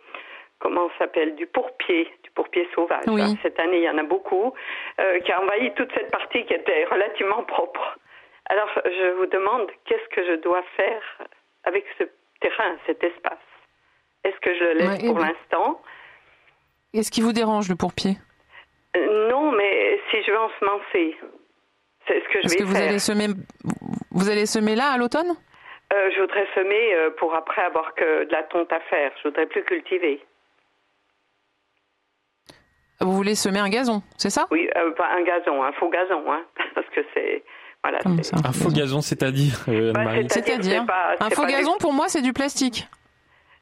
comment 0.62 0.88
s'appelle 0.98 1.35
du 1.35 1.46
pourpier, 1.46 2.08
du 2.22 2.30
pourpier 2.30 2.68
sauvage. 2.74 3.04
Hein. 3.06 3.35
Cette 3.42 3.58
année, 3.58 3.78
il 3.78 3.82
y 3.82 3.90
en 3.90 3.98
a 3.98 4.04
beaucoup 4.04 4.54
euh, 5.00 5.18
qui 5.20 5.33
a 5.33 5.42
envahi 5.42 5.75
toute 5.75 5.92
cette 5.92 6.10
partie 6.10 6.44
qui 6.46 6.54
était 6.54 6.85
relativement 6.85 7.42
propre. 7.42 7.98
Alors, 8.46 8.70
je 8.85 9.16
vous 9.18 9.27
demande 9.27 9.66
qu'est-ce 9.85 10.08
que 10.14 10.25
je 10.25 10.40
dois 10.40 10.62
faire 10.77 11.02
avec 11.64 11.85
ce 11.98 12.04
terrain, 12.40 12.77
cet 12.87 13.02
espace? 13.02 13.46
Est-ce 14.25 14.38
que 14.40 14.54
je 14.54 14.64
le 14.64 14.73
laisse 14.75 15.04
pour 15.04 15.18
l'instant? 15.18 15.83
Est-ce 16.94 17.10
qui 17.10 17.23
vous 17.23 17.33
dérange 17.33 17.68
le 17.68 17.75
pourpier 17.75 18.12
euh, 18.96 19.31
Non, 19.31 19.50
mais 19.52 20.00
si 20.10 20.12
je 20.27 20.31
veux 20.31 20.38
ensemencer, 20.38 21.16
c'est 22.06 22.20
ce 22.23 22.29
que 22.29 22.40
je 22.42 22.46
Est-ce 22.46 22.56
que 22.56 22.64
vous 22.64 22.77
Allez 22.77 22.98
semer, 22.98 23.29
vous 24.10 24.31
allez 24.31 24.46
semer 24.46 24.75
là 24.75 24.90
à 24.92 24.98
l'automne? 24.98 25.31
Euh, 25.92 26.10
Je 26.14 26.20
voudrais 26.20 26.46
semer 26.54 27.10
pour 27.18 27.35
après 27.35 27.62
avoir 27.62 27.94
que 27.94 28.25
de 28.25 28.33
la 28.33 28.42
tonte 28.44 28.73
à 28.73 28.81
faire. 28.81 29.12
Je 29.23 29.29
voudrais 29.29 29.46
plus 29.46 29.62
cultiver. 29.64 30.25
Vous 33.00 33.12
voulez 33.12 33.35
semer 33.35 33.58
un 33.58 33.68
gazon, 33.68 34.02
c'est 34.16 34.31
ça? 34.31 34.46
Oui, 34.50 34.68
pas 34.96 35.08
un 35.10 35.23
gazon, 35.23 35.62
un 35.62 35.73
faux 35.73 35.88
gazon, 35.88 36.23
hein, 36.33 36.42
parce 36.75 36.87
que 36.90 37.00
c'est 37.14 37.42
voilà. 37.83 37.98
un 38.06 38.52
faux 38.52 38.70
gazon, 38.70 39.00
c'est-à-dire 39.00 39.64
bah, 39.66 40.04
C'est-à-dire 40.29 40.85
un 41.18 41.31
faux 41.31 41.44
gazon 41.46 41.77
pour 41.81 41.92
moi 41.92 42.06
c'est 42.08 42.23
du 42.23 42.33
plastique. 42.33 42.87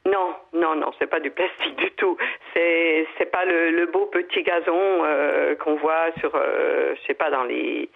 Non, 0.05 0.33
non, 0.53 0.75
non, 0.75 0.91
c'est 0.97 1.07
pas 1.07 1.19
du 1.19 1.29
plastique 1.29 1.75
du 1.77 1.91
tout. 1.91 2.17
C'est 2.53 3.05
c'est 3.17 3.29
pas 3.31 3.45
le, 3.45 3.71
le, 3.71 3.85
beau 3.85 4.07
petit 4.07 4.41
gazon 4.41 5.03
euh, 5.05 5.55
qu'on 5.55 5.75
voit 5.75 6.11
sur, 6.19 6.31
euh, 6.35 6.95
je 6.95 7.07
sais 7.07 7.13
pas, 7.13 7.29
dans 7.29 7.43
les 7.43 7.89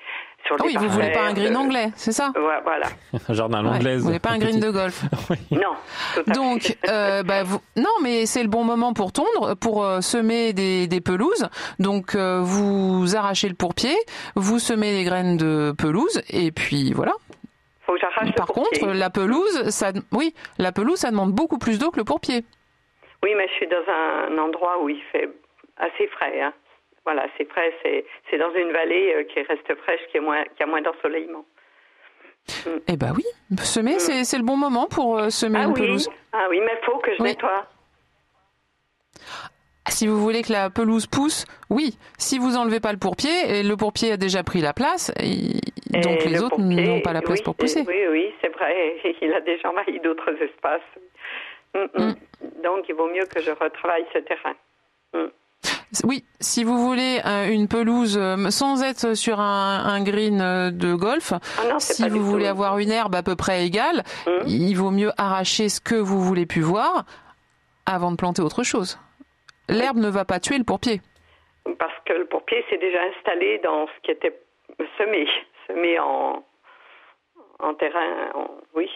sur 0.46 0.56
ah 0.60 0.64
oui, 0.64 0.76
vous 0.78 0.90
voulez 0.90 1.12
pas 1.12 1.24
un 1.24 1.34
green 1.34 1.58
anglais, 1.58 1.92
c'est 1.96 2.12
ça 2.12 2.32
ouais, 2.36 2.62
Voilà. 2.64 2.88
un 3.30 3.34
jardin 3.34 3.66
ouais, 3.66 3.78
anglaise. 3.78 4.02
Vous 4.02 4.08
voulez 4.08 4.20
pas 4.20 4.32
un 4.32 4.38
green 4.38 4.60
de 4.60 4.70
golf. 4.70 5.04
Non. 5.52 5.74
Donc, 6.28 6.78
euh, 6.88 7.24
bah, 7.24 7.44
vous... 7.44 7.60
non, 7.76 7.90
mais 8.04 8.26
c'est 8.26 8.44
le 8.44 8.50
bon 8.50 8.64
moment 8.64 8.94
pour 8.94 9.12
tondre, 9.12 9.56
pour 9.56 9.84
euh, 9.84 10.02
semer 10.02 10.54
des, 10.54 10.88
des, 10.88 11.02
pelouses. 11.02 11.48
Donc, 11.80 12.16
euh, 12.16 12.42
vous 12.42 13.16
arrachez 13.16 13.48
le 13.48 13.56
pourpier, 13.56 13.96
vous 14.36 14.60
semez 14.60 14.92
les 14.92 15.04
graines 15.04 15.38
de 15.38 15.74
pelouse, 15.78 16.22
et 16.30 16.52
puis 16.52 16.94
voilà. 16.94 17.14
Faut 17.86 17.94
que 17.94 18.00
j'arrache 18.00 18.34
Par 18.36 18.48
contre, 18.48 18.88
la 18.94 19.10
pelouse, 19.10 19.70
ça, 19.70 19.92
oui, 20.12 20.34
la 20.58 20.72
pelouse, 20.72 20.98
ça 20.98 21.12
demande 21.12 21.32
beaucoup 21.32 21.58
plus 21.58 21.78
d'eau 21.80 21.92
que 21.92 21.98
le 21.98 22.04
pourpier. 22.04 22.44
Oui, 23.24 23.34
mais 23.36 23.48
je 23.48 23.54
suis 23.54 23.68
dans 23.68 23.86
un 23.88 24.38
endroit 24.38 24.82
où 24.82 24.90
il 24.90 25.02
fait 25.12 25.30
assez 25.78 26.08
frais. 26.08 26.42
Hein. 26.42 26.54
Voilà, 27.06 27.28
c'est 27.38 27.48
frais, 27.50 27.74
c'est 27.84 28.38
dans 28.38 28.54
une 28.56 28.72
vallée 28.72 29.14
euh, 29.16 29.24
qui 29.26 29.42
reste 29.42 29.76
fraîche, 29.84 30.02
qui, 30.12 30.18
est 30.18 30.22
moins, 30.22 30.44
qui 30.56 30.64
a 30.64 30.66
moins 30.66 30.82
d'ensoleillement. 30.82 31.46
Mm. 32.66 32.70
Eh 32.88 32.98
ben 32.98 33.14
oui, 33.16 33.24
semer, 33.60 33.96
mm. 33.96 34.24
c'est 34.24 34.38
le 34.38 34.44
bon 34.44 34.58
moment 34.58 34.88
pour 34.88 35.20
euh, 35.20 35.30
semer 35.30 35.60
ah 35.62 35.66
une 35.66 35.74
oui. 35.74 35.82
pelouse. 35.82 36.10
Ah 36.34 36.48
oui, 36.50 36.60
mais 36.66 36.78
il 36.82 36.86
faut 36.86 36.98
que 36.98 37.16
je 37.16 37.22
nettoie. 37.22 37.68
Si 39.88 40.08
vous 40.08 40.20
voulez 40.20 40.42
que 40.42 40.52
la 40.52 40.70
pelouse 40.70 41.06
pousse, 41.08 41.46
oui. 41.70 41.98
Si 42.18 42.38
vous 42.40 42.58
enlevez 42.58 42.80
pas 42.80 42.92
le 42.92 42.98
pourpier, 42.98 43.60
et 43.60 43.64
le 43.64 43.78
pourpier 43.78 44.14
a 44.14 44.18
déjà 44.18 44.44
pris 44.44 44.62
la 44.62 44.74
place, 44.74 45.12
donc 45.90 46.26
les 46.26 46.42
autres 46.42 46.60
n'ont 46.60 47.02
pas 47.02 47.14
la 47.14 47.22
place 47.22 47.42
pour 47.42 47.56
pousser. 47.56 47.84
Oui, 47.88 48.08
oui, 48.10 48.34
c'est 48.42 48.52
vrai. 48.54 48.96
Il 49.22 49.34
a 49.34 49.42
déjà 49.42 49.70
envahi 49.70 50.00
d'autres 50.00 50.32
espaces. 50.42 50.82
Mm, 51.74 52.14
donc 52.64 52.86
il 52.88 52.96
vaut 52.96 53.10
mieux 53.10 53.26
que 53.26 53.42
je 53.42 53.52
retravaille 53.52 54.06
ce 54.14 54.20
terrain. 54.20 54.56
Oui, 56.04 56.26
si 56.40 56.64
vous 56.64 56.78
voulez 56.78 57.22
euh, 57.26 57.48
une 57.48 57.68
pelouse 57.68 58.18
euh, 58.20 58.50
sans 58.50 58.84
être 58.84 59.14
sur 59.16 59.40
un, 59.40 60.04
green 60.04 60.42
euh, 60.42 60.72
de 60.72 60.94
golf, 60.94 61.34
ah 61.34 61.80
si 61.80 62.08
vous 62.10 62.24
voulez 62.24 62.48
avoir 62.48 62.78
une 62.80 62.92
herbe 62.92 63.16
à 63.16 63.24
peu 63.24 63.36
près 63.36 63.66
égale, 63.66 64.04
il 64.46 64.74
vaut 64.76 64.92
mieux 64.92 65.12
arracher 65.18 65.70
ce 65.70 65.80
que 65.80 65.96
vous 65.96 66.22
voulez 66.22 66.46
plus 66.46 66.62
voir 66.62 67.06
avant 67.86 68.12
de 68.12 68.18
planter 68.18 68.42
autre 68.42 68.64
chose. 68.64 69.00
L'herbe 69.70 69.98
ne 69.98 70.10
va 70.10 70.26
pas 70.26 70.40
tuer 70.40 70.58
le 70.58 70.64
pourpier. 70.64 71.02
Parce 71.80 71.94
que 72.06 72.14
le 72.14 72.26
pourpier 72.26 72.64
s'est 72.70 72.78
déjà 72.78 73.00
installé 73.16 73.60
dans 73.64 73.88
ce 73.88 74.02
qui 74.04 74.12
était 74.12 74.40
semé, 74.98 75.28
semé 75.68 76.00
en, 76.00 76.44
en 77.60 77.74
terrain, 77.74 78.32
oui. 78.76 78.90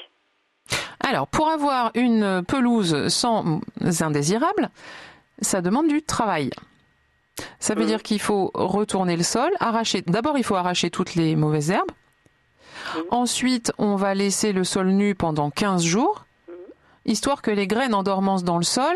Alors, 0.99 1.27
pour 1.27 1.49
avoir 1.49 1.91
une 1.95 2.43
pelouse 2.47 3.07
sans 3.07 3.61
indésirable, 4.01 4.69
ça 5.41 5.61
demande 5.61 5.87
du 5.87 6.03
travail. 6.03 6.51
Ça 7.59 7.73
veut 7.73 7.83
mm. 7.83 7.87
dire 7.87 8.03
qu'il 8.03 8.19
faut 8.19 8.51
retourner 8.53 9.15
le 9.15 9.23
sol, 9.23 9.49
arracher. 9.59 10.03
D'abord, 10.05 10.37
il 10.37 10.43
faut 10.43 10.55
arracher 10.55 10.89
toutes 10.89 11.15
les 11.15 11.35
mauvaises 11.35 11.71
herbes. 11.71 11.91
Mm. 12.95 12.99
Ensuite, 13.11 13.71
on 13.77 13.95
va 13.95 14.13
laisser 14.13 14.51
le 14.51 14.63
sol 14.63 14.87
nu 14.89 15.15
pendant 15.15 15.49
15 15.49 15.83
jours, 15.83 16.25
mm. 16.47 16.51
histoire 17.05 17.41
que 17.41 17.51
les 17.51 17.65
graines 17.65 17.95
en 17.95 18.03
dormance 18.03 18.43
dans 18.43 18.57
le 18.57 18.63
sol 18.63 18.95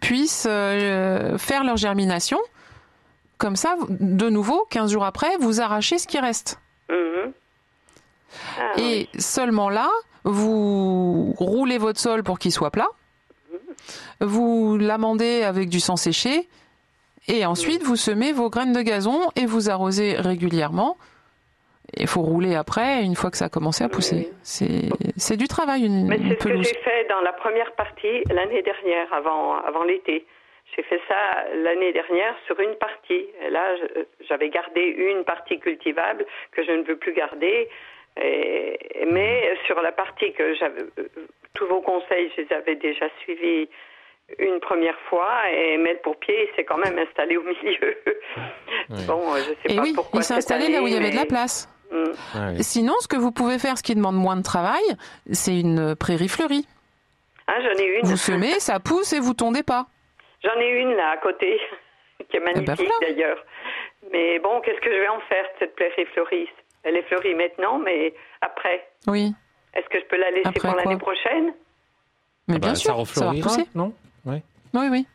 puissent 0.00 0.46
euh, 0.48 1.38
faire 1.38 1.64
leur 1.64 1.76
germination. 1.76 2.38
Comme 3.38 3.56
ça, 3.56 3.76
de 3.88 4.28
nouveau, 4.28 4.66
15 4.70 4.92
jours 4.92 5.04
après, 5.04 5.36
vous 5.38 5.60
arrachez 5.60 5.98
ce 5.98 6.06
qui 6.06 6.18
reste. 6.18 6.58
Mm-hmm. 6.90 7.32
Ah 8.58 8.72
Et 8.78 9.08
seulement 9.18 9.70
là, 9.70 9.88
vous 10.24 11.34
roulez 11.38 11.78
votre 11.78 12.00
sol 12.00 12.22
pour 12.22 12.38
qu'il 12.38 12.52
soit 12.52 12.70
plat. 12.70 12.88
Vous 14.20 14.76
l'amendez 14.78 15.44
avec 15.44 15.68
du 15.68 15.80
sang 15.80 15.96
séché 15.96 16.48
et 17.28 17.44
ensuite, 17.44 17.82
vous 17.82 17.96
semez 17.96 18.32
vos 18.32 18.48
graines 18.48 18.72
de 18.72 18.80
gazon 18.80 19.20
et 19.36 19.44
vous 19.44 19.68
arrosez 19.68 20.16
régulièrement. 20.16 20.96
Il 21.96 22.06
faut 22.06 22.20
rouler 22.20 22.54
après, 22.54 23.02
une 23.02 23.14
fois 23.14 23.30
que 23.30 23.36
ça 23.36 23.46
a 23.46 23.48
commencé 23.48 23.82
à 23.82 23.88
pousser. 23.88 24.30
C'est 24.42 25.36
du 25.36 25.48
travail, 25.48 25.86
une, 25.86 26.06
Mais 26.06 26.18
c'est 26.18 26.40
ce 26.40 26.48
que 26.48 26.62
j'ai 26.62 26.74
fait 26.74 27.06
dans 27.08 27.20
la 27.20 27.32
première 27.32 27.72
partie 27.72 28.22
l'année 28.30 28.62
dernière, 28.62 29.12
avant, 29.12 29.56
avant 29.56 29.84
l'été. 29.84 30.26
J'ai 30.76 30.82
fait 30.82 31.00
ça 31.08 31.46
l'année 31.54 31.92
dernière 31.92 32.34
sur 32.46 32.60
une 32.60 32.74
partie. 32.74 33.26
Et 33.42 33.50
là, 33.50 33.74
j'avais 34.28 34.50
gardé 34.50 34.82
une 34.82 35.24
partie 35.24 35.58
cultivable 35.58 36.26
que 36.52 36.62
je 36.62 36.72
ne 36.72 36.82
veux 36.82 36.96
plus 36.96 37.14
garder. 37.14 37.68
mais 38.16 39.56
sur 39.66 39.80
la 39.80 39.92
partie 39.92 40.32
que 40.34 40.54
j'avais, 40.56 40.82
tous 41.54 41.66
vos 41.66 41.80
conseils, 41.80 42.30
je 42.36 42.42
les 42.42 42.52
avais 42.52 42.76
déjà 42.76 43.06
suivis 43.22 43.68
une 44.38 44.60
première 44.60 44.98
fois 45.08 45.50
et 45.50 45.78
met 45.78 45.94
le 45.94 46.00
pourpier 46.00 46.50
s'est 46.54 46.64
quand 46.64 46.76
même 46.76 46.98
installé 46.98 47.36
au 47.36 47.42
milieu. 47.42 47.96
Bon, 49.06 49.34
je 49.36 49.42
sais 49.42 49.74
et 49.74 49.76
pas 49.76 49.82
oui, 49.82 49.92
pourquoi. 49.94 50.20
Il 50.20 50.24
s'est 50.24 50.34
installé 50.34 50.68
là 50.68 50.82
où 50.82 50.86
il 50.86 50.94
y 50.94 50.96
avait 50.96 51.10
de 51.10 51.16
la 51.16 51.26
place. 51.26 51.68
Ah 52.34 52.50
Sinon, 52.60 52.94
ce 53.00 53.08
que 53.08 53.16
vous 53.16 53.32
pouvez 53.32 53.58
faire, 53.58 53.78
ce 53.78 53.82
qui 53.82 53.94
demande 53.94 54.16
moins 54.16 54.36
de 54.36 54.42
travail, 54.42 54.82
c'est 55.32 55.58
une 55.58 55.96
prairie 55.96 56.28
fleurie. 56.28 56.66
Ah, 57.46 57.54
j'en 57.62 57.82
ai 57.82 57.98
une. 57.98 58.06
Vous 58.06 58.16
semez, 58.16 58.60
ça 58.60 58.78
pousse 58.78 59.12
et 59.12 59.20
vous 59.20 59.34
tondez 59.34 59.62
pas. 59.62 59.86
J'en 60.44 60.60
ai 60.60 60.68
une 60.80 60.92
là 60.94 61.10
à 61.12 61.16
côté, 61.16 61.58
qui 62.30 62.36
est 62.36 62.40
eh 62.40 62.40
ben 62.40 62.64
magnifique 62.64 62.92
d'ailleurs. 63.00 63.38
Mais 64.12 64.38
bon, 64.38 64.60
qu'est-ce 64.60 64.80
que 64.80 64.92
je 64.92 64.98
vais 64.98 65.08
en 65.08 65.20
faire 65.20 65.44
cette 65.58 65.74
prairie 65.74 66.06
fleurie? 66.12 66.48
Elle 66.84 66.96
est 66.96 67.02
fleurie 67.02 67.34
maintenant, 67.34 67.78
mais 67.78 68.14
après. 68.40 68.88
Oui. 69.06 69.34
Est-ce 69.74 69.88
que 69.88 69.98
je 69.98 70.04
peux 70.06 70.18
la 70.18 70.30
laisser 70.30 70.60
pour 70.60 70.74
l'année 70.74 70.96
prochaine? 70.96 71.52
Mais 72.46 72.56
ah 72.56 72.58
bien 72.58 72.70
bah, 72.70 72.74
sûr, 72.76 73.06
ça, 73.06 73.26
va 73.26 73.40
pousser. 73.40 73.66
non? 73.74 73.92
Oui. 74.24 74.42
Oui, 74.74 75.06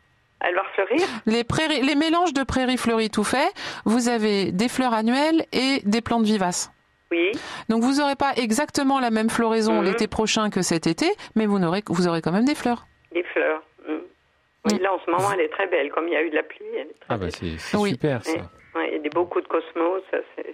Elle 0.43 0.55
va 0.55 0.63
fleurir 0.75 0.99
les, 1.25 1.43
les 1.81 1.95
mélanges 1.95 2.33
de 2.33 2.43
prairies 2.43 2.77
fleuries 2.77 3.09
tout 3.09 3.23
fait, 3.23 3.51
vous 3.85 4.09
avez 4.09 4.51
des 4.51 4.67
fleurs 4.67 4.93
annuelles 4.93 5.45
et 5.51 5.79
des 5.85 6.01
plantes 6.01 6.25
vivaces. 6.25 6.71
Oui. 7.11 7.31
Donc 7.69 7.83
vous 7.83 7.99
n'aurez 7.99 8.15
pas 8.15 8.33
exactement 8.35 8.99
la 8.99 9.11
même 9.11 9.29
floraison 9.29 9.79
mhm. 9.79 9.85
l'été 9.85 10.07
prochain 10.07 10.49
que 10.49 10.61
cet 10.61 10.87
été, 10.87 11.05
mais 11.35 11.45
vous 11.45 11.63
aurez, 11.63 11.83
vous 11.87 12.07
aurez 12.07 12.21
quand 12.21 12.31
même 12.31 12.45
des 12.45 12.55
fleurs. 12.55 12.85
Des 13.13 13.23
fleurs. 13.23 13.61
Mhm. 13.87 14.01
Oui, 14.65 14.79
là 14.79 14.93
en 14.93 14.99
ce 15.05 15.11
moment 15.11 15.31
elle 15.33 15.41
est 15.41 15.49
très 15.49 15.67
belle, 15.67 15.91
comme 15.91 16.07
il 16.07 16.13
y 16.13 16.17
a 16.17 16.23
eu 16.23 16.29
de 16.29 16.35
la 16.35 16.43
pluie. 16.43 16.65
ah 17.09 17.17
bah 17.17 17.29
c'est 17.29 17.57
super 17.59 18.23
ça. 18.23 18.31
il 18.75 19.01
y 19.03 19.07
a 19.07 19.09
beaucoup 19.13 19.41
de 19.41 19.47
cosmos, 19.47 20.01
c'est 20.11 20.45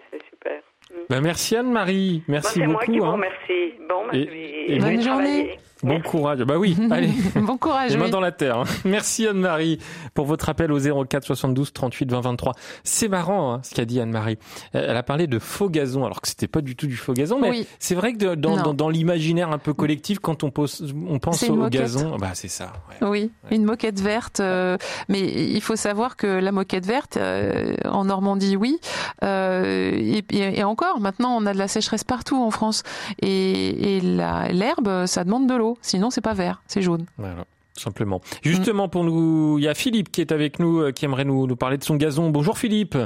Bah, 1.09 1.21
merci 1.21 1.55
Anne-Marie, 1.55 2.21
merci 2.27 2.59
beaucoup. 2.59 2.69
C'est 2.69 2.73
moi 2.73 2.85
qui 2.85 2.99
vous 2.99 3.11
remercie. 3.11 3.73
Bon, 3.89 4.05
bah, 4.05 4.15
et, 4.15 4.77
bonne 4.79 5.01
journée. 5.01 5.59
Bon 5.81 6.01
courage. 6.01 6.39
Bah 6.39 6.57
oui, 6.57 6.75
allez. 6.91 7.09
bon 7.35 7.57
courage. 7.57 7.95
Les 7.95 8.09
dans 8.09 8.19
la 8.19 8.31
terre. 8.31 8.57
Hein. 8.57 8.63
Merci 8.83 9.27
Anne-Marie 9.27 9.79
pour 10.13 10.25
votre 10.25 10.49
appel 10.49 10.71
au 10.71 11.05
04 11.05 11.23
72 11.23 11.71
38 11.71 12.11
20 12.11 12.21
23. 12.21 12.53
C'est 12.83 13.07
marrant 13.07 13.53
hein, 13.53 13.61
ce 13.63 13.73
qu'a 13.73 13.85
dit 13.85 13.99
Anne-Marie. 13.99 14.37
Elle 14.73 14.97
a 14.97 15.03
parlé 15.03 15.27
de 15.27 15.39
faux 15.39 15.69
gazon 15.69 16.05
alors 16.05 16.21
que 16.21 16.27
c'était 16.27 16.47
pas 16.47 16.61
du 16.61 16.75
tout 16.75 16.87
du 16.87 16.97
faux 16.97 17.13
gazon, 17.13 17.39
mais 17.39 17.65
c'est 17.79 17.95
vrai 17.95 18.13
que 18.13 18.35
dans, 18.35 18.73
dans, 18.73 18.89
l'imaginaire 18.89 19.51
un 19.51 19.57
peu 19.57 19.73
collectif, 19.73 20.19
quand 20.19 20.43
on, 20.43 20.51
pose, 20.51 20.93
on 21.07 21.19
pense 21.19 21.43
au 21.43 21.69
gazon, 21.69 22.17
bah 22.17 22.31
c'est 22.33 22.49
ça. 22.49 22.73
Oui, 23.01 23.31
une 23.51 23.63
moquette 23.63 24.01
verte. 24.01 24.41
Euh, 24.41 24.77
mais 25.07 25.21
il 25.21 25.61
faut 25.61 25.75
savoir 25.75 26.17
que 26.17 26.27
la 26.27 26.51
moquette 26.51 26.85
verte 26.85 27.17
euh, 27.17 27.75
en 27.85 28.05
Normandie, 28.05 28.57
oui, 28.57 28.79
euh, 29.23 29.93
et, 29.95 30.23
et, 30.31 30.63
encore 30.63 30.98
maintenant 30.99 31.35
on 31.35 31.45
a 31.45 31.53
de 31.53 31.57
la 31.57 31.67
sécheresse 31.67 32.03
partout 32.03 32.41
en 32.41 32.51
France 32.51 32.83
et, 33.21 33.97
et 33.97 34.01
l'herbe, 34.01 35.05
ça 35.05 35.23
demande 35.23 35.47
de 35.47 35.55
l'eau. 35.55 35.77
Sinon, 35.81 36.09
c'est 36.09 36.21
pas 36.21 36.33
vert, 36.33 36.61
c'est 36.67 36.81
jaune. 36.81 37.05
Voilà 37.17 37.45
simplement. 37.79 38.21
Justement, 38.43 38.89
pour 38.89 39.03
nous, 39.03 39.57
il 39.57 39.63
y 39.63 39.67
a 39.67 39.73
Philippe 39.73 40.11
qui 40.11 40.21
est 40.21 40.31
avec 40.31 40.59
nous, 40.59 40.81
euh, 40.81 40.91
qui 40.91 41.05
aimerait 41.05 41.25
nous, 41.25 41.47
nous, 41.47 41.55
parler 41.55 41.77
de 41.77 41.83
son 41.83 41.95
gazon. 41.95 42.29
Bonjour 42.29 42.57
Philippe. 42.57 42.97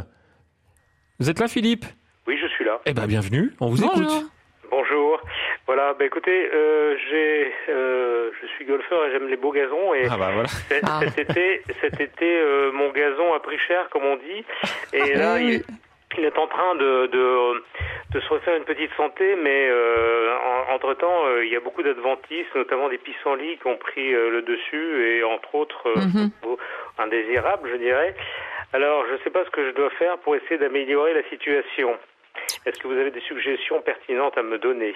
Vous 1.19 1.29
êtes 1.29 1.39
là, 1.39 1.47
Philippe? 1.47 1.85
Oui, 2.27 2.37
je 2.41 2.47
suis 2.47 2.65
là. 2.65 2.81
Eh 2.85 2.93
ben, 2.93 3.05
bienvenue. 3.05 3.53
On 3.61 3.67
vous 3.67 3.81
Bonjour. 3.81 4.01
écoute. 4.01 4.31
Bonjour. 4.69 5.19
Voilà, 5.67 5.93
bah 5.93 6.05
écoutez, 6.05 6.49
euh, 6.51 6.97
j'ai, 7.09 7.53
euh, 7.69 8.31
je 8.41 8.47
suis 8.47 8.65
golfeur 8.65 9.05
et 9.05 9.11
j'aime 9.11 9.29
les 9.29 9.37
beaux 9.37 9.51
gazons 9.51 9.93
et 9.93 10.07
ah 10.09 10.17
bah 10.17 10.31
voilà. 10.33 10.49
Ah. 10.83 10.99
cet, 11.01 11.29
été, 11.29 11.61
cet 11.79 12.01
été, 12.01 12.43
mon 12.73 12.91
gazon 12.91 13.33
a 13.33 13.39
pris 13.39 13.57
cher, 13.59 13.87
comme 13.89 14.03
on 14.03 14.17
dit, 14.17 14.43
et 14.93 15.13
là, 15.13 15.39
il, 15.39 15.63
il 16.17 16.25
est 16.25 16.37
en 16.37 16.47
train 16.47 16.75
de, 16.75 17.07
de, 17.07 17.63
de, 18.11 18.19
se 18.19 18.29
refaire 18.29 18.55
une 18.55 18.63
petite 18.63 18.91
santé, 18.95 19.35
mais 19.35 19.67
euh, 19.69 20.35
entre-temps, 20.73 21.25
euh, 21.25 21.45
il 21.45 21.51
y 21.51 21.55
a 21.55 21.59
beaucoup 21.59 21.83
d'adventistes, 21.83 22.53
notamment 22.55 22.89
des 22.89 22.97
pissenlits 22.97 23.57
qui 23.57 23.67
ont 23.67 23.77
pris 23.77 24.13
euh, 24.13 24.29
le 24.29 24.41
dessus, 24.41 25.17
et 25.17 25.23
entre 25.23 25.55
autres, 25.55 25.87
mhm. 25.95 26.29
indésirables, 26.99 27.69
je 27.71 27.77
dirais. 27.77 28.15
Alors, 28.73 29.05
je 29.07 29.13
ne 29.13 29.17
sais 29.19 29.29
pas 29.29 29.43
ce 29.45 29.49
que 29.51 29.65
je 29.69 29.75
dois 29.75 29.89
faire 29.91 30.17
pour 30.19 30.35
essayer 30.35 30.57
d'améliorer 30.57 31.13
la 31.13 31.27
situation. 31.29 31.95
Est-ce 32.65 32.79
que 32.79 32.87
vous 32.87 32.97
avez 32.97 33.11
des 33.11 33.21
suggestions 33.21 33.81
pertinentes 33.81 34.37
à 34.37 34.43
me 34.43 34.57
donner? 34.57 34.95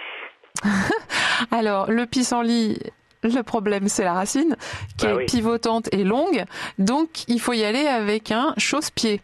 Alors, 1.52 1.92
le 1.92 2.06
pissenlit, 2.06 2.80
Le 3.24 3.42
problème, 3.42 3.88
c'est 3.88 4.04
la 4.04 4.14
racine 4.14 4.56
qui 4.98 5.06
Bah 5.06 5.14
est 5.14 5.16
oui. 5.16 5.26
pivotante 5.26 5.92
et 5.92 6.04
longue. 6.04 6.44
Donc, 6.78 7.28
il 7.28 7.40
faut 7.40 7.54
y 7.54 7.64
aller 7.64 7.88
avec 7.88 8.32
un 8.32 8.54
chausse-pied. 8.58 9.22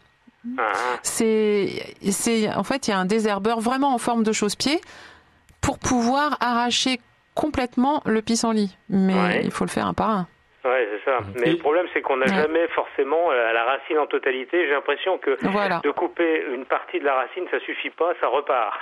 C'est, 1.02 1.68
c'est, 2.10 2.52
en 2.54 2.64
fait, 2.64 2.88
il 2.88 2.90
y 2.90 2.94
a 2.94 2.98
un 2.98 3.04
désherbeur 3.06 3.60
vraiment 3.60 3.94
en 3.94 3.98
forme 3.98 4.22
de 4.22 4.32
chausse-pied 4.32 4.80
pour 5.60 5.78
pouvoir 5.78 6.36
arracher 6.40 7.00
complètement 7.34 8.02
le 8.06 8.22
pissenlit. 8.22 8.76
Mais 8.88 9.14
Ouais. 9.14 9.40
il 9.44 9.50
faut 9.50 9.64
le 9.64 9.70
faire 9.70 9.86
un 9.86 9.94
par 9.94 10.10
un. 10.10 10.26
Ouais, 10.64 10.88
c'est 10.92 11.10
ça. 11.10 11.18
Mais 11.34 11.48
Et- 11.48 11.52
le 11.52 11.58
problème, 11.58 11.84
c'est 11.92 12.00
qu'on 12.00 12.16
n'a 12.16 12.24
Ouais. 12.26 12.34
jamais 12.42 12.66
forcément 12.68 13.30
euh, 13.30 13.52
la 13.52 13.64
racine 13.64 13.98
en 13.98 14.06
totalité. 14.06 14.66
J'ai 14.66 14.72
l'impression 14.72 15.18
que 15.18 15.36
Voilà. 15.42 15.80
de 15.84 15.90
couper 15.90 16.42
une 16.54 16.64
partie 16.64 16.98
de 17.00 17.04
la 17.04 17.14
racine, 17.14 17.44
ça 17.50 17.60
suffit 17.60 17.90
pas, 17.90 18.12
ça 18.20 18.28
repart. 18.28 18.72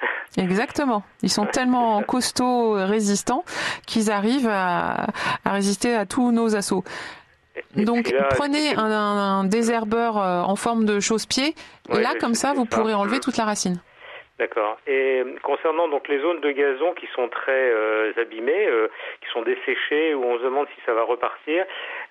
Exactement. 0.38 1.02
Ils 1.22 1.28
sont 1.30 1.44
tellement 1.44 2.02
costauds, 2.02 2.78
et 2.78 2.84
résistants 2.84 3.44
qu'ils 3.86 4.10
arrivent 4.10 4.48
à, 4.50 5.06
à 5.44 5.52
résister 5.52 5.94
à 5.94 6.06
tous 6.06 6.32
nos 6.32 6.56
assauts. 6.56 6.82
Et 7.76 7.84
Donc 7.84 8.10
là, 8.10 8.28
prenez 8.30 8.74
un, 8.76 9.44
désherbeur 9.44 10.18
euh, 10.18 10.40
en 10.40 10.56
forme 10.56 10.84
de 10.84 11.00
chausse-pied. 11.00 11.54
Ouais, 11.88 12.02
là, 12.02 12.14
comme 12.20 12.34
ça, 12.34 12.52
vous 12.52 12.66
ça. 12.70 12.76
pourrez 12.76 12.94
enlever 12.94 13.20
toute 13.20 13.36
la 13.36 13.44
racine. 13.44 13.80
D'accord. 14.38 14.78
Et 14.86 15.24
concernant 15.42 15.88
donc 15.88 16.06
les 16.06 16.20
zones 16.20 16.40
de 16.40 16.52
gazon 16.52 16.94
qui 16.94 17.08
sont 17.14 17.28
très 17.28 17.70
euh, 17.72 18.12
abîmées, 18.16 18.68
euh, 18.68 18.86
qui 19.20 19.28
sont 19.32 19.42
desséchées, 19.42 20.14
où 20.14 20.22
on 20.22 20.38
se 20.38 20.44
demande 20.44 20.68
si 20.76 20.80
ça 20.86 20.94
va 20.94 21.02
repartir, 21.02 21.64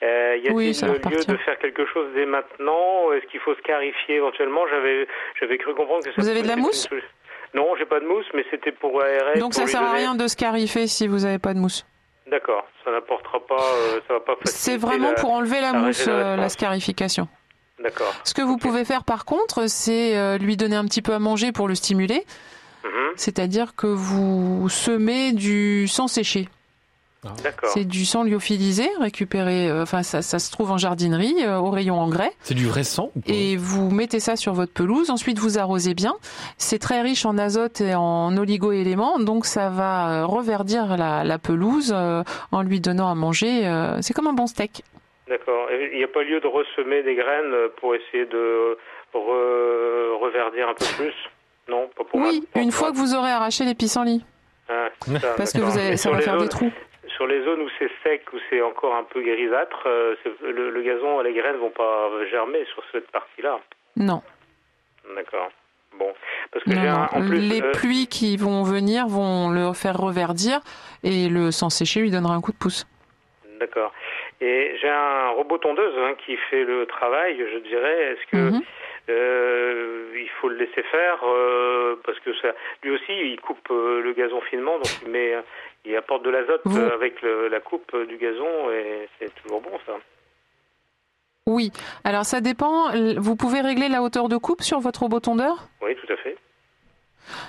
euh, 0.04 0.36
y 0.36 0.50
a-t-il 0.50 0.54
Oui, 0.54 0.74
lieu 1.10 1.24
de 1.24 1.38
faire 1.38 1.58
quelque 1.60 1.86
chose 1.86 2.08
dès 2.16 2.26
maintenant 2.26 3.14
Est-ce 3.14 3.26
qu'il 3.28 3.39
faut 3.39 3.56
scarifier 3.56 4.16
éventuellement? 4.16 4.68
J'avais 4.68 5.08
j'avais 5.39 5.58
cru 5.58 5.74
comprendre 5.74 6.04
que 6.04 6.10
ça 6.10 6.16
Vous 6.18 6.28
avez 6.28 6.41
de 6.41 6.48
la 6.50 6.58
mousse 6.58 6.89
une. 6.91 7.02
Non, 7.54 7.76
j'ai 7.78 7.86
pas 7.86 8.02
de 8.02 8.06
mousse, 8.06 8.26
mais 8.34 8.43
c'était 8.52 8.74
pour 8.74 9.02
aérer. 9.02 9.39
Donc 9.39 9.54
pour 9.54 9.62
ça 9.62 9.68
sert 9.68 9.82
à 9.82 9.93
rien 9.93 10.16
de 10.16 10.28
scarifier 10.28 10.88
si 10.88 11.08
vous 11.08 11.20
n'avez 11.20 11.39
pas 11.39 11.54
de 11.54 11.60
mousse. 11.60 11.86
D'accord, 12.30 12.65
ça 12.84 12.91
n'apportera 12.91 13.39
pas, 13.47 13.55
euh, 13.55 13.99
ça 14.07 14.15
va 14.15 14.19
pas 14.19 14.34
C'est 14.45 14.75
vraiment 14.78 15.09
la- 15.09 15.13
pour 15.15 15.32
enlever 15.32 15.61
la 15.61 15.71
la 15.71 15.80
mousse, 15.80 16.07
euh, 16.07 16.11
la 16.11 16.17
régénération. 16.17 16.49
scarification. 16.49 17.28
D'accord. 17.82 18.13
Ce 18.23 18.34
que 18.34 18.41
vous 18.41 18.57
pouvez 18.57 18.84
faire 18.86 19.03
par 19.03 19.23
contre, 19.23 19.67
c'est 19.69 20.17
euh, 20.17 20.38
lui 20.38 20.57
donner 20.57 20.75
un 20.75 20.86
petit 20.86 21.01
peu 21.01 21.13
à 21.13 21.19
manger 21.19 21.51
pour 21.51 21.67
le 21.67 21.75
stimuler. 21.75 22.25
Mhm. 22.84 23.11
C'est-à-dire 23.15 23.75
que 23.75 23.88
vous 23.88 24.67
semez 24.69 25.32
du 25.32 25.88
sang 25.88 26.07
séché. 26.07 26.49
C'est 27.73 27.86
du 27.86 28.05
sang 28.05 28.23
lyophilisé, 28.23 28.89
récupéré, 28.99 29.69
euh, 29.69 29.84
enfin 29.84 30.03
ça, 30.03 30.21
ça 30.21 30.39
se 30.39 30.51
trouve 30.51 30.71
en 30.71 30.78
jardinerie, 30.78 31.36
euh, 31.45 31.57
au 31.57 31.69
rayon 31.69 31.99
engrais. 31.99 32.32
C'est 32.41 32.53
du 32.53 32.65
vrai 32.67 32.84
sang 32.84 33.11
ou 33.15 33.21
Et 33.28 33.55
vous 33.57 33.89
mettez 33.91 34.19
ça 34.19 34.36
sur 34.36 34.53
votre 34.53 34.73
pelouse, 34.73 35.09
ensuite 35.09 35.39
vous 35.39 35.57
arrosez 35.57 35.93
bien. 35.93 36.15
C'est 36.57 36.80
très 36.80 37.01
riche 37.01 37.25
en 37.25 37.38
azote 37.38 37.82
et 37.82 37.95
en 37.95 38.36
oligo-éléments, 38.38 39.19
donc 39.19 39.45
ça 39.45 39.69
va 39.69 40.09
euh, 40.21 40.25
reverdir 40.25 40.97
la, 40.97 41.23
la 41.23 41.38
pelouse 41.38 41.93
euh, 41.95 42.23
en 42.51 42.61
lui 42.61 42.80
donnant 42.82 43.09
à 43.09 43.15
manger. 43.15 43.67
euh, 43.67 43.97
c'est 44.01 44.13
comme 44.13 44.28
un 44.28 44.34
bon 44.34 44.47
steak. 44.47 44.84
D'accord. 45.30 45.67
Il 45.91 45.97
n'y 45.97 46.03
a 46.03 46.07
pas 46.07 46.23
lieu 46.23 46.39
de 46.39 46.47
ressemer 46.47 47.03
des 47.03 47.15
graines 47.15 47.53
pour 47.82 47.93
essayer 47.95 48.25
de 48.25 48.78
re- 49.13 50.19
reverdir 50.21 50.69
un 50.69 50.73
peu 50.73 50.86
plus? 50.97 51.13
Non, 51.69 51.89
pas 51.97 52.03
pour 52.05 52.19
Oui, 52.21 52.43
une 52.55 52.69
pour 52.69 52.73
fois 52.80 52.91
que 52.91 52.97
vous 52.97 53.13
aurez 53.13 53.32
arraché 53.32 53.65
les 53.65 53.75
pissenlits, 53.75 54.23
Ah, 54.69 54.88
c'est 55.05 55.19
ça, 55.19 55.34
parce 55.36 55.51
que 55.51 55.59
vous 55.59 55.78
avez, 55.78 55.97
ça 55.97 56.11
va 56.11 56.21
faire 56.21 56.38
des 56.38 56.47
trous. 56.47 56.71
Sur 57.18 57.28
les 57.28 57.43
zones 57.43 57.61
où 57.61 57.70
c'est 57.78 57.89
sec, 58.03 58.22
où 58.32 58.38
c'est 58.49 58.61
encore 58.61 58.95
un 58.95 59.03
peu 59.03 59.22
grisâtre, 59.22 59.84
euh, 59.88 60.15
le, 60.43 60.70
le 60.70 60.82
gazon, 60.84 61.20
les 61.22 61.34
graines 61.34 61.57
vont 61.57 61.72
pas 61.72 62.09
germer 62.32 62.63
sur 62.74 62.84
cette 62.93 63.09
partie-là. 63.11 63.59
Non, 63.97 64.22
D'accord. 65.15 65.49
Bon, 65.97 66.13
parce 66.51 66.63
que 66.65 66.70
non, 66.70 66.82
j'ai 66.82 66.88
non. 66.88 66.95
un, 66.95 67.09
en 67.11 67.28
plus, 67.28 67.39
les 67.39 67.61
euh, 67.61 67.72
pluies 67.72 68.07
qui 68.07 68.38
vont 68.38 68.61
venir 68.63 69.07
vont 69.07 69.49
le 69.49 69.74
faire 69.74 69.97
reverdir 69.97 70.59
et 71.03 71.28
le 71.28 71.49
sang 71.51 71.70
séché 71.72 72.01
lui 72.01 72.11
donnera 72.11 72.36
un 72.36 72.41
coup 72.41 72.51
de 72.51 72.57
pouce. 72.57 72.86
D'accord. 73.59 73.91
Et 74.39 74.76
j'ai 74.80 74.89
un 74.89 75.30
robot 75.30 75.57
tondeuse 75.57 75.95
hein, 75.97 76.13
qui 76.24 76.38
fait 76.51 76.63
le 76.65 76.86
travail, 76.86 77.38
je 77.51 77.57
dirais. 77.68 78.11
Est-ce 78.13 78.32
que 78.32 78.38
Mhm. 78.38 78.61
Euh, 79.10 80.12
il 80.16 80.30
faut 80.41 80.49
le 80.49 80.58
laisser 80.58 80.84
faire 80.84 81.20
euh, 81.24 81.95
parce 82.05 82.20
que 82.20 82.34
ça, 82.41 82.49
lui 82.84 82.91
aussi, 82.91 83.12
il 83.12 83.39
coupe 83.41 83.70
euh, 83.72 84.01
le 84.01 84.14
gazon 84.14 84.41
finement, 84.41 84.76
donc 84.78 84.89
il 85.03 85.10
met, 85.10 85.34
il 85.86 85.95
apporte 85.95 86.24
de 86.24 86.30
l'azote 86.30 86.62
Vous- 86.66 86.78
euh, 86.80 86.93
avec 86.93 87.22
le- 87.22 87.47
la 87.47 87.60
coupe 87.60 87.95
du 88.08 88.18
gazon 88.18 88.70
et 88.72 89.08
c'est 89.20 89.34
toujours 89.41 89.62
bon 89.62 89.78
ça. 89.86 89.93
Oui, 91.45 91.72
alors 92.03 92.26
ça 92.26 92.41
dépend. 92.41 92.91
Vous 93.18 93.36
pouvez 93.38 93.62
régler 93.62 93.88
la 93.88 94.01
hauteur 94.01 94.28
de 94.28 94.36
coupe 94.36 94.62
sur 94.62 94.80
votre 94.82 95.01
robot 95.03 95.22
tondeur 95.22 95.70
Oui, 95.82 95.95
tout 95.95 96.12
à 96.12 96.18
fait. 96.18 96.36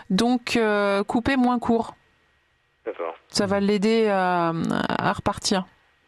Donc, 0.09 0.59
couper 1.09 1.37
moins 1.37 1.59
court. 1.59 1.95
D'accord. 2.87 3.17
Ça 3.29 3.47
va 3.47 3.59
l'aider 3.61 4.09
à, 4.09 4.53
à 4.99 5.13
repartir. 5.13 5.65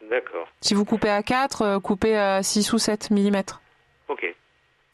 D'accord. 0.09 0.48
Si 0.61 0.74
vous 0.74 0.84
coupez 0.84 1.11
à 1.11 1.22
4, 1.22 1.62
euh, 1.62 1.78
coupez 1.80 2.16
à 2.16 2.42
6 2.42 2.72
ou 2.72 2.78
7 2.78 3.11
mm. 3.11 3.42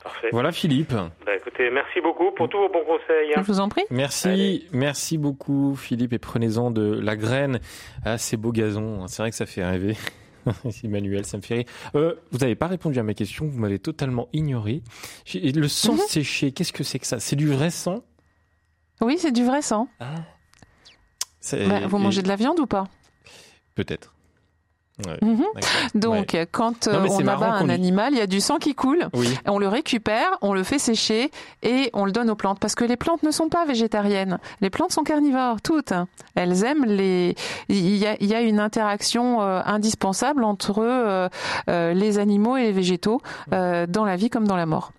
Parfait. 0.06 0.28
Voilà 0.32 0.52
Philippe. 0.52 0.92
Bah, 0.92 1.34
écoutez, 1.36 1.68
merci 1.70 2.00
beaucoup 2.00 2.30
pour 2.36 2.48
tous 2.48 2.58
vos 2.58 2.68
bons 2.68 2.84
conseils. 2.84 3.32
Je 3.34 3.40
hein. 3.40 3.44
vous 3.46 3.58
en 3.60 3.68
prie. 3.68 3.82
Merci, 3.90 4.28
Allez. 4.28 4.66
merci 4.72 5.18
beaucoup 5.18 5.74
Philippe 5.76 6.12
et 6.12 6.18
prenez-en 6.18 6.70
de 6.70 6.98
la 7.00 7.16
graine 7.16 7.58
à 8.04 8.16
ces 8.18 8.36
beaux 8.36 8.52
gazons. 8.52 9.06
C'est 9.08 9.22
vrai 9.22 9.30
que 9.30 9.36
ça 9.36 9.46
fait 9.46 9.64
rêver. 9.64 9.96
Emmanuel, 10.84 11.24
ça 11.26 11.36
me 11.38 11.42
fait 11.42 11.54
rire. 11.56 11.64
Euh, 11.96 12.14
vous 12.30 12.38
n'avez 12.38 12.54
pas 12.54 12.68
répondu 12.68 12.98
à 13.00 13.02
ma 13.02 13.14
question, 13.14 13.46
vous 13.48 13.58
m'avez 13.58 13.80
totalement 13.80 14.28
ignoré. 14.32 14.82
Le 15.34 15.66
sang 15.66 15.94
Mhm. 15.94 15.98
séché, 16.06 16.52
qu'est-ce 16.52 16.72
que 16.72 16.84
c'est 16.84 17.00
que 17.00 17.06
ça? 17.06 17.18
C'est 17.18 17.34
du 17.36 17.48
vrai 17.48 17.70
sang? 17.70 18.04
Oui, 19.00 19.16
c'est 19.18 19.32
du 19.32 19.44
vrai 19.44 19.60
sang. 19.62 19.88
C'est- 21.40 21.66
Bah, 21.68 21.86
vous 21.88 21.96
et- 21.98 22.00
mangez 22.00 22.22
de 22.22 22.28
la 22.28 22.36
viande 22.36 22.60
ou 22.60 22.66
pas? 22.66 22.84
Peut-être. 23.74 24.14
Ouais, 25.04 25.18
Mhm. 25.20 25.44
Donc, 25.94 26.30
Ouais. 26.32 26.48
quand 26.50 26.86
Non, 26.86 26.94
euh, 27.04 27.08
on 27.10 27.26
abat 27.28 27.52
un 27.52 27.68
animal, 27.68 28.14
il 28.14 28.18
y 28.18 28.22
a 28.22 28.26
du 28.26 28.40
sang 28.40 28.56
qui 28.56 28.74
coule. 28.74 29.08
Oui. 29.12 29.28
On 29.46 29.58
le 29.58 29.68
récupère, 29.68 30.38
on 30.40 30.54
le 30.54 30.62
fait 30.62 30.78
sécher 30.78 31.30
et 31.62 31.90
on 31.92 32.06
le 32.06 32.12
donne 32.12 32.30
aux 32.30 32.34
plantes. 32.34 32.58
Parce 32.60 32.74
que 32.74 32.84
les 32.84 32.96
plantes 32.96 33.22
ne 33.22 33.30
sont 33.30 33.50
pas 33.50 33.66
végétariennes. 33.66 34.38
Les 34.62 34.70
plantes 34.70 34.92
sont 34.92 35.02
carnivores, 35.02 35.60
toutes. 35.60 35.92
Elles 36.34 36.64
aiment 36.64 36.86
les. 36.86 37.34
Il 37.68 37.96
y 37.96 38.06
a, 38.06 38.16
il 38.20 38.26
y 38.26 38.34
a 38.34 38.40
une 38.40 38.58
interaction 38.58 39.42
euh, 39.42 39.60
indispensable 39.66 40.44
entre 40.44 40.78
euh, 40.78 41.28
euh, 41.68 41.92
les 41.92 42.18
animaux 42.18 42.56
et 42.56 42.62
les 42.62 42.72
végétaux 42.72 43.20
dans 43.50 44.04
la 44.06 44.16
vie 44.16 44.30
comme 44.30 44.46
dans 44.46 44.56
la 44.56 44.66
mort. 44.66 44.92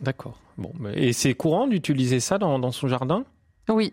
D'accord. 0.00 0.38
Bon, 0.58 0.72
et 0.94 1.12
c'est 1.12 1.34
courant 1.34 1.66
d'utiliser 1.66 2.20
ça 2.20 2.38
dans, 2.38 2.58
dans 2.58 2.72
son 2.72 2.88
jardin? 2.88 3.24
Oui. 3.68 3.92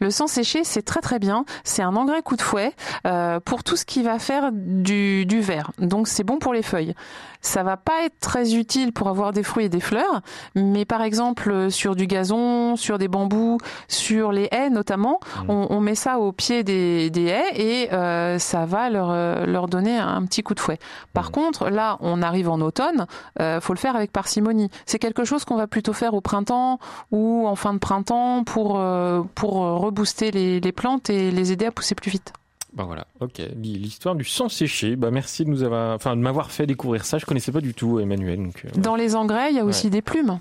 Le 0.00 0.10
sang 0.10 0.26
séché, 0.26 0.64
c'est 0.64 0.82
très 0.82 1.00
très 1.00 1.18
bien. 1.18 1.44
C'est 1.64 1.82
un 1.82 1.96
engrais 1.96 2.22
coup 2.22 2.36
de 2.36 2.42
fouet 2.42 2.72
euh, 3.06 3.40
pour 3.40 3.64
tout 3.64 3.76
ce 3.76 3.84
qui 3.84 4.02
va 4.02 4.18
faire 4.18 4.50
du, 4.52 5.26
du 5.26 5.40
vert. 5.40 5.72
Donc 5.78 6.08
c'est 6.08 6.24
bon 6.24 6.38
pour 6.38 6.52
les 6.52 6.62
feuilles. 6.62 6.94
Ça 7.42 7.62
va 7.62 7.76
pas 7.76 8.04
être 8.04 8.18
très 8.20 8.54
utile 8.54 8.92
pour 8.92 9.08
avoir 9.08 9.32
des 9.32 9.42
fruits 9.42 9.64
et 9.64 9.68
des 9.68 9.80
fleurs, 9.80 10.20
mais 10.54 10.84
par 10.84 11.02
exemple 11.02 11.50
euh, 11.50 11.70
sur 11.70 11.96
du 11.96 12.06
gazon, 12.06 12.76
sur 12.76 12.98
des 12.98 13.08
bambous, 13.08 13.58
sur 13.88 14.32
les 14.32 14.48
haies 14.52 14.70
notamment, 14.70 15.20
on, 15.48 15.66
on 15.70 15.80
met 15.80 15.94
ça 15.94 16.18
au 16.18 16.32
pied 16.32 16.64
des, 16.64 17.10
des 17.10 17.26
haies 17.26 17.60
et 17.60 17.92
euh, 17.92 18.38
ça 18.38 18.66
va 18.66 18.90
leur, 18.90 19.10
euh, 19.10 19.46
leur 19.46 19.68
donner 19.68 19.98
un 19.98 20.22
petit 20.24 20.42
coup 20.42 20.54
de 20.54 20.60
fouet. 20.60 20.78
Par 21.12 21.30
contre, 21.30 21.70
là, 21.70 21.96
on 22.00 22.22
arrive 22.22 22.48
en 22.48 22.60
automne, 22.60 23.06
euh, 23.40 23.60
faut 23.60 23.72
le 23.72 23.78
faire 23.78 23.96
avec 23.96 24.12
parcimonie. 24.12 24.70
C'est 24.86 24.98
quelque 24.98 25.24
chose 25.24 25.44
qu'on 25.44 25.56
va 25.56 25.66
plutôt 25.66 25.92
faire 25.92 26.14
au 26.14 26.20
printemps 26.20 26.78
ou 27.10 27.46
en 27.46 27.56
fin 27.56 27.72
de 27.72 27.78
printemps 27.78 28.44
pour, 28.44 28.78
euh, 28.78 29.22
pour 29.34 29.54
rebooster 29.54 30.30
les, 30.30 30.60
les 30.60 30.72
plantes 30.72 31.10
et 31.10 31.30
les 31.30 31.52
aider 31.52 31.66
à 31.66 31.72
pousser 31.72 31.94
plus 31.94 32.10
vite. 32.10 32.32
Bah 32.72 32.84
voilà, 32.84 33.06
ok. 33.20 33.40
L'histoire 33.62 34.14
du 34.14 34.24
sang 34.24 34.48
séché. 34.48 34.94
Bah 34.96 35.10
merci 35.10 35.44
de 35.44 35.50
nous 35.50 35.62
avoir, 35.62 35.94
enfin 35.96 36.16
de 36.16 36.20
m'avoir 36.22 36.50
fait 36.52 36.66
découvrir 36.66 37.04
ça. 37.04 37.18
Je 37.18 37.26
connaissais 37.26 37.52
pas 37.52 37.60
du 37.60 37.74
tout, 37.74 37.98
Emmanuel. 38.00 38.38
Donc, 38.42 38.64
euh, 38.64 38.80
Dans 38.80 38.94
les 38.96 39.16
engrais, 39.16 39.50
il 39.50 39.56
y 39.56 39.60
a 39.60 39.64
aussi 39.64 39.86
Ouais. 39.86 39.90
des 39.90 40.02
plumes. 40.02 40.38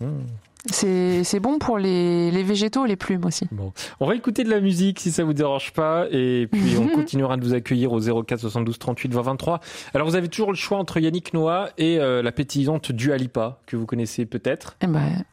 hmm. 0.00 0.06
C'est 0.66 1.24
c'est 1.24 1.40
bon 1.40 1.58
pour 1.58 1.76
les, 1.76 2.30
les 2.30 2.44
végétaux, 2.44 2.86
les 2.86 2.94
plumes 2.94 3.24
aussi. 3.24 3.48
Bon, 3.50 3.72
on 3.98 4.06
va 4.06 4.14
écouter 4.14 4.44
de 4.44 4.48
la 4.50 4.60
musique 4.60 5.00
si 5.00 5.10
ça 5.10 5.24
vous 5.24 5.32
dérange 5.32 5.72
pas, 5.72 6.06
et 6.12 6.46
puis 6.46 6.76
on 6.78 6.86
continuera 6.94 7.36
de 7.36 7.42
vous 7.44 7.52
accueillir 7.52 7.90
au 7.92 7.98
04 8.22 8.38
72 8.38 8.78
38 8.78 9.12
20 9.12 9.22
23. 9.22 9.58
Alors 9.92 10.06
vous 10.06 10.14
avez 10.14 10.28
toujours 10.28 10.50
le 10.52 10.56
choix 10.56 10.78
entre 10.78 11.00
Yannick 11.00 11.34
Noah 11.34 11.70
et 11.78 11.98
euh, 11.98 12.22
la 12.22 12.30
pétillante 12.30 12.92
Dua 12.92 13.16
Lipa 13.16 13.58
que 13.66 13.74
vous 13.76 13.86
connaissez 13.86 14.24
peut-être. 14.24 14.76
Eh 14.82 14.86
ben, 14.86 15.24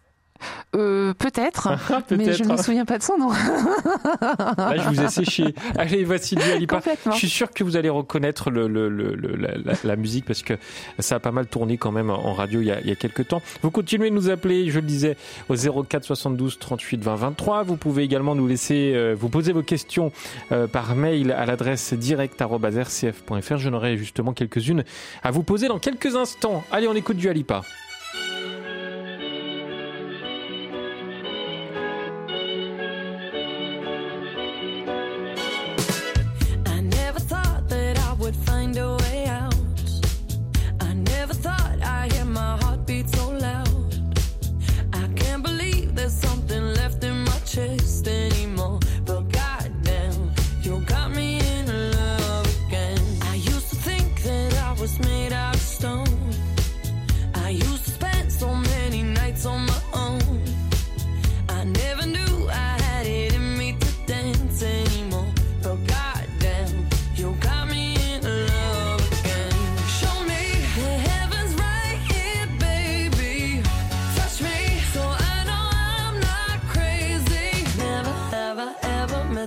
euh, 0.75 1.13
peut-être, 1.17 1.69
mais 2.11 2.33
je 2.33 2.43
ne 2.43 2.49
me 2.53 2.57
souviens 2.57 2.85
pas 2.85 2.97
de 2.97 3.03
son 3.03 3.17
nom. 3.17 3.29
Là, 4.57 4.75
je 4.77 4.89
vous 4.89 5.01
ai 5.01 5.07
séché. 5.09 5.53
Allez, 5.77 6.03
voici 6.03 6.35
Dua 6.35 6.55
Lipa. 6.57 6.81
Je 7.11 7.15
suis 7.17 7.29
sûr 7.29 7.51
que 7.51 7.63
vous 7.63 7.75
allez 7.77 7.89
reconnaître 7.89 8.49
le, 8.51 8.67
le- 8.67 8.89
le- 8.89 9.15
le- 9.15 9.35
la, 9.35 9.57
la- 9.57 9.73
la 9.83 9.95
musique 9.95 10.25
parce 10.25 10.41
que 10.43 10.53
ça 10.99 11.15
a 11.15 11.19
pas 11.19 11.31
mal 11.31 11.47
tourné 11.47 11.77
quand 11.77 11.91
même 11.91 12.09
en 12.09 12.33
radio 12.33 12.61
il 12.61 12.67
y 12.67 12.71
a, 12.71 12.79
il 12.81 12.87
y 12.87 12.91
a 12.91 12.95
quelques 12.95 13.27
temps. 13.27 13.41
Vous 13.61 13.71
continuez 13.71 14.09
de 14.09 14.15
nous 14.15 14.29
appeler, 14.29 14.69
je 14.69 14.79
le 14.79 14.85
disais, 14.85 15.17
au 15.49 15.55
04 15.55 16.03
72 16.03 16.59
38 16.59 17.03
20 17.03 17.15
23. 17.15 17.63
Vous 17.63 17.77
pouvez 17.77 18.03
également 18.03 18.35
nous 18.35 18.47
laisser, 18.47 18.93
euh, 18.95 19.15
vous 19.17 19.29
poser 19.29 19.53
vos 19.53 19.63
questions 19.63 20.11
euh, 20.51 20.67
par 20.67 20.95
mail 20.95 21.31
à 21.31 21.45
l'adresse 21.45 21.93
direct.rcf.fr. 21.93 23.57
Je 23.57 23.69
n'aurai 23.69 23.97
justement 23.97 24.33
quelques-unes 24.33 24.83
à 25.23 25.31
vous 25.31 25.43
poser 25.43 25.67
dans 25.67 25.79
quelques 25.79 26.15
instants. 26.15 26.63
Allez, 26.71 26.87
on 26.87 26.93
écoute 26.95 27.17
Dua 27.17 27.33
Lipa. 27.33 27.61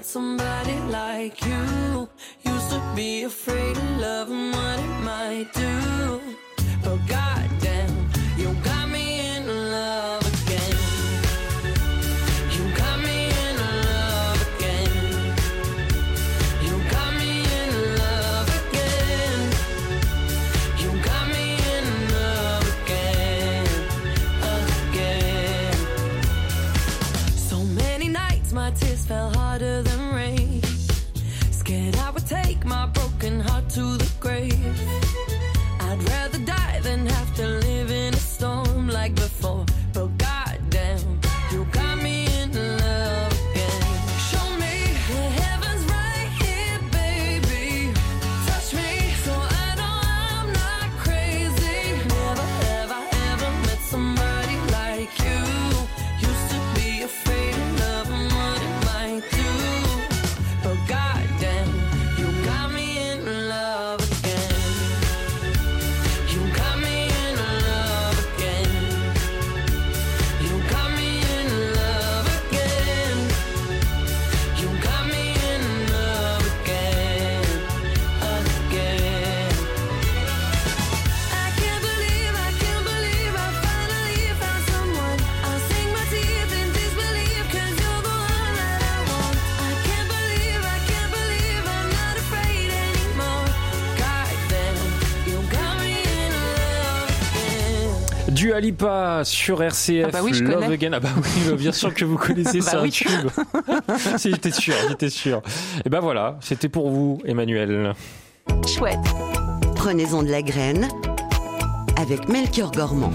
not 0.03 0.07
somebody 0.07 0.79
like 0.91 1.45
you. 1.45 2.09
Used 2.45 2.71
to 2.71 2.83
be 2.97 3.23
afraid 3.23 3.77
of 3.77 3.99
love 4.01 4.31
and 4.31 4.53
what 4.53 4.79
it 4.81 5.05
might 5.05 5.49
do. 5.55 6.21
But 6.83 6.99
goddamn, 7.07 8.11
you 8.37 8.53
got 8.65 8.89
me. 8.89 9.12
Du 98.53 98.59
Alipa 98.59 99.23
sur 99.25 99.63
RCF, 99.63 100.05
Ah 100.09 100.11
bah 100.13 100.19
oui, 100.23 100.35
je 100.35 100.45
Love 100.45 100.55
connais. 100.61 100.75
Again. 100.75 100.91
Ah 100.93 101.01
bah 101.01 101.09
oui, 101.17 101.55
bien 101.57 101.73
sûr 101.73 101.95
que 101.95 102.05
vous 102.05 102.19
connaissez, 102.19 102.59
Bah 102.59 102.67
c'est 102.69 102.77
un 102.77 102.83
oui. 102.83 102.91
tube. 102.91 103.31
Si, 104.19 104.31
j'étais 104.31 104.51
sûr, 104.51 104.75
j'étais 104.91 105.09
sûr. 105.09 105.41
Et 105.87 105.89
ben 105.89 106.01
voilà, 106.01 106.37
c'était 106.43 106.69
pour 106.69 106.91
vous, 106.91 107.19
Emmanuel. 107.25 107.95
Chouette. 108.67 108.99
Prenez-en 109.75 110.23
de 110.23 110.29
la 110.29 110.43
graine 110.43 110.87
avec 111.97 112.29
Melchior 112.29 112.73
Gormand. 112.73 113.11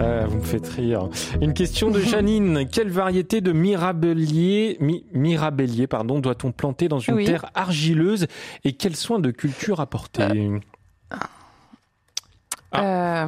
Ah, 0.00 0.26
vous 0.26 0.38
me 0.38 0.42
faites 0.42 0.66
rire. 0.66 1.08
Une 1.40 1.54
question 1.54 1.92
de 1.92 2.00
Janine. 2.00 2.66
Quelle 2.72 2.90
variété 2.90 3.40
de 3.40 3.52
mirabellier, 3.52 4.76
mi- 4.80 5.04
mirabellier 5.12 5.86
pardon, 5.86 6.18
doit-on 6.18 6.50
planter 6.50 6.88
dans 6.88 6.98
une 6.98 7.14
Oui. 7.14 7.26
terre 7.26 7.46
argileuse 7.54 8.26
et 8.64 8.72
quels 8.72 8.96
soins 8.96 9.20
de 9.20 9.30
culture 9.30 9.78
apporter? 9.78 10.22
Euh, 10.24 10.58
ah, 12.72 13.26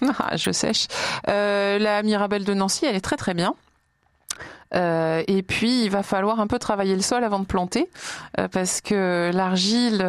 je 0.36 0.50
sèche. 0.50 0.86
Euh, 1.28 1.78
la 1.78 2.02
Mirabelle 2.02 2.44
de 2.44 2.54
Nancy, 2.54 2.86
elle 2.86 2.96
est 2.96 3.00
très 3.00 3.16
très 3.16 3.34
bien. 3.34 3.54
Euh, 4.72 5.24
et 5.26 5.42
puis, 5.42 5.84
il 5.84 5.90
va 5.90 6.02
falloir 6.02 6.38
un 6.38 6.46
peu 6.46 6.58
travailler 6.58 6.94
le 6.94 7.02
sol 7.02 7.24
avant 7.24 7.40
de 7.40 7.44
planter, 7.44 7.88
euh, 8.38 8.46
parce 8.46 8.80
que 8.80 9.30
l'argile, 9.34 10.04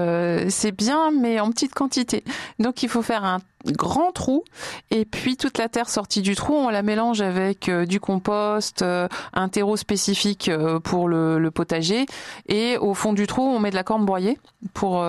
c'est 0.49 0.71
bien, 0.71 1.11
mais 1.11 1.39
en 1.39 1.51
petite 1.51 1.73
quantité. 1.73 2.23
Donc, 2.59 2.84
il 2.84 2.89
faut 2.89 3.01
faire 3.01 3.23
un 3.23 3.39
grand 3.66 4.12
trou, 4.12 4.43
et 4.89 5.05
puis 5.05 5.38
toute 5.38 5.57
la 5.57 5.70
terre 5.70 5.89
sortie 5.89 6.22
du 6.22 6.36
trou, 6.36 6.53
on 6.53 6.70
la 6.70 6.84
mélange 6.84 7.22
avec 7.22 7.70
euh, 7.70 7.86
du 7.86 7.99
compost, 7.99 8.82
euh, 8.82 9.07
un 9.34 9.49
terreau 9.49 9.78
spécifique 9.78 10.49
euh, 10.49 10.80
pour 10.80 11.07
le, 11.07 11.49
potager, 11.51 12.05
et 12.47 12.78
au 12.78 12.93
fond 12.93 13.14
du 13.14 13.28
trou, 13.28 13.41
on 13.41 13.59
met 13.59 13.72
de 13.72 13.76
la 13.76 13.84
corne 13.84 14.05
broyée 14.05 14.39
pour 14.74 15.05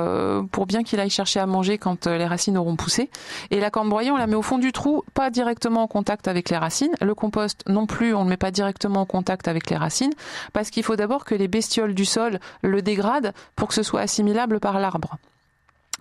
pour 0.50 0.66
bien 0.66 0.82
qu'il 0.82 0.98
aille 0.98 1.10
chercher 1.10 1.38
à 1.38 1.46
manger 1.46 1.78
quand 1.78 2.06
les 2.06 2.26
racines 2.26 2.56
auront 2.58 2.74
poussé. 2.74 3.10
Et 3.50 3.60
la 3.60 3.70
corne 3.70 3.88
broyée, 3.88 4.10
on 4.10 4.16
la 4.16 4.26
met 4.26 4.34
au 4.34 4.42
fond 4.42 4.58
du 4.58 4.72
trou, 4.72 5.04
pas 5.14 5.30
directement 5.30 5.82
en 5.82 5.86
contact 5.86 6.26
avec 6.26 6.50
les 6.50 6.56
racines. 6.56 6.92
Le 7.00 7.14
compost 7.14 7.62
non 7.68 7.86
plus, 7.86 8.14
on 8.14 8.24
le 8.24 8.30
met 8.30 8.36
pas 8.36 8.50
directement 8.50 9.02
en 9.02 9.06
contact 9.06 9.46
avec 9.46 9.70
les 9.70 9.76
racines, 9.76 10.12
parce 10.52 10.70
qu'il 10.70 10.82
faut 10.82 10.96
d'abord 10.96 11.24
que 11.24 11.34
les 11.34 11.48
bestioles 11.48 11.94
du 11.94 12.04
sol 12.04 12.40
le 12.62 12.82
dégradent 12.82 13.32
pour 13.54 13.68
que 13.68 13.74
ce 13.74 13.82
soit 13.82 14.00
assimilable 14.00 14.58
par 14.58 14.80
l'arbre. 14.80 15.16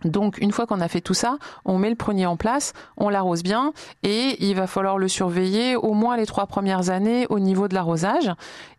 Donc 0.06 0.38
une 0.40 0.52
fois 0.52 0.66
qu'on 0.66 0.82
a 0.82 0.88
fait 0.88 1.02
tout 1.02 1.14
ça, 1.14 1.38
on 1.66 1.78
met 1.78 1.90
le 1.90 1.96
prunier 1.96 2.26
en 2.26 2.38
place, 2.38 2.74
on 2.98 3.10
l'arrose 3.10 3.44
bien 3.44 3.74
et 4.04 4.44
il 4.44 4.56
va 4.56 4.68
falloir 4.68 4.98
le 4.98 5.08
surveiller 5.08 5.76
au 5.76 5.94
moins 5.94 6.18
les 6.18 6.26
trois 6.26 6.48
premières 6.48 6.90
années 6.90 7.28
au 7.30 7.40
niveau 7.40 7.68
de 7.68 7.76
l'arrosage 7.76 8.32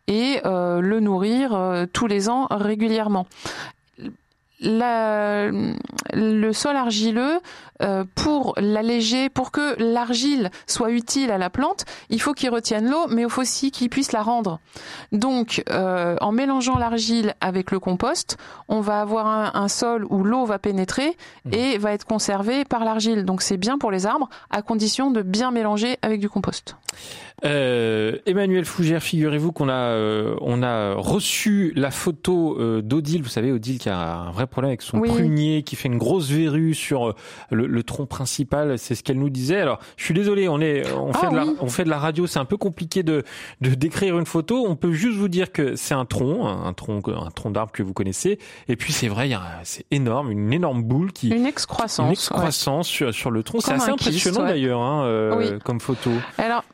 et 0.08 0.40
euh, 0.44 0.80
le 0.80 1.00
nourrir 1.00 1.54
euh, 1.54 1.86
tous 1.90 2.06
les 2.06 2.28
ans 2.28 2.46
régulièrement. 2.50 3.26
Le 4.64 6.52
sol 6.52 6.76
argileux, 6.76 7.40
pour 8.14 8.54
l'alléger, 8.58 9.28
pour 9.28 9.50
que 9.50 9.74
l'argile 9.82 10.50
soit 10.66 10.90
utile 10.90 11.30
à 11.30 11.38
la 11.38 11.50
plante, 11.50 11.84
il 12.10 12.20
faut 12.20 12.32
qu'il 12.32 12.50
retienne 12.50 12.88
l'eau, 12.88 13.06
mais 13.08 13.22
il 13.22 13.28
faut 13.30 13.42
aussi 13.42 13.70
qu'il 13.70 13.88
puisse 13.88 14.12
la 14.12 14.22
rendre. 14.22 14.60
Donc, 15.10 15.62
euh, 15.70 16.16
en 16.20 16.32
mélangeant 16.32 16.78
l'argile 16.78 17.34
avec 17.40 17.70
le 17.70 17.80
compost, 17.80 18.36
on 18.68 18.80
va 18.80 19.00
avoir 19.00 19.26
un, 19.26 19.50
un 19.54 19.68
sol 19.68 20.06
où 20.10 20.22
l'eau 20.24 20.44
va 20.44 20.58
pénétrer 20.58 21.16
et 21.50 21.78
va 21.78 21.92
être 21.92 22.04
conservée 22.04 22.64
par 22.64 22.84
l'argile. 22.84 23.24
Donc, 23.24 23.42
c'est 23.42 23.56
bien 23.56 23.78
pour 23.78 23.90
les 23.90 24.06
arbres, 24.06 24.28
à 24.50 24.62
condition 24.62 25.10
de 25.10 25.22
bien 25.22 25.50
mélanger 25.50 25.98
avec 26.02 26.20
du 26.20 26.28
compost. 26.28 26.76
Euh, 27.44 28.18
Emmanuel 28.26 28.64
Fougère, 28.64 29.02
figurez-vous 29.02 29.50
qu'on 29.50 29.68
a, 29.68 29.72
euh, 29.72 30.36
on 30.42 30.62
a 30.62 30.94
reçu 30.94 31.72
la 31.74 31.90
photo 31.90 32.56
euh, 32.60 32.82
d'Odile. 32.82 33.22
Vous 33.22 33.28
savez, 33.28 33.50
Odile 33.50 33.78
qui 33.78 33.88
a 33.88 33.98
un 33.98 34.30
vrai 34.30 34.46
problème 34.46 34.68
avec 34.68 34.82
son 34.82 34.98
Oui. 34.98 35.08
prunier, 35.08 35.62
qui 35.64 35.74
fait 35.74 35.88
une 35.88 35.98
grosse 35.98 36.30
verrue 36.30 36.74
sur 36.74 37.08
euh, 37.08 37.14
le, 37.50 37.66
le 37.72 37.82
tronc 37.82 38.06
principal. 38.06 38.78
C'est 38.78 38.94
ce 38.94 39.02
qu'elle 39.02 39.18
nous 39.18 39.30
disait. 39.30 39.60
Alors, 39.60 39.78
je 39.96 40.04
suis 40.04 40.14
désolé, 40.14 40.48
on 40.48 40.60
est, 40.60 40.90
on 40.92 41.10
Ah 41.14 41.18
fait 41.18 41.30
de 41.30 41.36
la, 41.36 41.44
oui. 41.46 41.56
on 41.60 41.68
fait 41.68 41.84
de 41.84 41.88
la 41.90 41.98
radio. 41.98 42.26
C'est 42.26 42.38
un 42.38 42.44
peu 42.44 42.56
compliqué 42.56 43.02
de, 43.02 43.24
de 43.60 43.70
décrire 43.74 44.18
une 44.18 44.26
photo. 44.26 44.64
On 44.66 44.76
peut 44.76 44.92
juste 44.92 45.16
vous 45.18 45.28
dire 45.28 45.50
que 45.52 45.74
c'est 45.76 45.94
un 45.94 46.04
tronc, 46.04 46.46
un 46.46 46.72
tronc, 46.72 47.00
un 47.08 47.30
tronc 47.30 47.50
d'arbre 47.50 47.72
que 47.72 47.82
vous 47.82 47.92
connaissez. 47.92 48.38
Et 48.68 48.76
puis 48.76 48.92
c'est 48.92 49.08
vrai, 49.08 49.30
c'est 49.64 49.86
énorme, 49.90 50.30
une 50.30 50.52
énorme 50.52 50.82
boule 50.82 51.12
qui, 51.12 51.30
Une 51.30 51.46
excroissance. 51.46 52.06
une 52.06 52.12
excroissance 52.12 52.86
sur, 52.88 53.14
sur 53.14 53.30
le 53.30 53.42
tronc. 53.42 53.60
C'est 53.60 53.72
assez 53.72 53.90
impressionnant 53.90 54.42
ouais. 54.42 54.48
d'ailleurs, 54.48 54.80
hein, 54.80 55.04
euh, 55.06 55.36
Oui. 55.36 55.58
comme 55.64 55.80
photo. 55.80 56.10
Alors, 56.38 56.64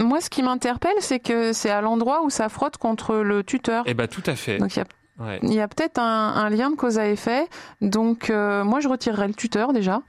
moi, 0.00 0.20
ce 0.20 0.28
qui 0.30 0.42
m'interpelle, 0.42 0.96
c'est 1.00 1.20
que 1.20 1.52
c'est 1.52 1.70
à 1.70 1.80
l'endroit 1.80 2.22
où 2.24 2.30
ça 2.30 2.48
frotte 2.48 2.76
contre 2.76 3.16
le 3.16 3.42
tuteur. 3.42 3.82
Eh 3.86 3.94
ben, 3.94 4.06
tout 4.08 4.22
à 4.26 4.34
fait. 4.36 4.58
Donc, 4.58 4.74
il 4.76 4.78
y 4.78 4.82
a 4.82 4.86
Ouais. 5.18 5.38
Il 5.42 5.54
y 5.54 5.60
a 5.60 5.68
peut-être 5.68 5.98
un, 5.98 6.34
un 6.34 6.50
lien 6.50 6.70
de 6.70 6.76
cause 6.76 6.98
à 6.98 7.08
effet. 7.08 7.48
Donc, 7.80 8.28
euh, 8.28 8.64
moi, 8.64 8.80
je 8.80 8.88
retirerais 8.88 9.28
le 9.28 9.34
tuteur 9.34 9.72
déjà. 9.72 10.02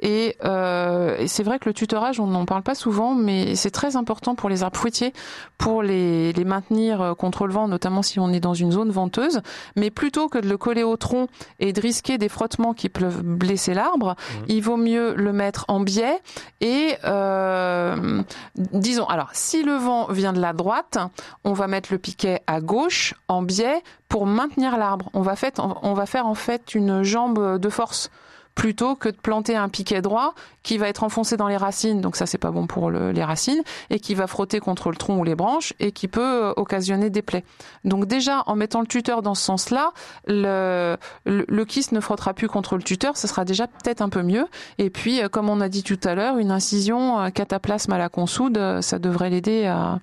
Et, 0.00 0.36
euh, 0.44 1.16
et 1.18 1.28
c'est 1.28 1.42
vrai 1.42 1.58
que 1.58 1.68
le 1.68 1.72
tutorage, 1.72 2.20
on 2.20 2.26
n'en 2.26 2.44
parle 2.44 2.62
pas 2.62 2.74
souvent, 2.74 3.14
mais 3.14 3.54
c'est 3.56 3.70
très 3.70 3.96
important 3.96 4.34
pour 4.34 4.50
les 4.50 4.62
arbres 4.62 4.76
fruitiers, 4.76 5.14
pour 5.56 5.82
les, 5.82 6.34
les 6.34 6.44
maintenir 6.44 7.00
euh, 7.00 7.14
contre 7.14 7.46
le 7.46 7.54
vent, 7.54 7.68
notamment 7.68 8.02
si 8.02 8.20
on 8.20 8.30
est 8.32 8.40
dans 8.40 8.52
une 8.52 8.70
zone 8.72 8.90
venteuse. 8.90 9.40
Mais 9.76 9.90
plutôt 9.90 10.28
que 10.28 10.36
de 10.36 10.48
le 10.48 10.58
coller 10.58 10.82
au 10.82 10.96
tronc 10.98 11.28
et 11.58 11.72
de 11.72 11.80
risquer 11.80 12.18
des 12.18 12.28
frottements 12.28 12.74
qui 12.74 12.90
peuvent 12.90 13.22
blesser 13.22 13.72
l'arbre, 13.72 14.14
il 14.46 14.62
vaut 14.62 14.76
mieux 14.76 15.14
le 15.14 15.32
mettre 15.32 15.64
en 15.68 15.80
biais. 15.80 16.20
Et 16.60 16.96
euh, 17.04 18.22
disons, 18.56 19.06
alors, 19.06 19.30
si 19.32 19.62
le 19.62 19.74
vent 19.74 20.08
vient 20.10 20.34
de 20.34 20.40
la 20.40 20.52
droite, 20.52 20.98
on 21.44 21.54
va 21.54 21.66
mettre 21.66 21.92
le 21.92 21.98
piquet 21.98 22.42
à 22.46 22.60
gauche 22.60 23.14
en 23.28 23.42
biais 23.42 23.82
pour 24.10 24.26
maintenir 24.26 24.76
l'arbre. 24.76 25.08
On 25.14 25.22
va, 25.22 25.36
fait, 25.36 25.58
on 25.60 25.94
va 25.94 26.04
faire 26.04 26.26
en 26.26 26.34
fait 26.34 26.74
une 26.74 27.02
jambe 27.02 27.58
de 27.58 27.68
force 27.70 28.10
plutôt 28.56 28.96
que 28.96 29.08
de 29.08 29.16
planter 29.16 29.56
un 29.56 29.68
piquet 29.68 30.02
droit 30.02 30.34
qui 30.64 30.76
va 30.76 30.88
être 30.88 31.04
enfoncé 31.04 31.36
dans 31.36 31.46
les 31.46 31.56
racines, 31.56 32.00
donc 32.00 32.16
ça 32.16 32.26
c'est 32.26 32.36
pas 32.36 32.50
bon 32.50 32.66
pour 32.66 32.90
le- 32.90 33.12
les 33.12 33.22
racines, 33.22 33.62
et 33.90 34.00
qui 34.00 34.16
va 34.16 34.26
frotter 34.26 34.58
contre 34.58 34.90
le 34.90 34.96
tronc 34.96 35.16
ou 35.18 35.24
les 35.24 35.36
branches 35.36 35.72
et 35.78 35.92
qui 35.92 36.08
peut 36.08 36.20
euh, 36.48 36.52
occasionner 36.56 37.08
des 37.10 37.22
plaies. 37.22 37.44
Donc 37.84 38.06
déjà 38.06 38.42
en 38.46 38.56
mettant 38.56 38.80
le 38.80 38.88
tuteur 38.88 39.22
dans 39.22 39.36
ce 39.36 39.44
sens-là, 39.44 39.92
le, 40.26 40.96
le, 41.24 41.44
le 41.48 41.64
kyste 41.64 41.92
ne 41.92 42.00
frottera 42.00 42.34
plus 42.34 42.48
contre 42.48 42.76
le 42.76 42.82
tuteur, 42.82 43.16
ça 43.16 43.28
sera 43.28 43.44
déjà 43.44 43.68
peut-être 43.68 44.02
un 44.02 44.08
peu 44.08 44.22
mieux. 44.22 44.46
Et 44.78 44.90
puis 44.90 45.22
euh, 45.22 45.28
comme 45.28 45.48
on 45.48 45.60
a 45.60 45.68
dit 45.68 45.84
tout 45.84 46.00
à 46.02 46.16
l'heure, 46.16 46.36
une 46.36 46.50
incision 46.50 47.20
euh, 47.20 47.30
cataplasme 47.30 47.92
à 47.92 47.98
la 47.98 48.08
consoude, 48.08 48.60
ça 48.80 48.98
devrait 48.98 49.30
l'aider 49.30 49.66
à, 49.66 50.00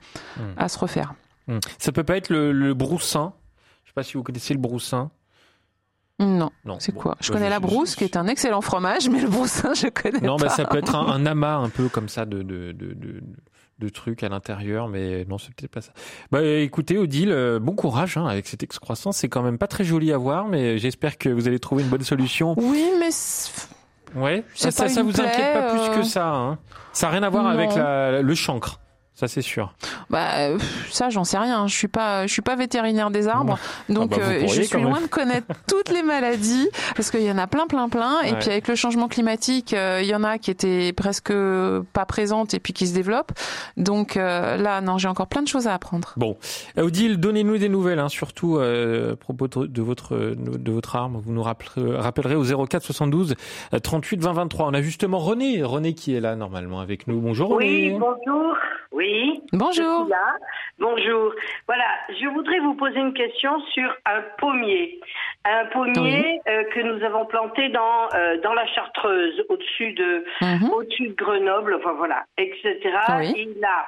à 0.55 0.70
se 0.70 0.80
refaire. 0.80 1.14
Hmm. 1.47 1.60
Ça 1.80 1.91
peut 1.91 2.05
pas 2.05 2.16
être 2.16 2.30
le, 2.30 2.53
le 2.53 2.74
broussin. 2.74 3.34
Pas 3.98 4.04
si 4.04 4.14
vous 4.14 4.22
connaissez 4.22 4.54
le 4.54 4.60
broussin. 4.60 5.10
Non. 6.20 6.52
non 6.66 6.78
c'est 6.78 6.91
quoi? 6.91 7.18
Je 7.20 7.32
connais 7.32 7.50
la 7.50 7.60
brousse, 7.60 7.95
qui 7.95 8.04
est 8.04 8.16
un 8.16 8.28
excellent 8.28 8.62
fromage, 8.62 9.10
mais 9.10 9.20
le 9.20 9.28
broussin, 9.28 9.74
je 9.74 9.88
connais 9.88 10.20
non, 10.20 10.38
pas. 10.38 10.43
Non, 10.43 10.50
bah, 10.50 10.50
ça 10.50 10.66
peut 10.66 10.78
être 10.78 10.93
un, 11.10 11.26
amas 11.26 11.56
un 11.56 11.70
peu 11.70 11.89
comme 11.89 12.08
ça 12.08 12.28
de, 12.28 12.43
de, 12.43 12.74
de, 12.74 12.95
de 13.80 13.89
trucs 13.89 14.22
à 14.22 14.30
l'intérieur, 14.30 14.88
mais 14.88 15.26
non, 15.26 15.39
c'est 15.39 15.52
peut-être 15.56 15.72
pas 15.72 15.82
ça. 15.82 15.93
Bah, 16.30 16.43
écoutez, 16.43 17.00
Odile, 17.00 17.32
euh, 17.32 17.58
bon 17.58 17.74
courage 17.74 18.18
hein, 18.18 18.28
avec 18.28 18.45
cette 18.45 18.62
excroissance. 18.62 19.18
C'est 19.18 19.30
quand 19.30 19.41
même 19.41 19.58
pas 19.58 19.66
très 19.66 19.84
joli 19.84 20.14
à 20.14 20.20
voir, 20.20 20.48
mais 20.48 20.78
j'espère 20.78 21.18
que 21.18 21.30
vous 21.30 21.48
allez 21.48 21.58
trouver 21.58 21.82
une 21.82 21.89
bonne 21.89 22.04
solution. 22.04 22.54
Oui, 22.56 22.86
mais 23.00 23.10
ouais, 24.22 24.43
ça, 24.54 24.70
ça, 24.70 24.89
ça, 24.89 25.02
vous 25.02 25.10
inquiète 25.10 25.54
pas 25.56 25.72
plus 25.72 25.89
que 25.95 26.02
euh, 26.02 26.04
ça. 26.04 26.36
Hein. 26.36 26.60
Ça 26.93 27.08
n'a 27.08 27.14
rien 27.14 27.24
à 27.24 27.30
voir 27.30 27.48
avec 27.48 27.74
la, 27.74 28.22
le 28.22 28.36
chancre. 28.36 28.80
Ça 29.18 29.28
c'est 29.28 29.41
sûr. 29.41 29.74
Bah 30.11 30.55
ça 30.91 31.09
j'en 31.09 31.24
sais 31.24 31.39
rien. 31.39 31.65
Je 31.65 31.76
suis 31.76 31.88
pas 31.88 32.28
je 32.28 32.32
suis 32.32 32.43
pas 32.43 32.55
vétérinaire 32.55 33.09
des 33.09 33.28
arbres, 33.28 33.57
donc 33.89 34.11
ah 34.13 34.18
bah, 34.20 34.24
euh, 34.28 34.47
je 34.47 34.61
suis 34.61 34.80
loin 34.80 35.01
de 35.01 35.07
connaître 35.07 35.47
toutes 35.68 35.89
les 35.89 36.03
maladies 36.03 36.70
parce 36.95 37.09
qu'il 37.09 37.24
y 37.24 37.32
en 37.32 37.39
a 37.39 37.47
plein 37.47 37.65
plein 37.65 37.89
plein. 37.89 38.22
Et 38.22 38.34
puis 38.34 38.51
avec 38.51 38.68
le 38.68 38.76
changement 38.76 39.07
climatique, 39.07 39.74
euh, 39.74 40.01
il 40.03 40.07
y 40.07 40.13
en 40.13 40.24
a 40.24 40.38
qui 40.38 40.51
étaient 40.51 40.93
presque 40.93 41.34
pas 41.93 42.05
présentes 42.05 42.53
et 42.53 42.59
puis 42.59 42.74
qui 42.74 42.86
se 42.86 42.93
développent. 42.93 43.32
Donc 43.76 44.18
euh, 44.18 44.55
là 44.55 44.82
non 44.82 44.99
j'ai 44.99 45.07
encore 45.07 45.26
plein 45.26 45.41
de 45.41 45.47
choses 45.47 45.65
à 45.65 45.74
apprendre. 45.74 46.13
Bon, 46.15 46.38
Odile, 46.78 47.18
donnez-nous 47.18 47.57
des 47.57 47.70
nouvelles, 47.70 47.97
hein, 47.97 48.09
surtout 48.09 48.59
à 48.59 49.15
propos 49.15 49.47
de 49.47 49.82
votre 49.82 50.15
de 50.15 50.72
votre 50.72 50.95
arbre. 50.95 51.24
Vous 51.26 51.34
nous 51.34 51.41
rappellerez 51.41 52.36
au 52.36 52.43
04 52.68 52.84
72 52.84 53.34
38 53.82 54.22
20 54.22 54.34
23. 54.34 54.68
On 54.68 54.74
a 54.76 54.82
justement 54.84 55.18
René, 55.18 55.63
René 55.63 55.95
qui 55.95 56.13
est 56.13 56.20
là 56.20 56.36
normalement 56.36 56.82
avec 56.82 57.07
nous. 57.07 57.20
Bonjour 57.20 57.55
René. 57.55 57.65
Oui 57.65 57.99
bonjour. 57.99 58.53
Oui. 58.91 59.07
Bonjour. 59.53 60.08
Bonjour. 60.80 61.34
Voilà, 61.66 61.86
je 62.10 62.28
voudrais 62.28 62.60
vous 62.60 62.76
poser 62.76 62.99
une 62.99 63.14
question 63.14 63.60
sur 63.74 63.89
un 64.05 64.22
pommier. 64.38 64.99
Un 65.45 65.66
pommier 65.68 66.41
euh, 66.47 66.64
que 66.66 66.82
nous 66.82 67.03
avons 67.03 67.26
planté 67.26 67.70
dans 67.70 68.10
euh, 68.14 68.38
dans 68.41 68.53
la 68.53 68.68
Chartreuse, 68.68 69.43
au-dessus 69.49 69.93
de 69.93 70.26
mhm. 70.41 70.70
de 70.70 71.16
Grenoble, 71.16 71.76
enfin 71.76 71.93
voilà, 71.93 72.26
etc. 72.38 72.78
Il 73.36 73.64
a 73.64 73.88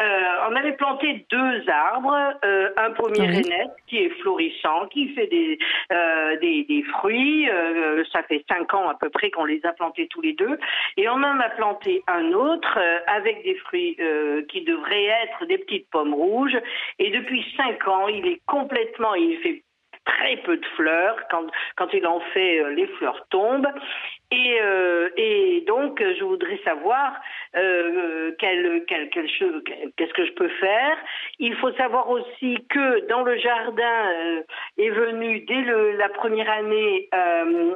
on 0.00 0.54
avait 0.56 0.72
planté 0.72 1.26
deux 1.30 1.68
arbres, 1.68 2.34
euh, 2.44 2.70
un 2.76 2.90
pommier 2.92 3.26
rennais 3.26 3.66
qui 3.86 3.98
est 3.98 4.10
florissant, 4.20 4.86
qui 4.88 5.08
fait 5.14 5.26
des 5.26 5.58
euh, 5.92 6.36
des, 6.38 6.64
des, 6.64 6.82
fruits. 6.82 7.48
Euh, 7.50 8.04
ça 8.12 8.22
fait 8.22 8.44
cinq 8.48 8.72
ans 8.74 8.88
à 8.88 8.94
peu 8.94 9.10
près 9.10 9.30
qu'on 9.30 9.44
les 9.44 9.64
a 9.64 9.72
plantés 9.72 10.06
tous 10.08 10.20
les 10.20 10.34
deux, 10.34 10.58
et 10.96 11.08
on 11.08 11.14
en 11.14 11.40
a 11.40 11.48
planté 11.50 12.02
un 12.06 12.32
autre 12.32 12.78
euh, 12.78 12.98
avec 13.06 13.42
des 13.42 13.54
fruits 13.56 13.96
qui 14.48 14.62
devraient 14.62 15.10
être 15.24 15.46
des 15.46 15.58
petites 15.58 15.88
pommes 15.90 16.14
rouges. 16.14 16.56
Et 16.98 17.10
depuis 17.10 17.44
cinq 17.56 17.86
ans, 17.88 18.08
il 18.08 18.26
est 18.26 18.40
complètement, 18.46 19.14
il 19.14 19.36
fait 19.38 19.62
très 20.04 20.36
peu 20.38 20.56
de 20.56 20.66
fleurs. 20.76 21.16
Quand, 21.30 21.46
quand 21.76 21.92
il 21.92 22.06
en 22.06 22.20
fait, 22.32 22.62
les 22.74 22.86
fleurs 22.98 23.26
tombent. 23.30 23.68
Et, 24.30 24.58
euh, 24.60 25.08
et 25.16 25.64
donc, 25.66 26.02
je 26.02 26.22
voudrais 26.22 26.58
savoir 26.64 27.14
euh, 27.56 28.32
quel, 28.38 28.84
quel, 28.86 29.08
qu'est-ce 29.10 30.12
que 30.12 30.26
je 30.26 30.32
peux 30.32 30.48
faire. 30.48 30.96
Il 31.38 31.54
faut 31.56 31.72
savoir 31.72 32.08
aussi 32.10 32.58
que 32.68 33.06
dans 33.08 33.22
le 33.22 33.38
jardin 33.38 34.12
euh, 34.12 34.42
est 34.78 34.90
venu 34.90 35.40
dès 35.40 35.62
le, 35.62 35.92
la 35.92 36.08
première 36.08 36.50
année 36.50 37.08
euh, 37.14 37.74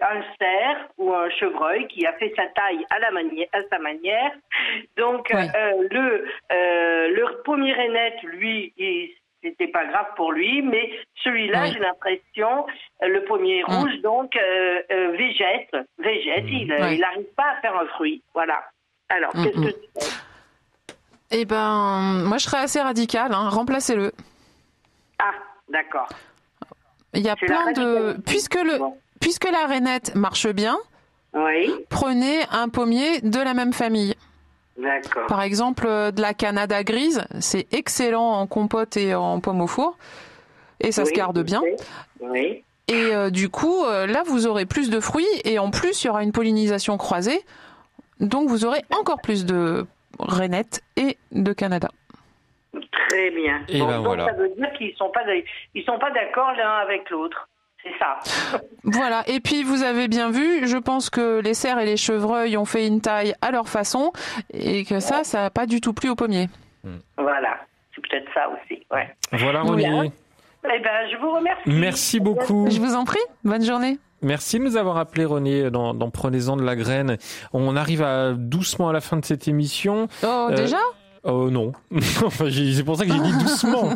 un 0.00 0.22
cerf 0.38 0.88
ou 0.98 1.12
un 1.14 1.30
chevreuil 1.30 1.86
qui 1.88 2.06
a 2.06 2.12
fait 2.14 2.32
sa 2.36 2.46
taille 2.48 2.84
à, 2.90 2.98
la 2.98 3.10
manière, 3.10 3.48
à 3.52 3.60
sa 3.70 3.78
manière. 3.78 4.32
Donc, 4.96 5.30
le, 5.30 6.24
le 6.50 7.42
premier 7.42 7.72
aînette, 7.78 8.22
lui, 8.22 8.72
il 8.76 9.10
c'était 9.42 9.68
pas 9.68 9.84
grave 9.86 10.06
pour 10.16 10.32
lui, 10.32 10.62
mais 10.62 10.90
celui-là, 11.24 11.66
j'ai 11.66 11.80
l'impression, 11.80 12.66
le 13.00 13.24
premier 13.24 13.62
mm. 13.62 13.66
rouge, 13.66 14.00
donc, 14.02 14.36
euh, 14.36 14.82
euh, 14.90 15.10
végète, 15.12 15.76
végète, 15.98 16.44
il 16.48 16.68
n'arrive 16.68 17.26
pas 17.36 17.50
à 17.56 17.60
faire 17.60 17.76
un 17.76 17.86
fruit. 17.86 18.22
Voilà. 18.34 18.62
Alors, 19.12 19.36
mm, 19.36 19.44
qu'est-ce 19.44 19.56
que 19.56 19.60
mm. 19.60 19.72
tu 19.72 20.06
Eh 21.32 21.44
ben, 21.44 22.24
moi, 22.24 22.38
je 22.38 22.44
serais 22.44 22.58
assez 22.58 22.80
radical, 22.80 23.32
hein, 23.32 23.48
remplacez-le. 23.48 24.12
Ah, 25.18 25.32
d'accord. 25.68 26.08
Il 27.14 27.22
y 27.22 27.28
a 27.28 27.36
plein 27.36 27.72
de... 27.72 28.16
Puisque, 28.24 28.54
le... 28.54 28.78
Puisque 29.20 29.50
la 29.50 29.66
rainette 29.66 30.14
marche 30.14 30.48
bien, 30.48 30.78
oui. 31.34 31.72
prenez 31.90 32.40
un 32.50 32.68
pommier 32.68 33.20
de 33.20 33.38
la 33.38 33.52
même 33.54 33.74
famille. 33.74 34.14
Par 35.28 35.42
exemple, 35.42 35.86
euh, 35.86 36.10
de 36.10 36.22
la 36.22 36.32
Canada 36.32 36.82
grise, 36.82 37.24
c'est 37.38 37.66
excellent 37.72 38.32
en 38.32 38.46
compote 38.46 38.96
et 38.96 39.14
en 39.14 39.40
pomme 39.40 39.60
au 39.60 39.66
four. 39.66 39.98
Et 40.80 40.90
ça 40.90 41.04
se 41.04 41.12
garde 41.12 41.38
bien. 41.42 41.62
Oui. 42.20 42.64
Et 42.88 43.14
euh, 43.14 43.30
du 43.30 43.48
coup, 43.48 43.84
euh, 43.84 44.06
là, 44.06 44.22
vous 44.26 44.46
aurez 44.46 44.66
plus 44.66 44.90
de 44.90 44.98
fruits 44.98 45.26
et 45.44 45.58
en 45.58 45.70
plus, 45.70 46.02
il 46.02 46.06
y 46.06 46.10
aura 46.10 46.24
une 46.24 46.32
pollinisation 46.32 46.96
croisée. 46.96 47.44
Donc, 48.22 48.48
vous 48.48 48.64
aurez 48.64 48.82
encore 48.98 49.20
plus 49.20 49.44
de 49.44 49.86
rainettes 50.18 50.82
et 50.96 51.18
de 51.32 51.52
Canada. 51.52 51.88
Très 53.08 53.30
bien. 53.30 53.62
Et 53.68 53.80
ben 53.80 54.02
donc, 54.02 54.18
ça 54.18 54.32
veut 54.32 54.48
dire 54.56 54.72
qu'ils 54.78 54.94
sont 54.96 55.10
pas 55.10 55.20
ils 55.74 55.84
sont 55.84 55.98
pas 55.98 56.10
d'accord 56.12 56.52
l'un 56.56 56.78
avec 56.78 57.10
l'autre. 57.10 57.48
C'est 57.82 57.92
ça. 57.98 58.18
voilà. 58.84 59.22
Et 59.26 59.40
puis 59.40 59.64
vous 59.64 59.82
avez 59.82 60.08
bien 60.08 60.30
vu, 60.30 60.66
je 60.66 60.76
pense 60.76 61.10
que 61.10 61.40
les 61.40 61.52
cerfs 61.52 61.80
et 61.80 61.84
les 61.84 61.96
chevreuils 61.96 62.56
ont 62.56 62.64
fait 62.64 62.86
une 62.86 63.00
taille 63.00 63.34
à 63.42 63.50
leur 63.50 63.68
façon 63.68 64.12
et 64.52 64.84
que 64.84 65.00
ça, 65.00 65.24
ça 65.24 65.42
n'a 65.42 65.50
pas 65.50 65.66
du 65.66 65.80
tout 65.80 65.92
plu 65.92 66.08
au 66.08 66.14
pommier. 66.14 66.48
Voilà. 67.18 67.58
C'est 67.94 68.00
peut-être 68.08 68.32
ça 68.32 68.48
aussi. 68.48 68.82
Ouais. 68.90 69.14
Voilà, 69.32 69.62
René. 69.62 70.12
Eh 70.64 70.78
ben, 70.78 71.10
je 71.10 71.16
vous 71.16 71.32
remercie. 71.32 71.62
Merci 71.66 72.20
beaucoup. 72.20 72.70
Je 72.70 72.78
vous 72.78 72.94
en 72.94 73.04
prie. 73.04 73.18
Bonne 73.44 73.64
journée. 73.64 73.98
Merci 74.22 74.58
de 74.58 74.64
nous 74.64 74.76
avoir 74.76 74.96
appelé 74.96 75.24
René 75.24 75.70
dans, 75.70 75.94
dans 75.94 76.10
Prenez-en 76.10 76.56
de 76.56 76.62
la 76.62 76.76
graine. 76.76 77.18
On 77.52 77.76
arrive 77.76 78.02
à, 78.02 78.32
doucement 78.32 78.88
à 78.88 78.92
la 78.92 79.00
fin 79.00 79.16
de 79.16 79.24
cette 79.24 79.48
émission. 79.48 80.08
Oh, 80.22 80.48
déjà? 80.54 80.78
Oh 81.24 81.50
non. 81.50 81.72
c'est 82.00 82.82
pour 82.84 82.96
ça 82.96 83.06
que 83.06 83.12
j'ai 83.12 83.20
dit 83.20 83.38
doucement. 83.38 83.90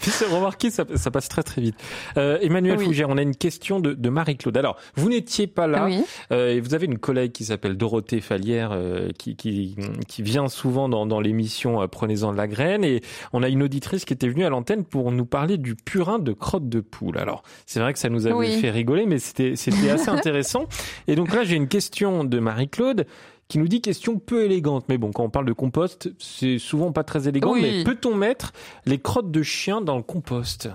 Puis 0.00 0.10
remarqué, 0.28 0.70
ça, 0.70 0.84
ça, 0.96 1.12
passe 1.12 1.28
très 1.28 1.44
très 1.44 1.60
vite. 1.60 1.76
Euh, 2.16 2.38
Emmanuel 2.40 2.78
Fougère, 2.80 3.08
on 3.08 3.16
a 3.18 3.22
une 3.22 3.36
question 3.36 3.78
de, 3.78 3.92
de 3.94 4.08
Marie-Claude. 4.08 4.56
Alors, 4.56 4.76
vous 4.96 5.08
n'étiez 5.08 5.46
pas 5.46 5.68
là 5.68 5.88
euh, 6.32 6.54
et 6.54 6.60
vous 6.60 6.74
avez 6.74 6.86
une 6.86 6.98
collègue 6.98 7.30
qui 7.30 7.44
s'appelle 7.44 7.76
Dorothée 7.76 8.20
Fallière 8.20 8.70
euh, 8.72 9.10
qui, 9.16 9.36
qui, 9.36 9.76
qui, 10.08 10.22
vient 10.22 10.48
souvent 10.48 10.88
dans, 10.88 11.06
dans 11.06 11.20
l'émission 11.20 11.82
euh, 11.82 11.86
Prenez-en 11.86 12.32
de 12.32 12.36
la 12.36 12.48
graine 12.48 12.82
et 12.82 13.00
on 13.32 13.44
a 13.44 13.48
une 13.48 13.62
auditrice 13.62 14.04
qui 14.04 14.12
était 14.12 14.28
venue 14.28 14.44
à 14.44 14.50
l'antenne 14.50 14.84
pour 14.84 15.12
nous 15.12 15.26
parler 15.26 15.56
du 15.56 15.76
purin 15.76 16.18
de 16.18 16.32
crotte 16.32 16.68
de 16.68 16.80
poule. 16.80 17.16
Alors, 17.16 17.44
c'est 17.64 17.78
vrai 17.78 17.92
que 17.92 18.00
ça 18.00 18.08
nous 18.08 18.26
avait 18.26 18.60
fait 18.60 18.70
rigoler, 18.70 19.06
mais 19.06 19.18
c'était 19.18 19.54
c'était 19.54 19.90
assez 19.90 20.08
intéressant. 20.08 20.66
Et 21.06 21.14
donc 21.14 21.32
là, 21.32 21.44
j'ai 21.44 21.54
une 21.54 21.68
question 21.68 22.24
de 22.24 22.38
Marie-Claude 22.40 23.06
qui 23.48 23.58
nous 23.58 23.68
dit 23.68 23.80
question 23.80 24.18
peu 24.18 24.44
élégante. 24.44 24.84
Mais 24.88 24.98
bon, 24.98 25.10
quand 25.10 25.24
on 25.24 25.30
parle 25.30 25.46
de 25.46 25.52
compost, 25.52 26.10
c'est 26.18 26.58
souvent 26.58 26.92
pas 26.92 27.02
très 27.02 27.28
élégant. 27.28 27.54
Mais 27.54 27.82
peut-on 27.82 28.14
mettre 28.14 28.52
les 28.86 28.98
crottes 28.98 29.30
de 29.30 29.42
chien 29.42 29.80
dans 29.80 29.96
le 29.96 30.02
compost? 30.02 30.68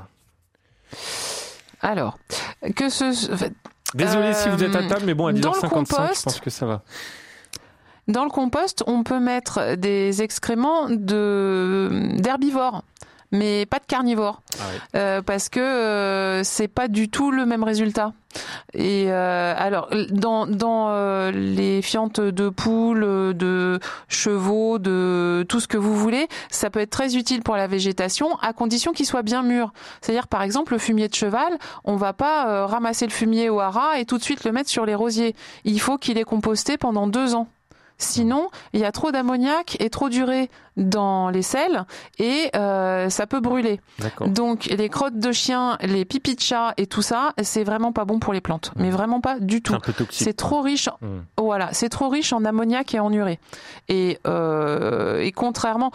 Alors, 1.82 2.18
que 2.76 2.90
ce. 2.90 3.52
Désolé 3.94 4.34
si 4.34 4.50
vous 4.50 4.64
êtes 4.64 4.76
à 4.76 4.88
table, 4.88 5.04
mais 5.06 5.14
bon, 5.14 5.28
à 5.28 5.34
10h55, 5.34 6.18
je 6.18 6.24
pense 6.24 6.40
que 6.40 6.50
ça 6.50 6.66
va. 6.66 6.82
Dans 8.08 8.24
le 8.26 8.32
compost, 8.32 8.84
on 8.88 9.04
peut 9.04 9.20
mettre 9.20 9.76
des 9.76 10.22
excréments 10.24 10.90
de 10.90 12.18
d'herbivores 12.18 12.84
mais 13.34 13.66
pas 13.66 13.80
de 13.80 13.86
carnivores, 13.86 14.42
ah 14.58 14.64
euh, 14.96 15.22
parce 15.22 15.50
que 15.50 15.60
euh, 15.60 16.44
c'est 16.44 16.70
pas 16.70 16.88
du 16.88 17.10
tout 17.10 17.32
le 17.32 17.46
même 17.46 17.64
résultat. 17.64 18.14
Et 18.74 19.08
euh, 19.10 19.54
alors, 19.58 19.90
dans, 20.10 20.48
dans 20.48 20.90
euh, 20.90 21.32
les 21.32 21.82
fientes 21.82 22.20
de 22.20 22.50
poules, 22.50 23.34
de 23.36 23.80
chevaux, 24.08 24.80
de 24.80 25.46
tout 25.50 25.60
ce 25.60 25.68
que 25.68 25.78
vous 25.78 25.96
voulez, 25.96 26.28
ça 26.50 26.70
peut 26.70 26.80
être 26.80 26.90
très 26.90 27.16
utile 27.16 27.42
pour 27.42 27.58
la 27.58 27.68
végétation, 27.68 28.36
à 28.38 28.54
condition 28.54 28.92
qu'il 28.94 29.06
soit 29.06 29.24
bien 29.24 29.44
mûr. 29.44 29.74
C'est-à-dire, 30.02 30.28
par 30.28 30.42
exemple, 30.44 30.74
le 30.74 30.80
fumier 30.80 31.08
de 31.08 31.16
cheval, 31.16 31.58
on 31.84 31.96
va 31.96 32.14
pas 32.14 32.66
ramasser 32.66 33.06
le 33.06 33.12
fumier 33.12 33.50
au 33.50 33.60
haras 33.60 33.98
et 34.00 34.06
tout 34.06 34.18
de 34.18 34.24
suite 34.24 34.46
le 34.46 34.52
mettre 34.52 34.70
sur 34.70 34.86
les 34.86 34.96
rosiers. 34.96 35.36
Il 35.64 35.80
faut 35.80 35.98
qu'il 35.98 36.18
ait 36.18 36.24
composté 36.24 36.78
pendant 36.78 37.08
deux 37.08 37.36
ans. 37.36 37.48
Sinon, 38.04 38.50
il 38.74 38.82
y 38.82 38.86
a 38.86 38.92
trop 38.92 39.12
d'ammoniac 39.12 39.78
et 39.80 39.90
trop 39.90 40.10
d'urée 40.10 40.50
dans 40.76 41.30
les 41.30 41.42
sels 41.42 41.86
et 42.20 42.50
euh, 42.56 43.10
ça 43.10 43.28
peut 43.28 43.40
brûler. 43.40 43.80
Donc 44.26 44.66
les 44.66 44.90
crottes 44.90 45.18
de 45.18 45.32
chien, 45.32 45.78
les 45.82 46.04
pipis 46.04 46.36
de 46.36 46.42
chat 46.42 46.74
et 46.78 46.88
tout 46.88 47.02
ça, 47.02 47.34
c'est 47.42 47.64
vraiment 47.64 47.92
pas 47.92 48.06
bon 48.06 48.20
pour 48.20 48.34
les 48.34 48.42
plantes, 48.42 48.72
mais 48.76 48.90
mmh. 48.90 48.94
vraiment 48.94 49.22
pas 49.22 49.40
du 49.40 49.62
tout. 49.62 49.76
C'est 50.10 50.34
trop 50.34 50.62
riche. 50.62 50.90
Mmh. 51.02 51.08
Voilà, 51.38 51.70
c'est 51.72 51.90
trop 51.90 52.10
riche 52.10 52.34
en 52.34 52.44
ammoniac 52.44 52.94
et 52.94 53.00
en 53.00 53.12
urée. 53.12 53.40
Et, 53.88 54.20
euh, 54.28 55.20
et 55.20 55.32
contrairement 55.32 55.92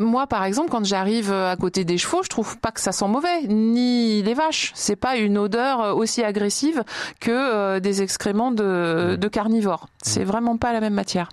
moi, 0.00 0.26
par 0.26 0.44
exemple, 0.44 0.70
quand 0.70 0.84
j'arrive 0.84 1.32
à 1.32 1.56
côté 1.56 1.84
des 1.84 1.98
chevaux, 1.98 2.22
je 2.22 2.28
trouve 2.28 2.58
pas 2.58 2.72
que 2.72 2.80
ça 2.80 2.92
sent 2.92 3.08
mauvais, 3.08 3.42
ni 3.46 4.22
les 4.22 4.34
vaches. 4.34 4.72
C'est 4.74 4.96
pas 4.96 5.16
une 5.16 5.38
odeur 5.38 5.96
aussi 5.96 6.22
agressive 6.22 6.82
que 7.20 7.30
euh, 7.30 7.80
des 7.80 8.02
excréments 8.02 8.50
de, 8.50 9.16
de 9.16 9.28
carnivores. 9.28 9.88
C'est 10.02 10.24
vraiment 10.24 10.56
pas 10.56 10.72
la 10.72 10.80
même 10.80 10.94
matière. 10.94 11.28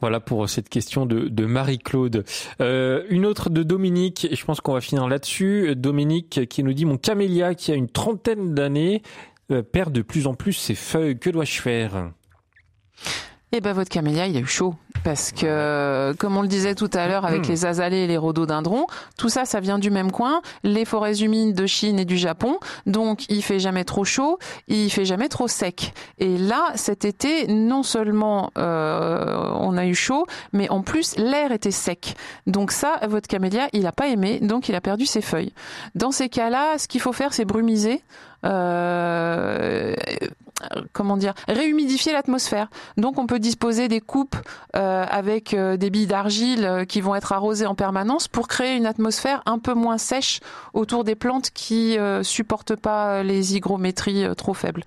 Voilà 0.00 0.20
pour 0.20 0.48
cette 0.48 0.68
question 0.68 1.06
de, 1.06 1.28
de 1.28 1.44
Marie-Claude. 1.44 2.24
Euh, 2.60 3.04
une 3.10 3.26
autre 3.26 3.50
de 3.50 3.62
Dominique, 3.62 4.26
et 4.30 4.36
je 4.36 4.44
pense 4.44 4.60
qu'on 4.60 4.72
va 4.72 4.80
finir 4.80 5.08
là-dessus. 5.08 5.74
Dominique 5.76 6.48
qui 6.48 6.62
nous 6.62 6.72
dit 6.72 6.84
mon 6.84 6.96
camélia 6.96 7.54
qui 7.54 7.72
a 7.72 7.74
une 7.74 7.88
trentaine 7.88 8.54
d'années 8.54 9.02
euh, 9.50 9.62
perd 9.62 9.92
de 9.92 10.02
plus 10.02 10.26
en 10.26 10.34
plus 10.34 10.52
ses 10.52 10.74
feuilles. 10.74 11.18
Que 11.18 11.30
dois-je 11.30 11.60
faire? 11.60 12.10
Eh 13.52 13.60
ben 13.60 13.72
votre 13.72 13.90
camélia, 13.90 14.26
il 14.26 14.36
a 14.36 14.40
eu 14.40 14.46
chaud 14.46 14.74
parce 15.02 15.32
que, 15.32 16.12
comme 16.18 16.36
on 16.36 16.42
le 16.42 16.48
disait 16.48 16.74
tout 16.74 16.90
à 16.92 17.08
l'heure 17.08 17.24
avec 17.24 17.46
hmm. 17.46 17.50
les 17.50 17.66
azalées 17.66 17.98
et 17.98 18.06
les 18.06 18.16
rhododendrons, 18.16 18.86
tout 19.16 19.28
ça, 19.28 19.44
ça 19.44 19.60
vient 19.60 19.78
du 19.78 19.90
même 19.90 20.12
coin, 20.12 20.42
les 20.62 20.84
forêts 20.84 21.22
humides 21.22 21.54
de 21.54 21.66
Chine 21.66 21.98
et 21.98 22.04
du 22.04 22.18
Japon. 22.18 22.58
Donc, 22.86 23.24
il 23.28 23.42
fait 23.42 23.58
jamais 23.58 23.84
trop 23.84 24.04
chaud, 24.04 24.38
il 24.68 24.90
fait 24.90 25.04
jamais 25.04 25.28
trop 25.28 25.48
sec. 25.48 25.94
Et 26.18 26.36
là, 26.36 26.72
cet 26.74 27.04
été, 27.04 27.46
non 27.48 27.82
seulement 27.82 28.50
euh, 28.58 29.50
on 29.54 29.76
a 29.76 29.86
eu 29.86 29.94
chaud, 29.94 30.26
mais 30.52 30.68
en 30.68 30.82
plus 30.82 31.16
l'air 31.16 31.52
était 31.52 31.70
sec. 31.70 32.14
Donc 32.46 32.72
ça, 32.72 33.00
votre 33.08 33.28
camélia, 33.28 33.68
il 33.72 33.86
a 33.86 33.92
pas 33.92 34.08
aimé, 34.08 34.38
donc 34.40 34.68
il 34.68 34.74
a 34.74 34.80
perdu 34.80 35.06
ses 35.06 35.22
feuilles. 35.22 35.52
Dans 35.94 36.10
ces 36.10 36.28
cas-là, 36.28 36.78
ce 36.78 36.88
qu'il 36.88 37.00
faut 37.00 37.12
faire, 37.12 37.32
c'est 37.32 37.44
brumiser. 37.44 38.02
Euh, 38.44 39.94
comment 40.92 41.16
dire, 41.16 41.34
réhumidifier 41.48 42.12
l'atmosphère. 42.12 42.68
Donc 42.96 43.18
on 43.18 43.26
peut 43.26 43.38
disposer 43.38 43.88
des 43.88 44.00
coupes 44.00 44.36
euh, 44.76 45.04
avec 45.08 45.54
euh, 45.54 45.76
des 45.76 45.90
billes 45.90 46.06
d'argile 46.06 46.64
euh, 46.64 46.84
qui 46.84 47.00
vont 47.00 47.14
être 47.14 47.32
arrosées 47.32 47.66
en 47.66 47.74
permanence 47.74 48.28
pour 48.28 48.48
créer 48.48 48.76
une 48.76 48.86
atmosphère 48.86 49.42
un 49.46 49.58
peu 49.58 49.74
moins 49.74 49.98
sèche 49.98 50.40
autour 50.74 51.04
des 51.04 51.14
plantes 51.14 51.50
qui 51.50 51.98
supportent 52.22 52.76
pas 52.76 53.22
les 53.22 53.56
hygrométries 53.56 54.24
trop 54.36 54.54
faibles. 54.54 54.82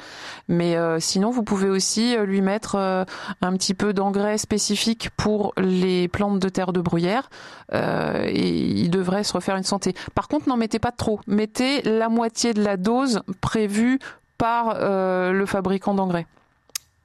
Mais 0.48 0.76
sinon 1.00 1.30
vous 1.30 1.44
pouvez 1.44 1.70
aussi 1.70 2.16
lui 2.18 2.42
mettre 2.42 2.76
un 2.76 3.58
petit 3.58 3.74
peu 3.74 3.94
d'engrais 3.94 4.38
spécifique 4.38 5.10
pour 5.18 5.54
les 5.58 6.08
plantes 6.08 6.40
de 6.40 6.50
terre 6.50 6.74
de 6.74 6.82
bruyère 6.82 7.30
et 7.74 8.48
il 8.48 8.90
devrait 8.90 9.24
se 9.24 9.34
refaire 9.34 9.56
une 9.56 9.64
santé. 9.64 9.94
Par 10.16 10.28
contre 10.28 10.48
n'en 10.48 10.58
mettez 10.58 10.80
pas 10.80 10.92
trop, 10.92 11.20
mettez 11.28 11.82
la 11.84 12.10
moitié 12.10 12.54
de 12.54 12.64
la 12.64 12.78
dose 12.78 13.22
prévue 13.42 14.00
par 14.38 14.76
euh, 14.78 15.32
le 15.32 15.46
fabricant 15.46 15.94
d'engrais. 15.94 16.28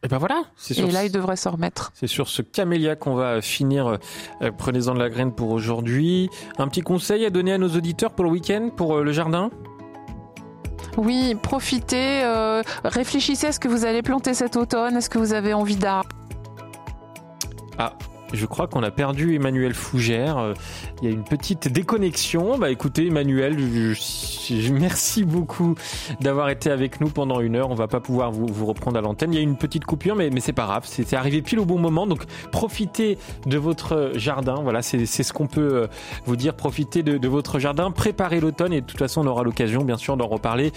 Et 0.04 0.08
ben 0.08 0.18
voilà. 0.18 0.44
Et 0.70 0.90
là, 0.90 1.04
il 1.04 1.10
devrait 1.10 1.36
s'en 1.36 1.52
remettre. 1.52 1.90
C'est 1.94 2.06
sur 2.06 2.28
ce 2.28 2.40
camélia 2.40 2.94
qu'on 2.94 3.14
va 3.14 3.42
finir. 3.42 3.98
Euh, 4.42 4.50
prenez-en 4.56 4.94
de 4.94 5.00
la 5.00 5.10
graine 5.10 5.32
pour 5.32 5.50
aujourd'hui. 5.50 6.30
Un 6.58 6.68
petit 6.68 6.82
conseil 6.82 7.24
à 7.24 7.30
donner 7.30 7.52
à 7.52 7.58
nos 7.58 7.70
auditeurs 7.70 8.12
pour 8.12 8.24
le 8.24 8.30
week-end, 8.30 8.70
pour 8.76 8.96
euh, 8.96 9.02
le 9.02 9.12
jardin? 9.12 9.50
Oui, 10.96 11.36
profitez, 11.40 12.24
réfléchissez 12.82 13.46
à 13.46 13.52
ce 13.52 13.60
que 13.60 13.68
vous 13.68 13.84
allez 13.84 14.02
planter 14.02 14.34
cet 14.34 14.56
automne. 14.56 14.96
Est-ce 14.96 15.08
que 15.08 15.18
vous 15.18 15.32
avez 15.32 15.54
envie 15.54 15.76
d'arbres 15.76 16.08
Ah, 17.78 17.92
je 18.32 18.46
crois 18.46 18.66
qu'on 18.66 18.82
a 18.82 18.90
perdu 18.90 19.36
Emmanuel 19.36 19.74
Fougère. 19.74 20.54
Il 21.00 21.08
y 21.08 21.10
a 21.12 21.14
une 21.14 21.22
petite 21.22 21.68
déconnexion. 21.68 22.58
Bah 22.58 22.70
écoutez 22.70 23.06
Emmanuel, 23.06 23.56
je, 23.56 24.72
merci 24.72 25.24
beaucoup 25.24 25.76
d'avoir 26.20 26.48
été 26.48 26.70
avec 26.70 27.00
nous 27.00 27.08
pendant 27.08 27.40
une 27.40 27.54
heure. 27.54 27.70
On 27.70 27.76
va 27.76 27.86
pas 27.86 28.00
pouvoir 28.00 28.32
vous, 28.32 28.46
vous 28.48 28.66
reprendre 28.66 28.98
à 28.98 29.00
l'antenne. 29.00 29.32
Il 29.32 29.36
y 29.36 29.38
a 29.38 29.42
une 29.42 29.56
petite 29.56 29.84
coupure, 29.84 30.16
mais, 30.16 30.30
mais 30.30 30.40
c'est 30.40 30.52
pas 30.52 30.66
grave. 30.66 30.82
C'est 30.86 31.12
arrivé 31.14 31.40
pile 31.40 31.60
au 31.60 31.64
bon 31.64 31.78
moment. 31.78 32.06
Donc 32.08 32.24
profitez 32.50 33.16
de 33.46 33.58
votre 33.58 34.10
jardin. 34.16 34.56
Voilà, 34.62 34.82
c'est 34.82 35.06
ce 35.06 35.32
qu'on 35.32 35.46
peut 35.46 35.60
euh, 35.60 35.86
vous 36.26 36.34
dire. 36.34 36.54
Profitez 36.54 37.04
de, 37.04 37.16
de 37.16 37.28
votre 37.28 37.60
jardin. 37.60 37.92
Préparez 37.92 38.40
l'automne 38.40 38.72
et 38.72 38.80
de 38.80 38.86
toute 38.86 38.98
façon 38.98 39.20
on 39.20 39.26
aura 39.28 39.44
l'occasion 39.44 39.84
bien 39.84 39.98
sûr 39.98 40.16
d'en 40.16 40.26
reparler 40.26 40.72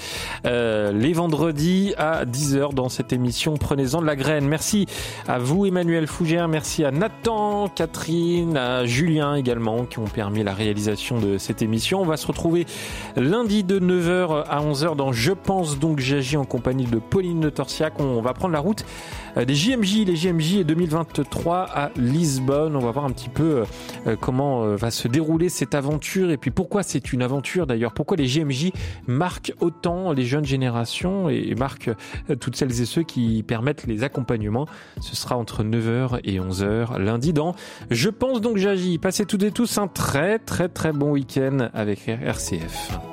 euh, 0.45 0.91
les 0.91 1.13
vendredis 1.13 1.95
à 1.97 2.25
10h 2.25 2.75
dans 2.75 2.89
cette 2.89 3.11
émission. 3.11 3.55
Prenez-en 3.55 4.01
de 4.01 4.05
la 4.05 4.15
graine. 4.15 4.47
Merci 4.47 4.85
à 5.27 5.39
vous 5.39 5.65
Emmanuel 5.65 6.05
Fougère. 6.05 6.47
Merci 6.47 6.85
à 6.85 6.91
Nathan 6.91 7.69
Catherine, 7.69 8.55
à 8.55 8.85
Julien 8.85 9.33
également 9.33 9.85
qui 9.85 9.97
ont 9.97 10.10
permis 10.11 10.43
la 10.43 10.53
réalisation 10.53 11.19
de 11.19 11.37
cette 11.37 11.61
émission. 11.61 12.01
On 12.01 12.05
va 12.05 12.17
se 12.17 12.27
retrouver 12.27 12.65
lundi 13.15 13.63
de 13.63 13.79
9h 13.79 14.45
à 14.49 14.61
11h 14.61 14.95
dans 14.95 15.11
Je 15.11 15.31
pense 15.31 15.79
donc 15.79 15.99
j'agis 15.99 16.37
en 16.37 16.45
compagnie 16.45 16.85
de 16.85 16.99
Pauline 16.99 17.39
de 17.39 17.49
Torsiac. 17.49 17.99
On 17.99 18.21
va 18.21 18.33
prendre 18.33 18.53
la 18.53 18.59
route 18.59 18.85
euh, 19.37 19.45
des 19.45 19.55
JMJ, 19.55 20.05
les 20.05 20.15
JMJ 20.15 20.63
2023 20.65 21.67
à 21.73 21.91
Lisbonne. 21.97 22.75
On 22.75 22.79
va 22.79 22.91
voir 22.91 23.05
un 23.05 23.11
petit 23.11 23.29
peu 23.29 23.63
euh, 24.07 24.15
comment 24.19 24.63
euh, 24.63 24.75
va 24.75 24.91
se 24.91 25.07
dérouler 25.07 25.49
cette 25.49 25.75
aventure 25.75 26.31
et 26.31 26.37
puis 26.37 26.51
pourquoi 26.51 26.83
c'est 26.83 27.13
une 27.13 27.21
aventure 27.21 27.67
d'ailleurs. 27.67 27.93
Pourquoi 27.93 28.17
les 28.17 28.27
JMJ 28.27 28.71
marquent 29.07 29.53
autant 29.59 30.11
les 30.11 30.25
jeunes 30.25 30.45
générations 30.45 31.29
et 31.29 31.55
marquent 31.55 31.91
toutes 32.39 32.55
celles 32.55 32.81
et 32.81 32.85
ceux 32.85 33.03
qui 33.03 33.43
permettent 33.43 33.85
les 33.87 34.03
accompagnements? 34.03 34.67
Ce 34.99 35.15
sera 35.15 35.37
entre 35.37 35.63
9h 35.63 36.19
et 36.23 36.39
11h 36.39 36.97
lundi 36.99 37.33
dans 37.33 37.55
Je 37.89 38.09
pense 38.09 38.41
donc 38.41 38.57
j'agis. 38.57 38.97
Passez 38.97 39.25
toutes 39.25 39.43
et 39.43 39.51
tous 39.51 39.77
un 39.77 39.87
très 40.01 40.39
très 40.39 40.67
très 40.67 40.91
bon 40.91 41.11
week-end 41.11 41.69
avec 41.75 42.07
RCF. 42.07 43.10